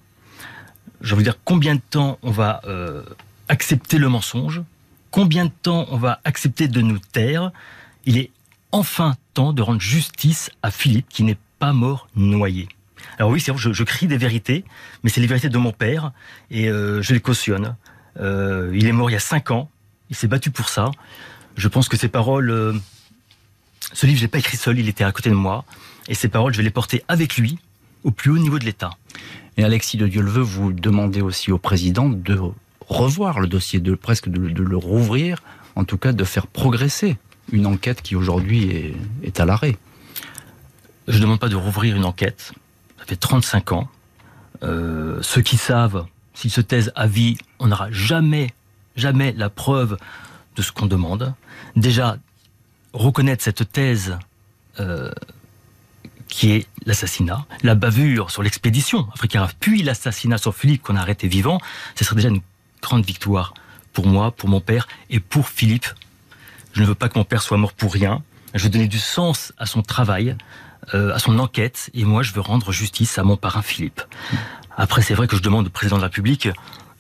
Je 1.02 1.14
vous 1.14 1.22
dire 1.22 1.38
combien 1.44 1.76
de 1.76 1.82
temps 1.88 2.18
on 2.24 2.32
va 2.32 2.62
accepter 3.48 4.00
le 4.00 4.10
mensonge, 4.10 4.64
Combien 5.16 5.46
de 5.46 5.52
temps 5.62 5.88
on 5.92 5.96
va 5.96 6.20
accepter 6.26 6.68
de 6.68 6.82
nous 6.82 7.00
taire 7.00 7.54
Il 8.06 8.18
est 8.18 8.32
enfin 8.74 9.16
temps 9.34 9.54
de 9.54 9.62
rendre 9.62 9.80
justice 9.80 10.52
à 10.62 10.72
Philippe 10.72 11.08
qui 11.08 11.24
n'est 11.24 11.38
pas 11.58 11.72
mort 11.72 12.10
noyé. 12.18 12.68
Alors 13.18 13.32
oui, 13.32 13.40
c'est 13.40 13.54
vrai, 13.54 13.62
je, 13.72 13.84
crie 13.86 14.08
des 14.08 14.18
vérités, 14.18 14.66
mais 15.04 15.10
c'est 15.10 15.22
les 15.22 15.28
vérités 15.28 15.48
de 15.48 15.58
mon 15.58 15.72
père 15.72 16.12
et 16.52 16.68
euh, 16.68 17.02
je 17.02 17.14
les 17.14 17.22
cautionne. 17.22 17.78
Euh, 18.20 18.74
il 18.76 18.88
est 18.88 18.92
mort 18.92 19.10
il 19.10 19.14
y 19.14 19.16
a 19.16 19.22
cinq 19.22 19.52
ans, 19.52 19.70
il 20.10 20.18
s'est 20.18 20.28
battu 20.28 20.52
pour 20.52 20.68
ça. 20.68 20.92
Je 21.56 21.70
pense 21.70 21.88
que 21.88 21.96
ces 21.96 22.10
paroles, 22.10 22.50
euh, 22.50 22.74
ce 23.94 24.08
livre, 24.08 24.18
je 24.18 24.24
l'ai 24.24 24.28
pas 24.28 24.40
écrit 24.40 24.58
seul, 24.58 24.78
il 24.80 24.90
était 24.90 25.06
à 25.06 25.14
côté 25.14 25.30
de 25.30 25.36
moi, 25.36 25.64
et 26.10 26.14
ces 26.14 26.28
paroles, 26.28 26.52
je 26.52 26.58
vais 26.58 26.66
les 26.66 26.72
porter 26.72 27.06
avec 27.08 27.38
lui 27.38 27.58
au 28.04 28.12
plus 28.12 28.32
haut 28.32 28.38
niveau 28.38 28.60
de 28.60 28.66
l'État. 28.66 28.90
Et 29.56 29.64
Alexis 29.64 29.96
de 29.96 30.08
Dieu 30.08 30.22
le 30.22 30.30
veut, 30.30 30.42
vous 30.42 30.74
demandez 30.74 31.22
aussi 31.22 31.54
au 31.54 31.58
président 31.58 32.10
de 32.10 32.38
revoir 32.88 33.40
le 33.40 33.48
dossier, 33.48 33.80
de 33.80 33.96
presque 33.96 34.30
de, 34.30 34.64
le 34.64 34.78
rouvrir, 34.78 35.42
en 35.76 35.84
tout 35.84 35.98
cas 35.98 36.14
de 36.14 36.24
faire 36.24 36.48
progresser 36.48 37.18
une 37.52 37.66
enquête 37.68 38.02
qui 38.02 38.16
aujourd'hui 38.16 38.96
est, 39.24 39.40
à 39.40 39.46
l'arrêt. 39.46 39.78
Je 41.08 41.18
ne 41.18 41.24
demande 41.24 41.40
pas 41.40 41.50
de 41.50 41.56
rouvrir 41.56 41.96
une 41.96 42.06
enquête. 42.06 42.54
Ça 42.98 43.06
fait 43.06 43.16
35 43.16 43.72
ans. 43.72 43.88
Euh, 44.64 45.20
ceux 45.22 45.42
qui 45.42 45.58
savent, 45.58 46.06
s'ils 46.34 46.52
se 46.52 46.62
taisent 46.62 46.92
à 46.96 47.08
vie, 47.08 47.38
on 47.60 47.68
n'aura 47.68 47.92
jamais, 47.92 48.54
jamais 48.96 49.32
la 49.34 49.50
preuve 49.50 49.98
de 50.56 50.62
ce 50.62 50.72
qu'on 50.72 50.88
demande. 50.88 51.34
Déjà, 51.76 52.18
reconnaître 52.94 53.44
cette 53.44 53.72
thèse 53.72 54.18
euh, 54.80 55.12
qui 56.28 56.52
est 56.52 56.68
l'assassinat, 56.86 57.46
la 57.62 57.76
bavure 57.76 58.32
sur 58.32 58.42
l'expédition 58.42 59.08
africaine, 59.14 59.46
puis 59.60 59.84
l'assassinat 59.84 60.38
sur 60.38 60.56
Philippe 60.56 60.82
qu'on 60.82 60.96
a 60.96 61.02
arrêté 61.02 61.28
vivant, 61.28 61.60
ce 61.96 62.04
serait 62.04 62.16
déjà 62.16 62.30
une 62.30 62.42
grande 62.86 63.06
victoire 63.06 63.54
pour 63.94 64.08
moi, 64.08 64.32
pour 64.32 64.50
mon 64.50 64.62
père 64.62 64.88
et 65.10 65.20
pour 65.20 65.50
Philippe. 65.50 65.88
Je 66.74 66.82
ne 66.82 66.86
veux 66.86 66.96
pas 66.96 67.10
que 67.10 67.18
mon 67.18 67.26
père 67.26 67.42
soit 67.42 67.58
mort 67.58 67.74
pour 67.74 67.94
rien. 67.94 68.22
Je 68.54 68.64
veux 68.64 68.70
donner 68.70 68.88
du 68.88 69.00
sens 69.00 69.54
à 69.58 69.66
son 69.66 69.82
travail, 69.82 70.36
euh, 70.94 71.14
à 71.14 71.20
son 71.20 71.40
enquête, 71.40 71.90
et 71.94 72.04
moi 72.06 72.22
je 72.24 72.34
veux 72.34 72.42
rendre 72.42 72.72
justice 72.72 73.18
à 73.18 73.24
mon 73.24 73.38
parrain 73.38 73.62
Philippe. 73.62 74.02
Après, 74.78 75.02
c'est 75.02 75.14
vrai 75.14 75.28
que 75.28 75.36
je 75.36 75.42
demande 75.42 75.68
au 75.68 75.70
président 75.70 75.98
de 75.98 76.02
la 76.02 76.08
République 76.08 76.50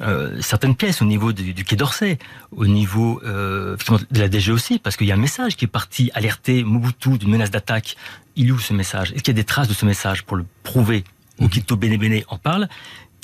euh, 0.02 0.42
certaines 0.42 0.76
pièces 0.76 1.02
au 1.02 1.06
niveau 1.06 1.32
du, 1.32 1.64
Quai 1.64 1.78
d'Orsay, 1.78 2.20
au 2.52 2.68
niveau 2.68 3.22
euh, 3.24 3.78
de 4.12 4.20
la 4.20 4.28
DG 4.28 4.52
aussi, 4.52 4.78
parce 4.78 4.98
qu'il 4.98 5.08
y 5.08 5.12
a 5.12 5.16
un 5.16 5.26
message 5.30 5.56
qui 5.56 5.66
est 5.66 5.70
parti 5.70 6.12
alerter 6.14 6.64
Mobutu 6.64 7.18
d'une 7.18 7.30
menace 7.30 7.52
d'attaque. 7.52 7.96
Il 8.36 8.50
est 8.50 8.52
où 8.52 8.60
ce 8.60 8.74
message? 8.74 9.14
Est-ce 9.14 9.24
qu'il 9.24 9.34
y 9.34 9.38
a 9.38 9.42
des 9.42 9.46
traces 9.46 9.70
de 9.70 9.74
ce 9.74 9.86
message 9.86 10.24
pour 10.24 10.36
le 10.36 10.46
prouver 10.64 11.06
mhm. 11.40 11.46
Okito 11.46 11.78
Bene 11.78 11.98
Bene 11.98 12.22
en 12.28 12.38
parle? 12.38 12.68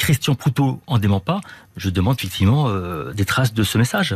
Christian 0.02 0.36
Proutot 0.36 0.82
en 0.88 0.98
dément 0.98 1.20
pas. 1.20 1.42
Je 1.78 1.90
demande 1.90 2.16
effectivement 2.18 2.68
euh, 2.68 3.14
des 3.14 3.26
traces 3.26 3.54
de 3.54 3.64
ce 3.64 3.78
message. 3.78 4.16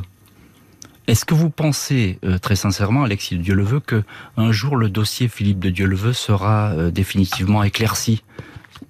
Est-ce 1.08 1.26
que 1.26 1.36
vous 1.36 1.52
pensez 1.52 2.20
très 2.42 2.56
sincèrement, 2.56 3.04
Alexis 3.04 3.38
de 3.38 3.44
Dieu-le-Veut, 3.44 3.80
que 3.80 4.04
un 4.38 4.52
jour 4.52 4.76
le 4.76 4.90
dossier 4.90 5.28
Philippe 5.28 5.60
de 5.60 5.70
Dieu-le-Veut 5.70 6.14
sera 6.14 6.90
définitivement 6.90 7.62
éclairci, 7.62 8.24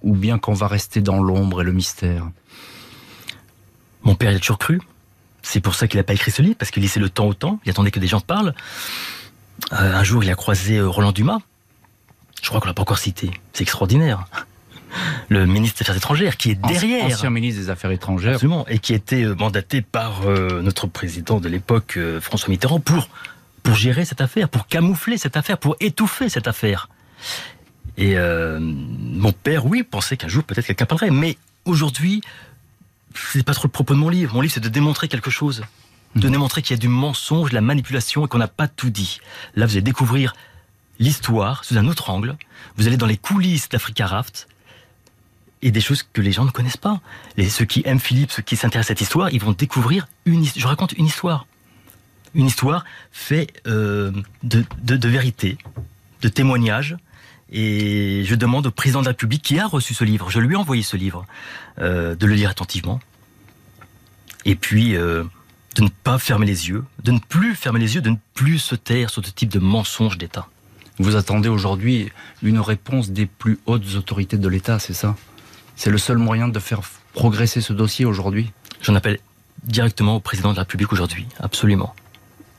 ou 0.01 0.15
bien 0.15 0.39
qu'on 0.39 0.53
va 0.53 0.67
rester 0.67 1.01
dans 1.01 1.21
l'ombre 1.21 1.61
et 1.61 1.65
le 1.65 1.73
mystère? 1.73 2.29
Mon 4.03 4.15
père, 4.15 4.31
il 4.31 4.37
a 4.37 4.39
toujours 4.39 4.59
cru. 4.59 4.79
C'est 5.41 5.59
pour 5.59 5.75
ça 5.75 5.87
qu'il 5.87 5.99
n'a 5.99 6.03
pas 6.03 6.13
écrit 6.13 6.31
ce 6.31 6.41
livre, 6.41 6.55
parce 6.57 6.71
qu'il 6.71 6.81
laissait 6.83 6.99
le 6.99 7.09
temps 7.09 7.27
au 7.27 7.33
temps. 7.33 7.59
Il 7.65 7.69
attendait 7.69 7.91
que 7.91 7.99
des 7.99 8.07
gens 8.07 8.21
parlent. 8.21 8.55
Euh, 9.73 9.93
un 9.93 10.03
jour, 10.03 10.23
il 10.23 10.29
a 10.29 10.35
croisé 10.35 10.77
euh, 10.77 10.87
Roland 10.87 11.11
Dumas. 11.11 11.39
Je 12.41 12.47
crois 12.49 12.61
qu'on 12.61 12.67
l'a 12.67 12.73
pas 12.73 12.83
encore 12.83 12.99
cité. 12.99 13.31
C'est 13.53 13.63
extraordinaire. 13.63 14.25
Le 15.29 15.45
ministre 15.45 15.79
des 15.79 15.83
Affaires 15.83 15.97
étrangères, 15.97 16.37
qui 16.37 16.51
est 16.51 16.55
derrière. 16.55 17.05
Ancien 17.05 17.29
ministre 17.29 17.61
des 17.61 17.69
Affaires 17.69 17.91
étrangères. 17.91 18.35
Absolument. 18.35 18.65
Et 18.67 18.79
qui 18.79 18.93
était 18.93 19.23
euh, 19.23 19.35
mandaté 19.35 19.81
par 19.81 20.21
notre 20.25 20.87
président 20.87 21.39
de 21.39 21.49
l'époque, 21.49 21.99
François 22.21 22.49
Mitterrand, 22.49 22.79
pour, 22.79 23.09
pour 23.63 23.75
gérer 23.75 24.05
cette 24.05 24.21
affaire, 24.21 24.49
pour 24.49 24.67
camoufler 24.67 25.17
cette 25.17 25.37
affaire, 25.37 25.57
pour 25.57 25.75
étouffer 25.79 26.29
cette 26.29 26.47
affaire. 26.47 26.89
Et 27.97 28.15
mon 28.59 29.31
père, 29.31 29.65
oui, 29.65 29.83
pensait 29.83 30.17
qu'un 30.17 30.27
jour 30.27 30.43
peut-être 30.43 30.65
quelqu'un 30.65 30.85
parlerait. 30.85 31.11
Mais 31.11 31.37
aujourd'hui, 31.65 32.21
c'est 33.15 33.43
pas 33.43 33.53
trop 33.53 33.67
le 33.67 33.71
propos 33.71 33.93
de 33.93 33.99
mon 33.99 34.09
livre. 34.09 34.33
Mon 34.33 34.41
livre, 34.41 34.53
c'est 34.53 34.63
de 34.63 34.69
démontrer 34.69 35.07
quelque 35.07 35.29
chose. 35.29 35.63
De 36.15 36.27
mhm. 36.27 36.31
démontrer 36.33 36.61
qu'il 36.61 36.75
y 36.75 36.79
a 36.79 36.81
du 36.81 36.87
mensonge, 36.87 37.49
de 37.49 37.55
la 37.55 37.61
manipulation 37.61 38.25
et 38.25 38.29
qu'on 38.29 38.37
n'a 38.37 38.47
pas 38.47 38.67
tout 38.67 38.89
dit. 38.89 39.19
Là, 39.55 39.65
vous 39.65 39.73
allez 39.73 39.81
découvrir 39.81 40.33
l'histoire 40.99 41.65
sous 41.65 41.77
un 41.77 41.87
autre 41.87 42.09
angle. 42.09 42.37
Vous 42.77 42.87
allez 42.87 42.97
dans 42.97 43.05
les 43.05 43.17
coulisses 43.17 43.69
d'Africa 43.69 44.07
Raft 44.07 44.47
et 45.65 45.71
des 45.71 45.81
choses 45.81 46.03
que 46.03 46.21
les 46.21 46.31
gens 46.31 46.45
ne 46.45 46.51
connaissent 46.51 46.77
pas. 46.77 47.01
Ceux 47.49 47.65
qui 47.65 47.81
aiment 47.85 47.99
Philippe, 47.99 48.31
ceux 48.31 48.43
qui 48.43 48.55
s'intéressent 48.55 48.91
à 48.91 48.93
cette 48.93 49.01
histoire, 49.01 49.31
ils 49.31 49.41
vont 49.41 49.51
découvrir 49.51 50.07
une 50.25 50.45
Je 50.45 50.67
raconte 50.67 50.93
une 50.93 51.07
histoire. 51.07 51.47
Une 52.35 52.45
histoire 52.45 52.85
faite 53.11 53.61
euh, 53.65 54.11
de 54.43 55.07
vérité, 55.07 55.57
de 56.21 56.29
témoignages, 56.29 56.95
et 57.51 58.23
je 58.25 58.35
demande 58.35 58.67
au 58.67 58.71
président 58.71 58.99
de 58.99 59.05
la 59.05 59.11
République 59.11 59.41
qui 59.41 59.59
a 59.59 59.65
reçu 59.65 59.93
ce 59.93 60.03
livre, 60.03 60.29
je 60.29 60.39
lui 60.39 60.53
ai 60.53 60.57
envoyé 60.57 60.83
ce 60.83 60.97
livre, 60.97 61.25
euh, 61.79 62.15
de 62.15 62.25
le 62.27 62.35
lire 62.35 62.51
attentivement. 62.51 62.99
Et 64.45 64.55
puis 64.55 64.95
euh, 64.95 65.23
de 65.75 65.83
ne 65.83 65.89
pas 65.89 66.19
fermer 66.19 66.45
les 66.45 66.69
yeux, 66.69 66.83
de 67.03 67.11
ne 67.11 67.19
plus 67.19 67.55
fermer 67.55 67.79
les 67.79 67.95
yeux, 67.95 68.01
de 68.01 68.11
ne 68.11 68.17
plus 68.35 68.59
se 68.59 68.75
taire 68.75 69.09
sur 69.09 69.25
ce 69.25 69.31
type 69.31 69.49
de 69.49 69.59
mensonge 69.59 70.17
d'État. 70.19 70.47
Vous 70.99 71.15
attendez 71.15 71.49
aujourd'hui 71.49 72.11
une 72.43 72.59
réponse 72.59 73.09
des 73.09 73.25
plus 73.25 73.57
hautes 73.65 73.95
autorités 73.95 74.37
de 74.37 74.47
l'État, 74.47 74.77
c'est 74.77 74.93
ça? 74.93 75.15
C'est 75.75 75.89
le 75.89 75.97
seul 75.97 76.17
moyen 76.17 76.47
de 76.47 76.59
faire 76.59 76.81
progresser 77.13 77.61
ce 77.61 77.73
dossier 77.73 78.05
aujourd'hui 78.05 78.51
J'en 78.85 78.93
appelle 78.93 79.17
directement 79.63 80.17
au 80.17 80.19
président 80.19 80.51
de 80.51 80.57
la 80.57 80.61
République 80.61 80.93
aujourd'hui, 80.93 81.25
absolument. 81.39 81.95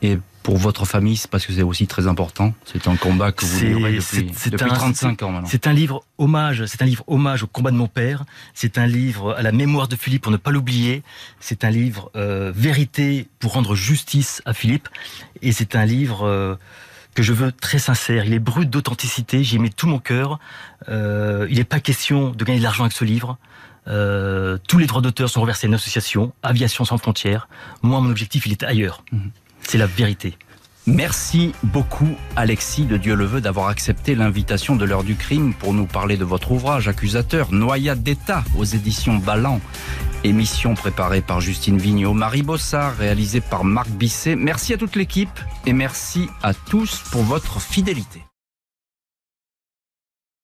Et 0.03 0.19
pour 0.43 0.57
votre 0.57 0.85
famille, 0.85 1.17
c'est 1.17 1.31
parce 1.31 1.47
que 1.47 1.53
c'est 1.53 1.63
aussi 1.63 1.87
très 1.87 2.09
important. 2.09 2.53
C'est 2.65 2.89
un 2.89 2.97
combat 2.97 3.31
que 3.31 3.45
vous 3.45 3.65
livrez 3.65 3.93
depuis, 3.95 4.51
depuis 4.51 4.71
35 4.71 5.23
ans 5.23 5.31
maintenant. 5.31 5.49
C'est 5.49 5.69
un 5.69 5.73
livre 5.73 6.05
hommage. 6.19 6.67
C'est 6.67 6.83
un 6.83 6.85
livre 6.85 7.05
hommage 7.07 7.45
au 7.45 7.47
combat 7.47 7.71
de 7.71 7.77
mon 7.77 7.87
père. 7.87 8.25
C'est 8.55 8.77
un 8.77 8.87
livre 8.87 9.35
à 9.35 9.43
la 9.43 9.53
mémoire 9.53 9.87
de 9.87 9.95
Philippe 9.95 10.23
pour 10.23 10.33
ne 10.33 10.37
pas 10.37 10.51
l'oublier. 10.51 11.03
C'est 11.39 11.65
un 11.65 11.71
livre 11.71 12.11
euh, 12.17 12.53
vérité 12.55 13.29
pour 13.39 13.53
rendre 13.53 13.77
justice 13.77 14.43
à 14.47 14.53
Philippe. 14.53 14.89
Et 15.43 15.53
c'est 15.53 15.77
un 15.77 15.85
livre 15.85 16.27
euh, 16.27 16.57
que 17.17 17.23
je 17.23 17.33
veux 17.33 17.51
très 17.51 17.79
sincère. 17.79 18.27
Il 18.27 18.35
est 18.35 18.39
brut 18.39 18.69
d'authenticité. 18.69 19.43
J'y 19.43 19.59
mets 19.59 19.71
tout 19.71 19.89
mon 19.89 19.99
cœur. 19.99 20.39
Euh, 20.89 21.47
il 21.51 21.57
n'est 21.57 21.65
pas 21.65 21.81
question 21.81 22.31
de 22.31 22.45
gagner 22.45 22.59
de 22.59 22.63
l'argent 22.63 22.85
avec 22.85 22.93
ce 22.93 23.05
livre. 23.05 23.39
Euh, 23.89 24.59
tous 24.69 24.79
les 24.79 24.87
droits 24.87 25.01
d'auteur 25.01 25.31
sont 25.31 25.41
reversés 25.41 25.67
à 25.67 25.69
une 25.69 25.75
association, 25.75 26.33
Aviation 26.43 26.85
sans 26.85 26.99
frontières. 26.99 27.49
Moi, 27.83 28.01
mon 28.01 28.11
objectif, 28.11 28.47
il 28.47 28.53
est 28.53 28.63
ailleurs. 28.63 29.03
Mhm. 29.13 29.31
C'est 29.63 29.79
la 29.79 29.87
vérité. 29.87 30.37
Merci 30.87 31.53
beaucoup 31.65 32.17
Alexis 32.37 32.85
de 32.85 32.97
Dieu 32.97 33.17
le 33.17 33.25
veut 33.25 33.41
d'avoir 33.41 33.69
accepté 33.69 34.15
l'invitation 34.15 34.77
de 34.77 34.85
l'heure 34.85 35.03
du 35.03 35.17
crime 35.17 35.53
pour 35.53 35.75
nous 35.75 35.87
parler 35.87 36.17
de 36.17 36.25
votre 36.25 36.53
ouvrage 36.53 36.87
accusateur 36.87 37.51
Noyade 37.53 38.05
d'État 38.05 38.45
aux 38.57 38.65
éditions 38.65 39.17
Ballant. 39.17 39.61
Émission 40.23 40.75
préparée 40.75 41.23
par 41.23 41.41
Justine 41.41 41.79
Vignot, 41.79 42.13
Marie 42.13 42.43
Bossard, 42.43 42.97
réalisée 42.97 43.41
par 43.41 43.65
Marc 43.65 43.89
Bisset. 43.89 44.37
Merci 44.37 44.75
à 44.75 44.77
toute 44.77 44.95
l'équipe 44.95 45.41
et 45.67 45.73
merci 45.73 46.29
à 46.43 46.55
tous 46.55 47.03
pour 47.11 47.23
votre 47.23 47.61
fidélité. 47.61 48.26